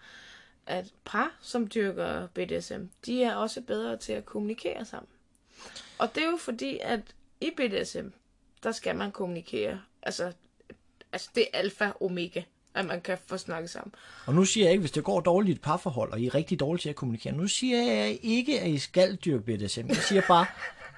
at 0.65 0.93
par, 1.05 1.37
som 1.41 1.67
dyrker 1.67 2.27
BDSM, 2.27 2.83
de 3.05 3.23
er 3.23 3.35
også 3.35 3.61
bedre 3.61 3.97
til 3.97 4.13
at 4.13 4.25
kommunikere 4.25 4.85
sammen. 4.85 5.09
Og 5.97 6.15
det 6.15 6.23
er 6.23 6.31
jo 6.31 6.37
fordi, 6.37 6.79
at 6.81 7.01
i 7.41 7.49
BDSM, 7.57 8.07
der 8.63 8.71
skal 8.71 8.95
man 8.95 9.11
kommunikere. 9.11 9.81
Altså, 10.03 10.33
altså 11.11 11.29
det 11.35 11.43
er 11.53 11.57
alfa 11.57 11.91
omega, 12.01 12.41
at 12.75 12.85
man 12.85 13.01
kan 13.01 13.17
få 13.27 13.37
snakket 13.37 13.69
sammen. 13.69 13.95
Og 14.25 14.35
nu 14.35 14.45
siger 14.45 14.65
jeg 14.65 14.71
ikke, 14.71 14.81
hvis 14.81 14.91
det 14.91 15.03
går 15.03 15.19
dårligt 15.19 15.49
i 15.49 15.55
et 15.55 15.61
parforhold, 15.61 16.11
og 16.11 16.19
I 16.19 16.25
er 16.25 16.35
rigtig 16.35 16.59
dårlige 16.59 16.81
til 16.81 16.89
at 16.89 16.95
kommunikere, 16.95 17.33
nu 17.33 17.47
siger 17.47 17.93
jeg 17.93 18.19
ikke, 18.21 18.59
at 18.59 18.69
I 18.69 18.77
skal 18.77 19.15
dyrke 19.15 19.43
BDSM. 19.43 19.87
Jeg 19.87 19.95
siger 19.95 20.21
bare, 20.27 20.45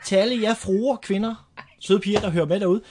til 0.06 0.16
alle 0.16 0.42
jer 0.42 0.54
fruer, 0.54 0.98
kvinder, 0.98 1.50
søde 1.80 2.00
piger, 2.00 2.20
der 2.20 2.30
hører 2.30 2.46
med 2.46 2.60
derude, 2.60 2.82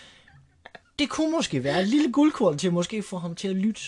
det 0.98 1.08
kunne 1.08 1.30
måske 1.30 1.64
være 1.64 1.80
et 1.80 1.88
lille 1.88 2.12
guldkorn 2.12 2.58
til 2.58 2.66
at 2.66 2.72
måske 2.72 3.02
få 3.02 3.18
ham 3.18 3.34
til 3.34 3.48
at 3.48 3.56
lytte, 3.56 3.80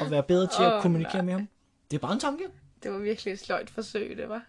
og 0.00 0.10
være 0.10 0.22
bedre 0.22 0.46
til 0.46 0.62
at 0.62 0.74
Åh, 0.74 0.82
kommunikere 0.82 1.22
med 1.22 1.32
ham. 1.32 1.48
Det 1.90 1.96
er 1.96 2.00
bare 2.00 2.12
en 2.12 2.20
tanke. 2.20 2.44
Det 2.82 2.92
var 2.92 2.98
virkelig 2.98 3.32
et 3.32 3.40
sløjt 3.40 3.70
forsøg, 3.70 4.16
det 4.16 4.28
var. 4.28 4.42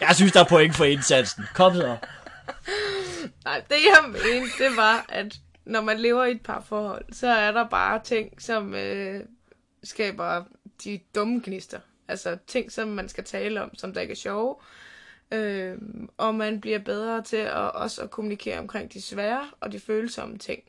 Jeg 0.00 0.16
synes, 0.16 0.32
der 0.32 0.40
er 0.40 0.48
point 0.48 0.76
for 0.76 0.84
indsatsen. 0.84 1.44
Kom 1.54 1.74
så. 1.74 1.96
Nej, 3.44 3.62
det 3.68 3.70
jeg 3.70 4.04
mente, 4.08 4.64
det 4.64 4.76
var, 4.76 5.06
at 5.08 5.36
når 5.64 5.80
man 5.80 6.00
lever 6.00 6.24
i 6.24 6.30
et 6.30 6.42
par 6.42 6.60
forhold, 6.60 7.04
så 7.12 7.28
er 7.28 7.52
der 7.52 7.68
bare 7.68 8.02
ting, 8.04 8.42
som 8.42 8.74
øh, 8.74 9.20
skaber 9.82 10.44
de 10.84 11.00
dumme 11.14 11.40
gnister. 11.44 11.80
Altså 12.08 12.38
ting, 12.46 12.72
som 12.72 12.88
man 12.88 13.08
skal 13.08 13.24
tale 13.24 13.62
om, 13.62 13.74
som 13.74 13.94
der 13.94 14.00
ikke 14.00 14.12
er 14.12 14.16
sjove. 14.16 14.56
Øh, 15.32 15.78
og 16.16 16.34
man 16.34 16.60
bliver 16.60 16.78
bedre 16.78 17.22
til 17.22 17.36
at, 17.36 17.72
også 17.72 18.02
at 18.02 18.10
kommunikere 18.10 18.58
omkring 18.58 18.92
de 18.92 19.02
svære 19.02 19.50
og 19.60 19.72
de 19.72 19.80
følsomme 19.80 20.38
ting. 20.38 20.62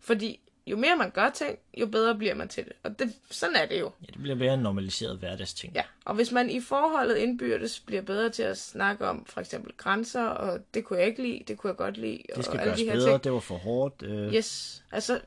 Fordi 0.00 0.40
jo 0.66 0.76
mere 0.76 0.96
man 0.96 1.10
gør 1.10 1.30
ting, 1.30 1.58
jo 1.78 1.86
bedre 1.86 2.14
bliver 2.14 2.34
man 2.34 2.48
til 2.48 2.64
det. 2.64 2.72
Og 2.82 2.98
det, 2.98 3.12
sådan 3.30 3.56
er 3.56 3.66
det 3.66 3.80
jo. 3.80 3.92
Ja, 4.02 4.06
det 4.06 4.22
bliver 4.22 4.36
mere 4.36 4.54
en 4.54 4.60
normaliseret 4.60 5.18
hverdagsting. 5.18 5.74
Ja, 5.74 5.82
og 6.04 6.14
hvis 6.14 6.32
man 6.32 6.50
i 6.50 6.60
forholdet 6.60 7.16
indbyrdes 7.16 7.80
bliver 7.80 8.02
bedre 8.02 8.30
til 8.30 8.42
at 8.42 8.58
snakke 8.58 9.06
om 9.08 9.24
for 9.26 9.40
eksempel 9.40 9.72
grænser, 9.76 10.24
og 10.24 10.60
det 10.74 10.84
kunne 10.84 10.98
jeg 10.98 11.08
ikke 11.08 11.22
lide, 11.22 11.44
det 11.48 11.58
kunne 11.58 11.68
jeg 11.68 11.76
godt 11.76 11.96
lide, 11.96 12.22
Det 12.36 12.44
skal 12.44 12.56
og 12.56 12.60
alle 12.60 12.70
gøres 12.70 12.80
de 12.80 12.84
her 12.84 12.92
bedre, 12.94 13.10
ting. 13.10 13.24
det 13.24 13.32
var 13.32 13.40
for 13.40 13.56
hårdt. 13.56 14.02
Øh, 14.02 14.34
Yes, 14.34 14.82
altså... 14.92 15.20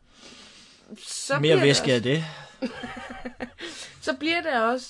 Så 0.97 1.39
mere 1.39 1.61
væske 1.61 1.93
af 1.93 2.01
det. 2.03 2.23
Så 4.01 4.15
bliver 4.19 4.41
det 4.41 4.61
også 4.63 4.89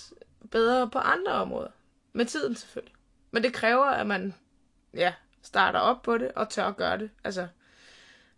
bedre 0.51 0.89
på 0.89 0.99
andre 0.99 1.31
områder. 1.31 1.69
Med 2.13 2.25
tiden 2.25 2.55
selvfølgelig. 2.55 2.93
Men 3.31 3.43
det 3.43 3.53
kræver, 3.53 3.85
at 3.85 4.07
man 4.07 4.33
ja, 4.93 5.13
starter 5.43 5.79
op 5.79 6.01
på 6.01 6.17
det 6.17 6.31
og 6.35 6.49
tør 6.49 6.65
at 6.65 6.77
gøre 6.77 6.97
det. 6.97 7.09
Altså, 7.23 7.47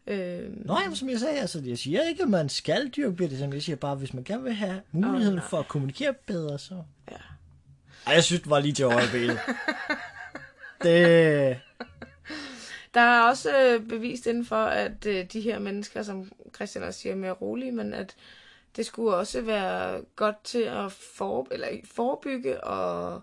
øh, 0.07 0.65
Nå, 0.65 0.77
jamen, 0.79 0.95
som 0.95 1.09
jeg 1.09 1.19
sagde, 1.19 1.39
altså, 1.39 1.61
jeg 1.65 1.77
siger 1.77 2.01
ikke, 2.01 2.23
at 2.23 2.29
man 2.29 2.49
skal 2.49 2.87
dyrke 2.89 3.15
BDSM. 3.15 3.53
Jeg 3.53 3.61
siger 3.61 3.75
bare, 3.75 3.95
hvis 3.95 4.13
man 4.13 4.23
gerne 4.23 4.43
vil 4.43 4.53
have 4.53 4.81
muligheden 4.91 5.35
nej. 5.35 5.45
for 5.49 5.59
at 5.59 5.67
kommunikere 5.67 6.13
bedre, 6.13 6.59
så... 6.59 6.83
ja. 7.11 7.17
Ej, 8.07 8.13
jeg 8.13 8.23
synes, 8.23 8.41
det 8.41 8.49
var 8.49 8.59
lige 8.59 8.73
til 8.73 8.85
øjebenet. 8.85 9.39
det... 10.83 11.59
Der 12.93 13.01
er 13.01 13.21
også 13.21 13.57
øh, 13.63 13.87
bevist 13.87 14.25
inden 14.25 14.45
for, 14.45 14.65
at 14.65 15.05
øh, 15.05 15.25
de 15.33 15.41
her 15.41 15.59
mennesker, 15.59 16.03
som 16.03 16.31
Christian 16.55 16.83
også 16.83 16.99
siger, 16.99 17.13
er 17.13 17.17
mere 17.17 17.31
rolige, 17.31 17.71
men 17.71 17.93
at 17.93 18.15
det 18.75 18.85
skulle 18.85 19.15
også 19.15 19.41
være 19.41 20.01
godt 20.15 20.43
til 20.43 20.61
at 20.61 20.91
for, 20.91 21.47
eller 21.51 21.67
forebygge 21.85 22.63
og 22.63 23.21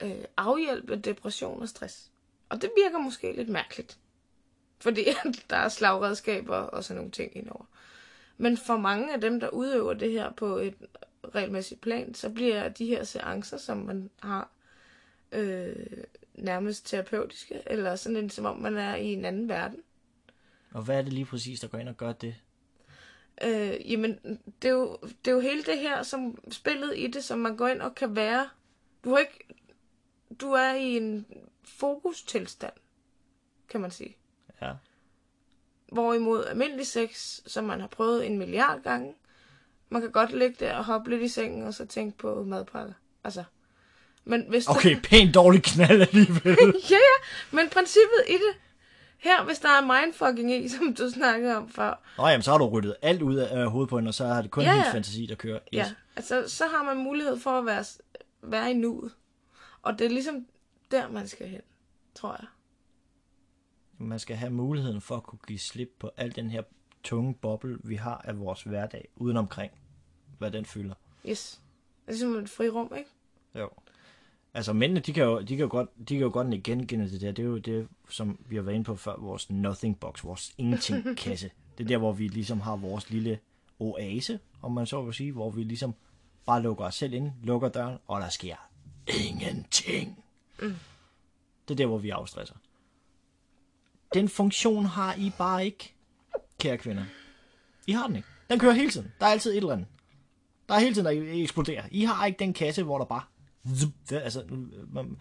øh, 0.00 0.24
afhjælpe 0.36 0.96
depression 0.96 1.62
og 1.62 1.68
stress. 1.68 2.10
Og 2.48 2.62
det 2.62 2.70
virker 2.84 2.98
måske 2.98 3.32
lidt 3.36 3.48
mærkeligt. 3.48 3.98
Fordi 4.80 5.04
der 5.50 5.56
er 5.56 5.68
slagredskaber 5.68 6.56
og 6.56 6.84
sådan 6.84 6.96
nogle 6.96 7.10
ting 7.10 7.36
indover. 7.36 7.64
Men 8.36 8.56
for 8.56 8.76
mange 8.76 9.14
af 9.14 9.20
dem, 9.20 9.40
der 9.40 9.48
udøver 9.48 9.94
det 9.94 10.12
her 10.12 10.32
på 10.32 10.56
et 10.56 10.74
regelmæssigt 11.34 11.80
plan, 11.80 12.14
så 12.14 12.30
bliver 12.30 12.68
de 12.68 12.86
her 12.86 13.04
seancer, 13.04 13.56
som 13.56 13.76
man 13.76 14.10
har, 14.22 14.50
øh, 15.32 15.86
nærmest 16.34 16.86
terapeutiske, 16.86 17.62
eller 17.66 17.96
sådan 17.96 18.16
en, 18.16 18.30
som 18.30 18.44
om 18.44 18.58
man 18.58 18.76
er 18.76 18.94
i 18.94 19.12
en 19.12 19.24
anden 19.24 19.48
verden. 19.48 19.82
Og 20.72 20.82
hvad 20.82 20.98
er 20.98 21.02
det 21.02 21.12
lige 21.12 21.24
præcis, 21.24 21.60
der 21.60 21.68
går 21.68 21.78
ind 21.78 21.88
og 21.88 21.96
gør 21.96 22.12
det? 22.12 22.34
Øh, 23.44 23.90
jamen, 23.92 24.18
det 24.62 24.68
er, 24.68 24.72
jo, 24.72 24.98
det 25.02 25.30
er 25.30 25.34
jo 25.34 25.40
hele 25.40 25.62
det 25.62 25.78
her, 25.78 26.02
som 26.02 26.38
spillet 26.50 26.98
i 26.98 27.06
det, 27.06 27.24
som 27.24 27.38
man 27.38 27.56
går 27.56 27.68
ind 27.68 27.82
og 27.82 27.94
kan 27.94 28.16
være. 28.16 28.48
Du 29.04 29.10
har 29.10 29.18
ikke, 29.18 29.46
du 30.40 30.52
er 30.52 30.74
i 30.74 30.96
en 30.96 31.26
fokustilstand, 31.64 32.72
kan 33.68 33.80
man 33.80 33.90
sige. 33.90 34.16
Ja. 34.62 34.72
Hvorimod 35.92 36.44
almindelig 36.44 36.86
sex, 36.86 37.40
som 37.46 37.64
man 37.64 37.80
har 37.80 37.88
prøvet 37.88 38.26
en 38.26 38.38
milliard 38.38 38.82
gange, 38.82 39.14
man 39.88 40.02
kan 40.02 40.10
godt 40.10 40.32
ligge 40.32 40.56
der 40.60 40.74
og 40.74 40.84
hoppe 40.84 41.10
lidt 41.10 41.22
i 41.22 41.28
sengen, 41.28 41.66
og 41.66 41.74
så 41.74 41.86
tænke 41.86 42.18
på 42.18 42.44
madpakker. 42.44 42.92
Altså. 43.24 43.44
Men 44.24 44.44
hvis 44.48 44.68
Okay, 44.68 45.00
pænt 45.02 45.34
dårlig 45.34 45.62
knald 45.62 46.00
alligevel. 46.02 46.56
ja, 46.90 46.96
ja, 46.96 47.16
men 47.50 47.68
princippet 47.68 48.24
i 48.28 48.32
det, 48.32 48.54
her, 49.18 49.44
hvis 49.44 49.58
der 49.58 49.68
er 49.68 49.80
mindfucking 49.80 50.52
i, 50.52 50.68
som 50.68 50.94
du 50.94 51.10
snakkede 51.10 51.56
om 51.56 51.68
før, 51.68 52.02
Nå 52.18 52.26
jamen, 52.26 52.42
så 52.42 52.50
har 52.50 52.58
du 52.58 52.68
ryddet 52.68 52.96
alt 53.02 53.22
ud 53.22 53.36
af 53.36 53.58
øh, 53.58 53.66
hovedet 53.66 53.88
på 53.90 53.98
hende, 53.98 54.08
og 54.08 54.14
så 54.14 54.26
har 54.26 54.42
det 54.42 54.50
kun 54.50 54.62
Ja, 54.62 54.68
ja, 54.68 54.76
ja. 54.76 54.82
hendes 54.82 54.92
fantasi, 54.92 55.26
der 55.26 55.34
kører. 55.34 55.58
Yes. 55.74 55.78
ja, 55.78 55.86
altså, 56.16 56.44
så 56.48 56.64
har 56.66 56.82
man 56.82 56.96
mulighed 56.96 57.38
for 57.38 57.50
at 57.50 57.66
være, 57.66 57.84
være 58.42 58.70
i 58.70 58.74
nuet. 58.74 59.12
Og 59.82 59.98
det 59.98 60.04
er 60.04 60.10
ligesom 60.10 60.46
der, 60.90 61.08
man 61.08 61.28
skal 61.28 61.48
hen, 61.48 61.60
tror 62.14 62.36
jeg. 62.40 62.46
Man 64.00 64.18
skal 64.18 64.36
have 64.36 64.52
muligheden 64.52 65.00
for 65.00 65.16
at 65.16 65.22
kunne 65.22 65.38
give 65.46 65.58
slip 65.58 65.90
på 65.98 66.10
al 66.16 66.36
den 66.36 66.50
her 66.50 66.62
tunge 67.02 67.34
boble, 67.34 67.78
vi 67.84 67.94
har 67.94 68.22
af 68.24 68.38
vores 68.38 68.62
hverdag, 68.62 69.08
uden 69.16 69.36
omkring, 69.36 69.72
hvad 70.38 70.50
den 70.50 70.64
fylder. 70.64 70.94
Yes. 71.28 71.60
Det 72.06 72.06
er 72.06 72.12
ligesom 72.12 72.36
et 72.36 72.50
frirum, 72.50 72.92
ikke? 72.98 73.10
Jo. 73.54 73.70
Altså 74.54 74.72
mændene, 74.72 75.00
de 75.00 75.12
kan 75.12 75.24
jo, 75.24 75.40
de 75.40 75.46
kan 75.46 75.58
jo 75.58 75.68
godt, 75.70 75.88
de 75.98 76.14
kan 76.14 76.18
jo 76.18 76.30
godt 76.32 76.62
genkende 76.62 77.10
det 77.10 77.20
der. 77.20 77.32
Det 77.32 77.42
er 77.42 77.46
jo 77.46 77.58
det, 77.58 77.88
som 78.08 78.38
vi 78.48 78.56
har 78.56 78.62
været 78.62 78.74
inde 78.74 78.84
på 78.84 78.96
før, 78.96 79.16
vores 79.16 79.50
nothing 79.50 80.00
box, 80.00 80.24
vores 80.24 80.54
ingenting 80.58 81.16
kasse. 81.18 81.50
Det 81.78 81.84
er 81.84 81.88
der, 81.88 81.98
hvor 81.98 82.12
vi 82.12 82.28
ligesom 82.28 82.60
har 82.60 82.76
vores 82.76 83.10
lille 83.10 83.38
oase, 83.78 84.40
om 84.62 84.72
man 84.72 84.86
så 84.86 85.02
vil 85.02 85.14
sige, 85.14 85.32
hvor 85.32 85.50
vi 85.50 85.62
ligesom 85.62 85.94
bare 86.46 86.62
lukker 86.62 86.84
os 86.84 86.94
selv 86.94 87.12
ind, 87.12 87.30
lukker 87.42 87.68
døren, 87.68 87.98
og 88.06 88.20
der 88.20 88.28
sker 88.28 88.56
ingenting. 89.06 90.24
Mm. 90.62 90.74
Det 91.68 91.74
er 91.74 91.76
der, 91.76 91.86
hvor 91.86 91.98
vi 91.98 92.10
afstresser. 92.10 92.54
Den 94.14 94.28
funktion 94.28 94.84
har 94.84 95.14
I 95.14 95.32
bare 95.38 95.64
ikke, 95.64 95.94
kære 96.58 96.78
kvinder. 96.78 97.04
I 97.86 97.92
har 97.92 98.06
den 98.06 98.16
ikke. 98.16 98.28
Den 98.50 98.58
kører 98.58 98.72
hele 98.72 98.90
tiden. 98.90 99.12
Der 99.20 99.26
er 99.26 99.30
altid 99.30 99.50
et 99.50 99.56
eller 99.56 99.72
andet. 99.72 99.86
Der 100.68 100.74
er 100.74 100.78
hele 100.78 100.94
tiden, 100.94 101.04
der 101.04 101.42
eksploderer. 101.42 101.84
I 101.90 102.04
har 102.04 102.26
ikke 102.26 102.38
den 102.38 102.52
kasse, 102.52 102.82
hvor 102.82 102.98
der 102.98 103.04
bare... 103.04 103.22
Zup, 103.78 103.90
det, 104.10 104.16
altså, 104.16 104.44
man, 104.92 105.16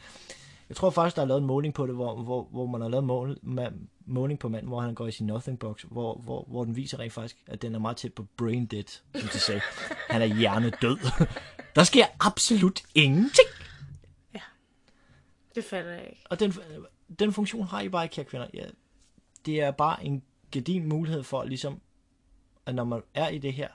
jeg 0.69 0.77
tror 0.77 0.89
faktisk, 0.89 1.15
der 1.15 1.21
er 1.21 1.25
lavet 1.25 1.41
en 1.41 1.47
måling 1.47 1.73
på 1.73 1.87
det, 1.87 1.95
hvor, 1.95 2.15
hvor, 2.15 2.47
hvor 2.51 2.65
man 2.65 2.81
har 2.81 2.89
lavet 2.89 3.03
mål, 3.03 3.37
man, 3.43 3.89
måling 4.05 4.39
på 4.39 4.49
manden, 4.49 4.67
hvor 4.67 4.81
han 4.81 4.93
går 4.93 5.07
i 5.07 5.11
sin 5.11 5.27
nothing 5.27 5.59
box, 5.59 5.81
hvor, 5.81 6.21
hvor, 6.23 6.45
hvor 6.47 6.63
den 6.63 6.75
viser 6.75 6.99
rent 6.99 7.13
faktisk, 7.13 7.37
at 7.47 7.61
den 7.61 7.75
er 7.75 7.79
meget 7.79 7.97
tæt 7.97 8.13
på 8.13 8.25
brain 8.37 8.65
dead, 8.65 9.01
som 9.15 9.29
de 9.33 9.39
sagde. 9.39 9.61
Han 10.09 10.21
er 10.21 10.25
hjernedød. 10.25 10.97
Der 11.75 11.83
sker 11.83 12.05
absolut 12.19 12.81
ingenting. 12.95 13.47
Det 15.55 15.63
fatter 15.63 15.91
jeg 15.91 16.07
ikke. 16.09 16.21
Og 16.29 16.39
den, 16.39 16.53
den 17.19 17.33
funktion 17.33 17.67
har 17.67 17.81
I 17.81 17.89
bare 17.89 18.03
ikke, 18.03 18.13
kære 18.13 18.25
kvinder. 18.25 18.47
Ja, 18.53 18.65
det 19.45 19.61
er 19.61 19.71
bare 19.71 20.05
en 20.05 20.23
gedin 20.51 20.85
mulighed 20.89 21.23
for, 21.23 21.43
ligesom, 21.43 21.81
at 22.65 22.75
når 22.75 22.83
man 22.83 23.01
er 23.13 23.27
i 23.29 23.37
det 23.37 23.53
her, 23.53 23.67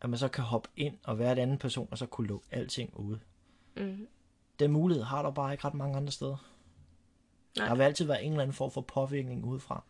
at 0.00 0.10
man 0.10 0.18
så 0.18 0.28
kan 0.28 0.44
hoppe 0.44 0.68
ind 0.76 0.94
og 1.04 1.18
være 1.18 1.32
en 1.32 1.38
anden 1.38 1.58
person, 1.58 1.88
og 1.90 1.98
så 1.98 2.06
kunne 2.06 2.26
lukke 2.28 2.46
alting 2.50 2.96
ude. 2.96 3.20
Mm. 3.76 4.06
Den 4.58 4.72
mulighed 4.72 5.04
har 5.04 5.22
der 5.22 5.30
bare 5.30 5.52
ikke 5.52 5.64
ret 5.64 5.74
mange 5.74 5.96
andre 5.96 6.12
steder. 6.12 6.36
Nej. 7.58 7.68
Der 7.68 7.74
vil 7.74 7.82
altid 7.82 8.06
være 8.06 8.22
en 8.22 8.30
eller 8.32 8.42
anden 8.42 8.54
form 8.54 8.70
for 8.70 8.80
påvirkning 8.80 9.44
udefra. 9.44 9.84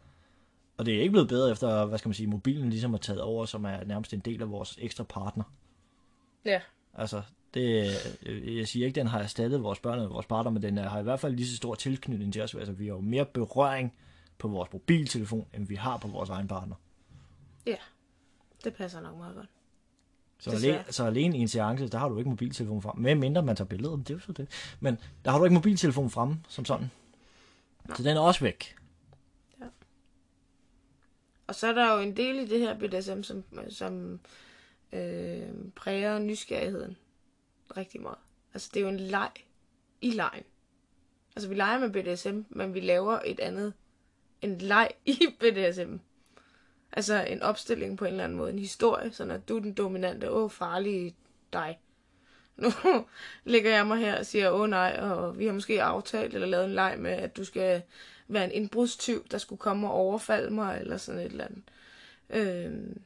Og 0.76 0.86
det 0.86 0.94
er 0.96 1.00
ikke 1.00 1.10
blevet 1.12 1.28
bedre 1.28 1.50
efter, 1.50 1.84
hvad 1.84 1.98
skal 1.98 2.08
man 2.08 2.14
sige, 2.14 2.26
mobilen 2.26 2.70
ligesom 2.70 2.90
har 2.90 2.98
taget 2.98 3.20
over, 3.20 3.44
som 3.46 3.64
er 3.64 3.84
nærmest 3.84 4.12
en 4.14 4.20
del 4.20 4.42
af 4.42 4.50
vores 4.50 4.78
ekstra 4.80 5.04
partner. 5.04 5.44
Ja. 6.44 6.60
Altså, 6.94 7.22
det, 7.54 7.86
øh, 8.26 8.56
jeg 8.56 8.68
siger 8.68 8.86
ikke, 8.86 9.00
den 9.00 9.06
har 9.06 9.20
erstattet 9.20 9.62
vores 9.62 9.78
børn 9.80 9.98
og 9.98 10.10
vores 10.10 10.26
partner, 10.26 10.50
men 10.50 10.62
den 10.62 10.78
er- 10.78 10.88
har 10.88 11.00
i 11.00 11.02
hvert 11.02 11.20
fald 11.20 11.34
lige 11.36 11.48
så 11.48 11.56
stor 11.56 11.74
tilknytning 11.74 12.32
til 12.32 12.42
os. 12.42 12.54
Altså, 12.54 12.72
vi 12.72 12.86
har 12.86 12.94
jo 12.94 13.00
mere 13.00 13.26
berøring 13.26 13.94
på 14.38 14.48
vores 14.48 14.72
mobiltelefon, 14.72 15.46
end 15.54 15.66
vi 15.66 15.74
har 15.74 15.96
på 15.96 16.08
vores 16.08 16.30
egen 16.30 16.48
partner. 16.48 16.76
Ja. 17.66 17.76
Det 18.64 18.74
passer 18.74 19.00
nok 19.00 19.16
meget 19.16 19.34
godt. 19.36 19.48
Så 20.38 20.50
alene, 20.50 20.84
så 20.90 21.04
alene 21.04 21.38
i 21.38 21.40
en 21.40 21.48
seance, 21.48 21.88
der 21.88 21.98
har 21.98 22.08
du 22.08 22.18
ikke 22.18 22.30
mobiltelefon 22.30 22.82
frem. 22.82 22.98
Med 22.98 23.14
mindre 23.14 23.42
man 23.42 23.56
tager 23.56 23.68
billeder, 23.68 23.96
det 23.96 24.10
er 24.10 24.14
jo 24.14 24.20
så 24.20 24.32
det. 24.32 24.76
Men 24.80 24.98
der 25.24 25.30
har 25.30 25.38
du 25.38 25.44
ikke 25.44 25.54
mobiltelefon 25.54 26.10
fremme, 26.10 26.40
som 26.48 26.64
sådan. 26.64 26.90
Så 27.96 28.02
den 28.02 28.16
er 28.16 28.20
også 28.20 28.40
væk. 28.40 28.74
Og 31.46 31.54
så 31.54 31.66
er 31.66 31.72
der 31.72 31.94
jo 31.94 32.00
en 32.00 32.16
del 32.16 32.36
i 32.36 32.46
det 32.46 32.60
her 32.60 32.78
BDSM, 32.78 33.22
som, 33.22 33.44
som 33.68 34.20
øh, 34.92 35.48
præger 35.76 36.18
nysgerrigheden 36.18 36.96
rigtig 37.76 38.02
meget. 38.02 38.18
Altså, 38.54 38.70
det 38.74 38.80
er 38.80 38.84
jo 38.84 38.88
en 38.88 39.00
leg 39.00 39.30
i 40.00 40.10
lejen. 40.10 40.44
Altså, 41.36 41.48
vi 41.48 41.54
leger 41.54 41.78
med 41.78 41.90
BDSM, 41.90 42.40
men 42.48 42.74
vi 42.74 42.80
laver 42.80 43.20
et 43.24 43.40
andet, 43.40 43.72
en 44.42 44.58
leg 44.58 44.90
i 45.04 45.26
BDSM. 45.40 45.96
Altså, 46.92 47.24
en 47.24 47.42
opstilling 47.42 47.98
på 47.98 48.04
en 48.04 48.10
eller 48.10 48.24
anden 48.24 48.38
måde, 48.38 48.52
en 48.52 48.58
historie, 48.58 49.12
sådan 49.12 49.30
at 49.30 49.48
du 49.48 49.56
er 49.56 49.60
den 49.60 49.72
dominante, 49.72 50.30
åh, 50.30 50.50
farlige 50.50 51.16
dig. 51.52 51.78
Nu 52.56 52.70
ligger 53.44 53.70
jeg 53.70 53.86
mig 53.86 53.98
her 53.98 54.18
og 54.18 54.26
siger, 54.26 54.50
åh 54.50 54.70
nej, 54.70 54.98
og 55.00 55.38
vi 55.38 55.46
har 55.46 55.52
måske 55.52 55.82
aftalt 55.82 56.34
eller 56.34 56.46
lavet 56.46 56.64
en 56.64 56.74
leg 56.74 56.96
med, 56.98 57.10
at 57.10 57.36
du 57.36 57.44
skal 57.44 57.82
være 58.28 58.44
en 58.44 58.52
indbrudstyv, 58.52 59.26
der 59.30 59.38
skulle 59.38 59.58
komme 59.58 59.88
og 59.88 59.94
overfalde 59.94 60.50
mig, 60.50 60.78
eller 60.80 60.96
sådan 60.96 61.20
et 61.20 61.26
eller 61.26 61.44
andet. 61.44 61.62
Øhm, 62.30 63.02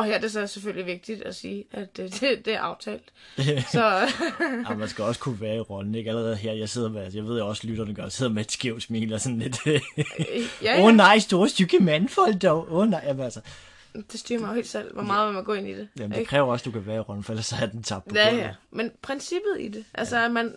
og 0.00 0.06
her 0.06 0.14
er 0.14 0.20
det 0.20 0.32
så 0.32 0.46
selvfølgelig 0.46 0.86
vigtigt 0.86 1.22
at 1.22 1.34
sige, 1.36 1.64
at 1.72 1.96
det, 1.96 2.12
det, 2.20 2.44
det 2.44 2.54
er 2.54 2.60
aftalt. 2.60 3.12
Så 3.72 4.08
Ja, 4.68 4.74
man 4.76 4.88
skal 4.88 5.04
også 5.04 5.20
kunne 5.20 5.40
være 5.40 5.56
i 5.56 5.60
rollen, 5.60 5.94
ikke? 5.94 6.10
Allerede 6.10 6.36
her, 6.36 6.52
jeg 6.52 6.68
sidder 6.68 6.88
med, 6.88 7.12
jeg 7.14 7.24
ved 7.24 7.34
jeg 7.36 7.44
også, 7.44 7.66
lytterne 7.66 7.94
gør, 7.94 8.02
jeg 8.02 8.12
sidder 8.12 8.32
med 8.32 8.44
et 8.44 8.52
skævt 8.52 8.82
smil 8.82 9.12
og 9.12 9.20
sådan 9.20 9.38
lidt, 9.38 9.66
ja, 9.66 9.72
åh 10.78 10.84
oh, 10.84 10.90
ja, 10.90 10.90
nej, 10.90 11.18
store 11.18 11.48
stykke 11.48 11.78
mandfolk 11.80 12.42
dog, 12.42 12.72
åh 12.72 12.78
oh, 12.78 12.88
nej, 12.88 13.02
jamen, 13.06 13.24
altså, 13.24 13.40
det 14.12 14.20
styrer 14.20 14.40
mig 14.40 14.48
jo 14.48 14.54
helt 14.54 14.68
selv, 14.68 14.94
hvor 14.94 15.02
meget 15.02 15.26
man 15.26 15.34
må 15.34 15.42
gå 15.42 15.52
ind 15.52 15.68
i 15.68 15.74
det. 15.74 15.88
jamen, 15.98 16.18
det 16.18 16.28
kræver 16.28 16.52
også, 16.52 16.62
at 16.62 16.64
du 16.64 16.70
kan 16.70 16.86
være 16.86 16.96
i 16.96 17.00
rollen, 17.00 17.24
for 17.24 17.32
ellers 17.32 17.52
er 17.52 17.66
den 17.66 17.82
tabt 17.82 18.08
på 18.08 18.14
Ja, 18.14 18.36
ja. 18.36 18.54
Men 18.70 18.90
princippet 19.02 19.56
i 19.58 19.68
det, 19.68 19.84
altså 19.94 20.24
at 20.24 20.30
man, 20.30 20.56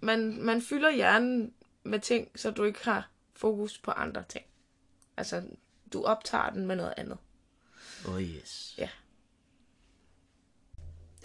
man, 0.00 0.42
man 0.42 0.62
fylder 0.62 0.90
hjernen 0.90 1.52
med 1.84 1.98
ting, 1.98 2.28
så 2.36 2.50
du 2.50 2.64
ikke 2.64 2.84
har 2.84 3.10
fokus 3.36 3.78
på 3.78 3.90
andre 3.90 4.22
ting. 4.28 4.44
Altså, 5.16 5.42
du 5.92 6.02
optager 6.02 6.50
den 6.50 6.66
med 6.66 6.76
noget 6.76 6.94
andet. 6.96 7.18
Oh 8.08 8.22
yes. 8.22 8.78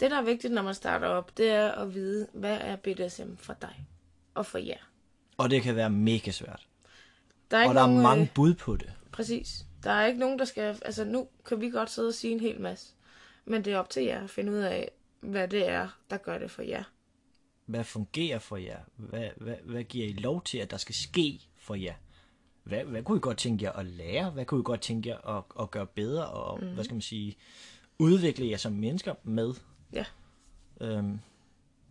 Det, 0.00 0.10
der 0.10 0.16
er 0.18 0.22
vigtigt, 0.22 0.52
når 0.52 0.62
man 0.62 0.74
starter 0.74 1.06
op, 1.08 1.36
det 1.36 1.50
er 1.50 1.72
at 1.72 1.94
vide, 1.94 2.28
hvad 2.32 2.58
er 2.60 2.76
BDSM 2.76 3.36
for 3.36 3.52
dig 3.62 3.86
og 4.34 4.46
for 4.46 4.58
jer. 4.58 4.78
Og 5.36 5.50
det 5.50 5.62
kan 5.62 5.76
være 5.76 5.90
mega 5.90 6.30
svært. 6.30 6.66
Der 7.50 7.56
er 7.56 7.68
Og 7.68 7.74
der 7.74 7.80
er 7.82 7.86
nogen, 7.86 8.02
mange 8.02 8.22
Øh, 8.22 8.34
bud 8.34 8.54
på 8.54 8.76
det. 8.76 8.92
præcis. 9.12 9.64
Der 9.82 9.90
er 9.90 10.06
ikke 10.06 10.18
nogen, 10.18 10.38
der 10.38 10.44
skal... 10.44 10.78
Altså, 10.84 11.04
nu 11.04 11.28
kan 11.46 11.60
vi 11.60 11.70
godt 11.70 11.90
sidde 11.90 12.08
og 12.08 12.14
sige 12.14 12.32
en 12.32 12.40
hel 12.40 12.60
masse. 12.60 12.92
Men 13.44 13.64
det 13.64 13.72
er 13.72 13.78
op 13.78 13.90
til 13.90 14.02
jer 14.04 14.24
at 14.24 14.30
finde 14.30 14.52
ud 14.52 14.56
af, 14.58 14.90
hvad 15.20 15.48
det 15.48 15.68
er, 15.68 15.88
der 16.10 16.16
gør 16.16 16.38
det 16.38 16.50
for 16.50 16.62
jer. 16.62 16.82
Hvad 17.66 17.84
fungerer 17.84 18.38
for 18.38 18.56
jer? 18.56 18.78
Hvad, 18.96 19.28
hvad, 19.36 19.56
hvad 19.64 19.84
giver 19.84 20.06
I 20.08 20.12
lov 20.12 20.42
til, 20.42 20.58
at 20.58 20.70
der 20.70 20.76
skal 20.76 20.94
ske 20.94 21.40
for 21.56 21.74
jer? 21.74 21.94
Hvad, 22.66 22.84
hvad 22.84 23.02
kunne 23.02 23.18
I 23.18 23.20
godt 23.20 23.38
tænke 23.38 23.64
jer 23.64 23.72
at 23.72 23.86
lære? 23.86 24.30
Hvad 24.30 24.44
kunne 24.44 24.60
I 24.60 24.64
godt 24.64 24.80
tænke 24.80 25.08
jer 25.08 25.36
at, 25.36 25.44
at 25.60 25.70
gøre 25.70 25.86
bedre? 25.86 26.26
Og 26.26 26.64
mm. 26.64 26.74
hvad 26.74 26.84
skal 26.84 26.94
man 26.94 27.02
sige, 27.02 27.36
udvikle 27.98 28.50
jer 28.50 28.56
som 28.56 28.72
mennesker 28.72 29.14
med? 29.24 29.54
Ja. 29.92 30.04
Øhm, 30.80 31.20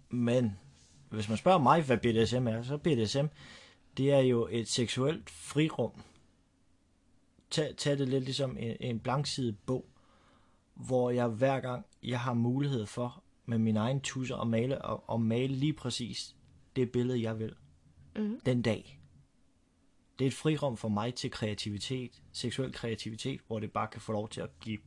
men 0.10 0.58
hvis 1.10 1.30
man 1.30 1.38
spørger 1.38 1.60
mig, 1.60 1.84
hvad 1.84 1.98
BDSM 1.98 2.48
er, 2.48 2.64
så 2.64 2.78
BDSM, 2.78 3.26
det 3.98 4.12
er 4.14 4.20
jo 4.20 4.48
et 4.52 4.68
seksuelt 4.68 5.30
frirum. 5.30 5.92
Tag, 7.50 7.74
tag 7.78 7.98
det 7.98 8.10
lidt 8.10 8.24
ligesom 8.24 8.58
en, 8.60 8.78
en 8.80 9.00
blanksidet 9.00 9.58
bog, 9.66 9.86
hvor 10.74 11.10
jeg 11.10 11.28
hver 11.28 11.60
gang, 11.60 11.86
jeg 12.04 12.20
har 12.20 12.34
mulighed 12.34 12.86
for 12.86 13.24
med 13.46 13.58
min 13.58 13.78
egen 13.78 14.02
tusser 14.02 14.36
at 14.36 14.48
male, 14.48 14.82
og, 14.82 15.10
og 15.10 15.22
male 15.22 15.56
lige 15.56 15.74
præcis 15.74 16.36
det 16.76 16.92
billede, 16.92 17.22
jeg 17.22 17.40
vil. 17.40 17.56
Mhm. 18.16 18.40
Den 18.46 18.62
dag. 18.62 19.00
Det 20.20 20.26
er 20.26 20.30
et 20.30 20.34
frirum 20.34 20.78
for 20.78 20.88
mig 20.88 21.14
til 21.16 21.32
kreativitet, 21.32 22.12
seksuel 22.34 22.74
kreativitet, 22.74 23.42
hvor 23.48 23.60
det 23.60 23.72
bare 23.72 23.88
kan 23.88 24.02
få 24.02 24.12
lov 24.12 24.30
til 24.30 24.42
at 24.42 24.50
give 24.62 24.78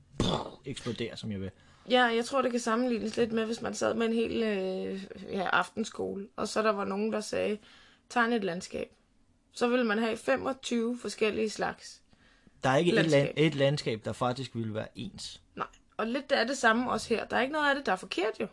eksplodere, 0.64 1.16
som 1.16 1.32
jeg 1.32 1.40
vil. 1.40 1.50
Ja, 1.90 2.02
jeg 2.04 2.24
tror, 2.24 2.42
det 2.42 2.50
kan 2.50 2.60
sammenlignes 2.60 3.16
lidt 3.16 3.32
med, 3.32 3.44
hvis 3.46 3.60
man 3.62 3.74
sad 3.74 3.94
med 3.94 4.06
en 4.06 4.12
hel 4.12 4.42
øh, 4.42 5.04
ja, 5.30 5.46
aftenskole, 5.46 6.28
og 6.36 6.48
så 6.48 6.62
der 6.62 6.70
var 6.70 6.84
nogen, 6.84 7.12
der 7.12 7.20
sagde, 7.20 7.58
tegn 8.10 8.32
et 8.32 8.44
landskab. 8.44 8.88
Så 9.52 9.68
ville 9.68 9.84
man 9.84 9.98
have 9.98 10.16
25 10.16 10.98
forskellige 10.98 11.50
slags. 11.50 12.02
Der 12.64 12.70
er 12.70 12.76
ikke 12.76 12.88
et, 12.88 12.94
Landskab. 12.94 13.24
land, 13.24 13.34
et 13.36 13.54
landskab, 13.54 14.04
der 14.04 14.12
faktisk 14.12 14.54
ville 14.54 14.74
være 14.74 14.88
ens. 14.94 15.42
Nej, 15.56 15.66
og 15.96 16.06
lidt 16.06 16.32
er 16.32 16.44
det 16.44 16.58
samme 16.58 16.90
også 16.90 17.08
her. 17.08 17.24
Der 17.24 17.36
er 17.36 17.40
ikke 17.40 17.52
noget 17.52 17.68
af 17.68 17.74
det, 17.74 17.86
der 17.86 17.92
er 17.92 17.96
forkert 17.96 18.40
jo. 18.40 18.46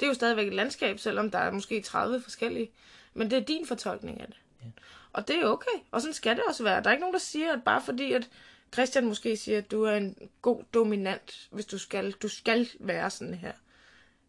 Det 0.00 0.06
er 0.06 0.10
jo 0.10 0.14
stadigvæk 0.14 0.46
et 0.46 0.54
landskab, 0.54 0.98
selvom 0.98 1.30
der 1.30 1.38
er 1.38 1.50
måske 1.50 1.82
30 1.82 2.20
forskellige. 2.20 2.70
Men 3.14 3.30
det 3.30 3.38
er 3.38 3.44
din 3.44 3.66
fortolkning 3.66 4.20
af 4.20 4.26
det. 4.26 4.36
Ja. 4.62 4.66
Og 5.12 5.28
det 5.28 5.36
er 5.36 5.46
okay. 5.46 5.78
Og 5.90 6.00
sådan 6.00 6.14
skal 6.14 6.36
det 6.36 6.44
også 6.48 6.62
være. 6.62 6.82
Der 6.82 6.88
er 6.88 6.92
ikke 6.92 7.00
nogen, 7.00 7.14
der 7.14 7.20
siger, 7.20 7.52
at 7.52 7.64
bare 7.64 7.82
fordi, 7.84 8.12
at 8.12 8.28
Christian 8.72 9.06
måske 9.06 9.36
siger, 9.36 9.58
at 9.58 9.70
du 9.70 9.82
er 9.82 9.96
en 9.96 10.16
god 10.42 10.62
dominant, 10.74 11.48
hvis 11.50 11.66
du 11.66 11.78
skal, 11.78 12.12
du 12.12 12.28
skal 12.28 12.68
være 12.80 13.10
sådan 13.10 13.34
her. 13.34 13.52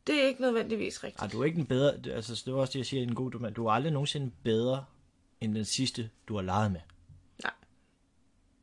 Det 0.08 0.24
er 0.24 0.28
ikke 0.28 0.42
nødvendigvis 0.42 1.04
rigtigt. 1.04 1.22
Ej, 1.22 1.28
du 1.28 1.42
er 1.42 1.46
ikke 1.46 1.60
en 1.60 1.66
bedre, 1.66 1.94
altså 2.14 2.42
det 2.46 2.54
var 2.54 2.60
også 2.60 2.72
det, 2.74 2.80
jeg 2.80 2.86
siger, 2.86 3.04
en 3.04 3.16
god 3.16 3.32
domand. 3.32 3.56
Du 3.56 3.66
er 3.66 3.72
aldrig 3.72 3.94
nogensinde 3.94 4.32
bedre, 4.44 4.86
end 5.42 5.56
den 5.56 5.66
sidste, 5.66 6.10
du 6.28 6.36
har 6.36 6.42
leget 6.42 6.72
med. 6.72 6.80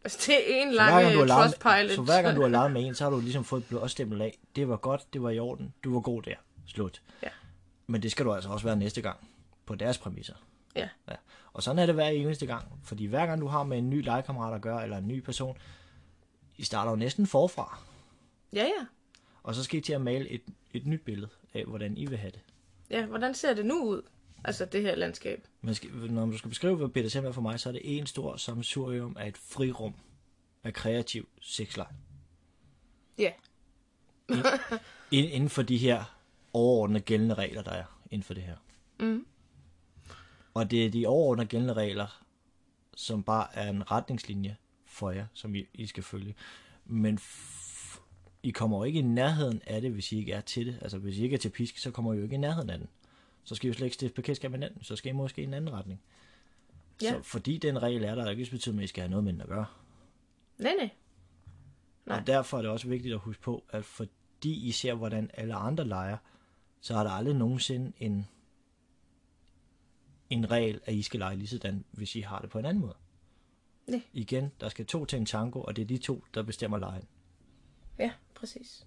Altså, 0.05 0.18
det 0.27 0.57
er 0.57 0.62
en 0.62 0.73
lang 0.73 1.07
øh, 1.07 1.29
Trustpilot. 1.29 1.91
så 1.91 2.03
hver 2.03 2.23
gang 2.23 2.37
du 2.37 2.41
har 2.41 2.49
leget 2.49 2.73
med 2.73 2.87
en, 2.87 2.95
så 2.95 3.05
har 3.05 3.11
du 3.11 3.21
ligesom 3.21 3.45
fået 3.45 3.61
et 3.61 3.68
blodstempel 3.68 4.23
af, 4.23 4.39
det 4.57 4.68
var 4.68 4.77
godt, 4.77 5.12
det 5.12 5.23
var 5.23 5.31
i 5.31 5.39
orden, 5.39 5.75
du 5.85 5.93
var 5.93 6.01
god 6.01 6.23
der, 6.23 6.35
slut. 6.66 7.03
Ja. 7.23 7.29
Men 7.87 8.03
det 8.03 8.11
skal 8.11 8.25
du 8.25 8.33
altså 8.33 8.51
også 8.51 8.66
være 8.66 8.77
næste 8.77 9.03
gang, 9.03 9.16
på 9.66 9.75
deres 9.75 9.99
præmisser. 9.99 10.35
Ja. 10.77 10.89
ja. 11.09 11.14
Og 11.53 11.62
sådan 11.62 11.79
er 11.79 11.87
det 11.87 11.95
hver 11.95 12.09
eneste 12.09 12.47
gang, 12.47 12.81
fordi 12.85 13.05
hver 13.07 13.27
gang 13.27 13.41
du 13.41 13.47
har 13.47 13.62
med 13.62 13.79
en 13.79 13.91
ny 13.91 14.05
legekammerat 14.05 14.55
at 14.55 14.62
gøre, 14.62 14.83
eller 14.83 14.99
en 14.99 15.09
ny 15.09 15.21
person, 15.21 15.59
I 16.57 16.64
starter 16.64 16.91
jo 16.91 16.97
næsten 16.97 17.27
forfra, 17.27 17.79
Ja, 18.53 18.62
ja. 18.64 18.87
og 19.43 19.55
så 19.55 19.64
skal 19.64 19.79
I 19.79 19.83
til 19.83 19.93
at 19.93 20.01
male 20.01 20.29
et, 20.29 20.43
et 20.75 20.87
nyt 20.87 21.01
billede 21.01 21.29
af, 21.55 21.64
hvordan 21.64 21.97
I 21.97 22.07
vil 22.07 22.18
have 22.18 22.31
det. 22.31 22.41
Ja, 22.91 23.07
hvordan 23.07 23.35
ser 23.35 23.55
det 23.55 23.66
nu 23.66 23.85
ud? 23.85 24.03
Altså, 24.45 24.64
det 24.64 24.83
her 24.83 24.95
landskab. 24.95 25.47
Man 25.61 25.75
skal, 25.75 25.91
når 25.91 26.27
du 26.27 26.39
skal 26.39 26.49
beskrive, 26.49 26.77
hvad 26.77 26.89
BDSM 26.89 27.18
er 27.25 27.33
for 27.33 27.41
mig, 27.41 27.61
så 27.61 27.68
er 27.68 27.73
det 27.73 27.99
en 27.99 28.07
stor 28.07 28.37
sammensurium 28.37 29.16
af 29.21 29.29
et 29.29 29.37
frirum 29.37 29.95
af 30.64 30.73
kreativ 30.75 31.29
sexleg. 31.41 31.87
Ja. 33.18 33.33
Ind- 35.11 35.29
Inden 35.33 35.49
for 35.49 35.62
de 35.62 35.77
her 35.79 36.16
overordnede 36.53 37.01
gældende 37.01 37.35
regler, 37.35 37.62
der 37.62 37.71
er 37.71 37.85
inden 38.11 38.23
for 38.25 38.35
det 38.35 38.43
her. 38.43 38.57
Mm. 39.01 39.27
Og 40.55 40.70
det 40.70 40.86
er 40.86 40.90
de 40.90 41.07
overordnede 41.07 41.48
gældende 41.48 41.74
regler, 41.74 42.24
som 42.96 43.22
bare 43.22 43.46
er 43.57 43.70
en 43.70 43.90
retningslinje 43.90 44.57
for 44.86 45.11
jer, 45.11 45.26
som 45.34 45.55
I, 45.55 45.66
I 45.74 45.86
skal 45.86 46.03
følge. 46.03 46.34
Men 46.84 47.18
f- 47.18 48.01
I 48.42 48.51
kommer 48.51 48.78
jo 48.78 48.84
ikke 48.84 48.98
i 48.98 49.03
nærheden 49.03 49.62
af 49.66 49.80
det, 49.80 49.90
hvis 49.90 50.12
I 50.12 50.18
ikke 50.18 50.32
er 50.32 50.40
til 50.40 50.66
det. 50.66 50.78
Altså 50.82 50.98
hvis 50.98 51.18
I 51.18 51.22
ikke 51.22 51.34
er 51.34 51.38
til 51.38 51.48
pisk, 51.51 51.78
så 51.78 51.90
kommer 51.90 52.12
I 52.14 52.16
jo 52.16 52.22
ikke 52.22 52.34
i 52.34 52.38
nærheden 52.38 52.70
af 52.70 52.78
den. 52.78 52.88
Så 53.44 53.55
skal 53.55 53.66
I 53.66 53.68
jo 53.68 53.74
slet 53.74 53.86
ikke 53.86 53.94
stifte 53.94 54.14
bekendtskab 54.14 54.51
med 54.51 54.59
hinanden. 54.59 54.84
Så 54.84 54.96
skal 54.96 55.11
I 55.11 55.12
måske 55.12 55.42
i 55.42 55.44
en 55.44 55.55
anden 55.55 55.72
retning. 55.72 56.01
Ja. 57.03 57.11
Så 57.11 57.22
fordi 57.22 57.59
den 57.59 57.82
regel 57.82 58.05
er 58.05 58.14
der, 58.14 58.24
er 58.24 58.30
ikke 58.30 58.51
betyder, 58.51 58.78
at 58.78 58.84
I 58.84 58.86
skal 58.86 59.01
have 59.01 59.11
noget 59.11 59.24
med 59.24 59.32
den 59.32 59.40
at 59.40 59.48
gøre. 59.48 59.66
Nej, 60.59 60.72
nej. 60.78 60.90
Nej. 62.07 62.18
Og 62.18 62.26
derfor 62.26 62.59
er 62.59 62.62
det 62.62 62.70
også 62.70 62.88
vigtigt 62.88 63.14
at 63.14 63.20
huske 63.20 63.42
på, 63.42 63.64
at 63.70 63.84
fordi 63.84 64.68
I 64.68 64.72
ser, 64.72 64.94
hvordan 64.94 65.30
alle 65.34 65.55
andre 65.55 65.84
leger, 65.84 66.16
så 66.80 66.96
er 66.96 67.03
der 67.03 67.11
aldrig 67.11 67.34
nogensinde 67.34 67.92
en, 67.98 68.28
en 70.31 70.51
regel, 70.51 70.81
at 70.85 70.95
I 70.95 71.03
skal 71.03 71.20
lege 71.20 71.37
lige 71.37 71.49
sådan, 71.49 71.85
hvis 71.91 72.16
I 72.16 72.20
har 72.20 72.39
det 72.39 72.51
på 72.51 72.59
en 72.59 72.64
anden 72.64 72.81
måde. 72.81 72.95
Nej. 73.87 74.03
Igen, 74.12 74.53
der 74.61 74.68
skal 74.68 74.87
to 74.87 75.05
til 75.05 75.18
en 75.18 75.26
tango, 75.26 75.61
og 75.61 75.76
det 75.76 75.83
er 75.83 75.87
de 75.87 75.99
to, 75.99 76.24
der 76.35 76.43
bestemmer 76.43 76.78
lejen. 76.78 77.05
Ja, 77.99 78.12
præcis. 78.35 78.87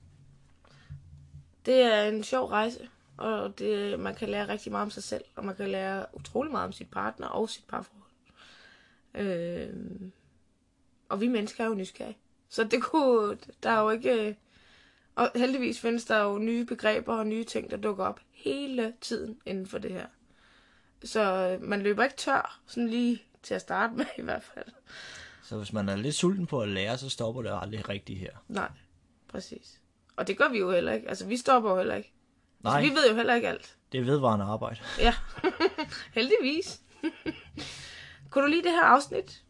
Det 1.65 1.81
er 1.81 2.03
en 2.03 2.23
sjov 2.23 2.49
rejse, 2.49 2.89
og 3.17 3.59
det, 3.59 3.99
man 3.99 4.15
kan 4.15 4.29
lære 4.29 4.47
rigtig 4.47 4.71
meget 4.71 4.83
om 4.83 4.91
sig 4.91 5.03
selv, 5.03 5.23
og 5.35 5.45
man 5.45 5.55
kan 5.55 5.69
lære 5.69 6.05
utrolig 6.13 6.51
meget 6.51 6.65
om 6.65 6.71
sit 6.71 6.91
partner 6.91 7.27
og 7.27 7.49
sit 7.49 7.65
parforhold. 7.67 8.09
Øh, 9.15 9.73
og 11.09 11.21
vi 11.21 11.27
mennesker 11.27 11.63
er 11.63 11.67
jo 11.67 11.73
nysgerrige. 11.73 12.17
Så 12.49 12.63
det 12.63 12.83
kunne, 12.83 13.37
der 13.63 13.69
er 13.69 13.81
jo 13.81 13.89
ikke... 13.89 14.37
Og 15.15 15.31
heldigvis 15.35 15.79
findes 15.79 16.05
der 16.05 16.23
jo 16.23 16.37
nye 16.37 16.65
begreber 16.65 17.15
og 17.15 17.27
nye 17.27 17.43
ting, 17.43 17.71
der 17.71 17.77
dukker 17.77 18.05
op 18.05 18.19
hele 18.31 18.93
tiden 19.01 19.39
inden 19.45 19.67
for 19.67 19.77
det 19.77 19.91
her. 19.91 20.07
Så 21.03 21.57
man 21.61 21.81
løber 21.81 22.03
ikke 22.03 22.15
tør, 22.15 22.59
sådan 22.67 22.87
lige 22.87 23.23
til 23.43 23.53
at 23.53 23.61
starte 23.61 23.93
med 23.93 24.05
i 24.17 24.21
hvert 24.21 24.43
fald. 24.43 24.65
Så 25.43 25.57
hvis 25.57 25.73
man 25.73 25.89
er 25.89 25.95
lidt 25.95 26.15
sulten 26.15 26.47
på 26.47 26.61
at 26.61 26.69
lære, 26.69 26.97
så 26.97 27.09
stopper 27.09 27.41
det 27.41 27.59
aldrig 27.61 27.89
rigtigt 27.89 28.19
her. 28.19 28.31
Nej, 28.47 28.69
præcis. 29.27 29.79
Og 30.15 30.27
det 30.27 30.37
gør 30.37 30.49
vi 30.49 30.57
jo 30.59 30.71
heller 30.71 30.93
ikke. 30.93 31.09
Altså, 31.09 31.25
vi 31.25 31.37
stopper 31.37 31.69
jo 31.71 31.77
heller 31.77 31.95
ikke. 31.95 32.13
Nej, 32.59 32.77
Altså, 32.77 32.89
vi 32.91 32.95
ved 32.95 33.09
jo 33.09 33.15
heller 33.15 33.33
ikke 33.35 33.47
alt. 33.49 33.77
det 33.91 33.99
er 33.99 34.03
vedvarende 34.03 34.45
arbejde. 34.45 34.79
Ja, 34.99 35.13
heldigvis. 36.17 36.81
Kunne 38.29 38.43
du 38.43 38.47
lide 38.49 38.63
det 38.63 38.71
her 38.71 38.83
afsnit? 38.83 39.43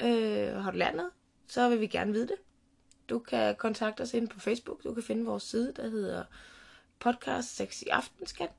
Øh, 0.00 0.54
har 0.62 0.70
du 0.70 0.76
lært 0.76 0.94
noget? 0.94 1.10
Så 1.48 1.68
vil 1.68 1.80
vi 1.80 1.86
gerne 1.86 2.12
vide 2.12 2.26
det. 2.28 2.36
Du 3.08 3.18
kan 3.18 3.56
kontakte 3.56 4.00
os 4.00 4.14
ind 4.14 4.28
på 4.28 4.40
Facebook. 4.40 4.84
Du 4.84 4.94
kan 4.94 5.02
finde 5.02 5.24
vores 5.24 5.42
side, 5.42 5.72
der 5.76 5.88
hedder 5.90 6.24
podcast 6.98 7.56
Sexy 7.56 7.82
Aftenskat. 7.90 8.50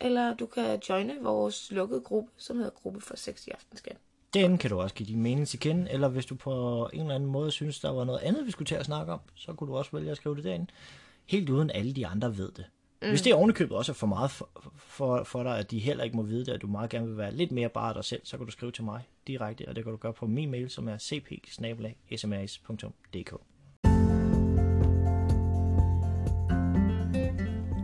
Eller 0.00 0.34
du 0.34 0.46
kan 0.46 0.80
joine 0.88 1.14
vores 1.22 1.70
lukkede 1.70 2.00
gruppe, 2.00 2.30
som 2.36 2.56
hedder 2.56 2.70
Gruppe 2.70 3.00
for 3.00 3.16
Sexy 3.16 3.48
Aftenskat. 3.48 3.96
Den 4.34 4.58
kan 4.58 4.70
du 4.70 4.80
også 4.80 4.94
give 4.94 5.06
din 5.06 5.22
mening 5.22 5.48
til 5.48 5.60
kende, 5.60 5.90
eller 5.90 6.08
hvis 6.08 6.26
du 6.26 6.34
på 6.34 6.88
en 6.92 7.00
eller 7.00 7.14
anden 7.14 7.30
måde 7.30 7.50
synes, 7.50 7.80
der 7.80 7.90
var 7.90 8.04
noget 8.04 8.20
andet, 8.20 8.46
vi 8.46 8.50
skulle 8.50 8.66
til 8.66 8.74
at 8.74 8.84
snakke 8.84 9.12
om, 9.12 9.20
så 9.34 9.52
kunne 9.52 9.70
du 9.70 9.76
også 9.76 9.90
vælge 9.94 10.10
at 10.10 10.16
skrive 10.16 10.36
det 10.36 10.44
derinde. 10.44 10.66
Helt 11.26 11.50
uden 11.50 11.70
alle 11.70 11.92
de 11.92 12.06
andre 12.06 12.36
ved 12.36 12.52
det. 12.52 12.64
Mm. 13.02 13.08
Hvis 13.08 13.22
det 13.22 13.30
er 13.30 13.34
ovenikøbet 13.34 13.76
også 13.76 13.92
er 13.92 13.94
for 13.94 14.06
meget 14.06 14.30
for, 14.30 14.48
for, 14.76 15.24
for 15.24 15.42
dig, 15.42 15.58
at 15.58 15.70
de 15.70 15.78
heller 15.78 16.04
ikke 16.04 16.16
må 16.16 16.22
vide 16.22 16.44
det, 16.44 16.52
at 16.52 16.62
du 16.62 16.66
meget 16.66 16.90
gerne 16.90 17.06
vil 17.06 17.16
være 17.16 17.34
lidt 17.34 17.52
mere 17.52 17.68
bare 17.68 17.94
dig 17.94 18.04
selv, 18.04 18.20
så 18.24 18.36
kan 18.36 18.46
du 18.46 18.52
skrive 18.52 18.72
til 18.72 18.84
mig 18.84 19.08
direkte, 19.26 19.68
og 19.68 19.76
det 19.76 19.84
kan 19.84 19.90
du 19.90 19.96
gøre 19.96 20.12
på 20.12 20.26
min 20.26 20.50
mail, 20.50 20.70
som 20.70 20.88
er 20.88 20.98
cp 20.98 21.32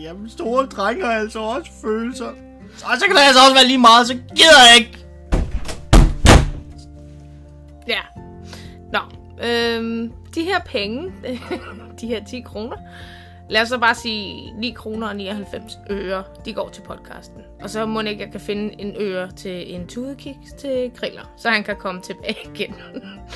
Jamen, 0.00 0.28
store 0.28 0.66
drenge 0.66 1.04
har 1.04 1.12
altså 1.12 1.40
også 1.40 1.70
følelser. 1.82 2.28
Og 2.84 2.98
så 2.98 3.06
kan 3.06 3.16
det 3.16 3.22
altså 3.22 3.40
også 3.40 3.54
være 3.54 3.66
lige 3.66 3.78
meget, 3.78 4.06
så 4.06 4.14
gider 4.14 4.60
jeg 4.68 4.78
ikke. 4.78 4.98
Ja. 7.88 8.00
Nå, 8.92 8.98
øhm, 9.46 10.12
de 10.34 10.42
her 10.42 10.60
penge, 10.66 11.12
de 12.00 12.06
her 12.06 12.24
10 12.24 12.40
kroner, 12.40 12.76
lad 13.50 13.62
os 13.62 13.68
så 13.68 13.78
bare 13.78 13.94
sige 13.94 14.52
9 14.52 14.70
kroner 14.70 15.08
og 15.08 15.16
99 15.16 15.78
øre, 15.90 16.24
de 16.44 16.52
går 16.52 16.68
til 16.68 16.82
podcasten. 16.82 17.42
Og 17.62 17.70
så 17.70 17.86
må 17.86 18.00
ikke, 18.00 18.22
jeg 18.22 18.32
kan 18.32 18.40
finde 18.40 18.80
en 18.80 18.94
øre 19.00 19.30
til 19.32 19.74
en 19.74 19.86
tudekiks 19.86 20.52
til 20.58 20.90
griller, 20.96 21.34
så 21.36 21.50
han 21.50 21.64
kan 21.64 21.76
komme 21.76 22.00
tilbage 22.00 22.36
igen. 22.54 22.74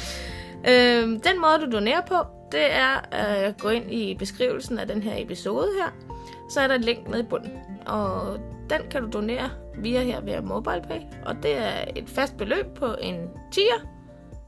øhm, 0.70 1.20
den 1.20 1.40
måde, 1.40 1.66
du 1.66 1.72
donerer 1.72 2.00
på, 2.00 2.14
det 2.52 2.72
er 2.72 3.00
at 3.10 3.58
gå 3.58 3.68
ind 3.68 3.92
i 3.92 4.14
beskrivelsen 4.14 4.78
af 4.78 4.88
den 4.88 5.02
her 5.02 5.12
episode 5.16 5.68
her. 5.80 6.11
Så 6.52 6.60
er 6.60 6.66
der 6.66 6.74
et 6.74 6.84
link 6.84 7.08
nede 7.08 7.20
i 7.20 7.26
bunden, 7.26 7.52
og 7.86 8.38
den 8.70 8.80
kan 8.90 9.02
du 9.02 9.08
donere 9.12 9.50
via 9.78 10.02
her 10.02 10.20
via 10.20 10.40
MobilePay. 10.40 11.00
Og 11.26 11.36
det 11.42 11.56
er 11.56 11.84
et 11.96 12.08
fast 12.08 12.36
beløb 12.36 12.66
på 12.74 12.94
en 13.00 13.16
10'er, 13.54 13.86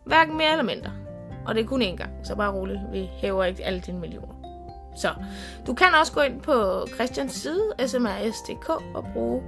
hverken 0.04 0.36
mere 0.36 0.50
eller 0.50 0.64
mindre. 0.64 0.90
Og 1.46 1.54
det 1.54 1.62
er 1.62 1.66
kun 1.66 1.82
én 1.82 1.96
gang, 1.96 2.10
så 2.24 2.36
bare 2.36 2.52
roligt. 2.52 2.80
Vi 2.92 3.10
hæver 3.12 3.44
ikke 3.44 3.64
alle 3.64 3.80
dine 3.80 3.98
millioner. 3.98 4.34
Så 4.96 5.08
du 5.66 5.74
kan 5.74 5.86
også 6.00 6.12
gå 6.12 6.20
ind 6.20 6.40
på 6.40 6.86
Christians 6.94 7.32
side, 7.32 7.72
smrs.dk, 7.86 8.68
og 8.94 9.04
bruge 9.12 9.42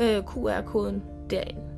øh, 0.00 0.24
QR-koden 0.24 1.02
derinde. 1.30 1.69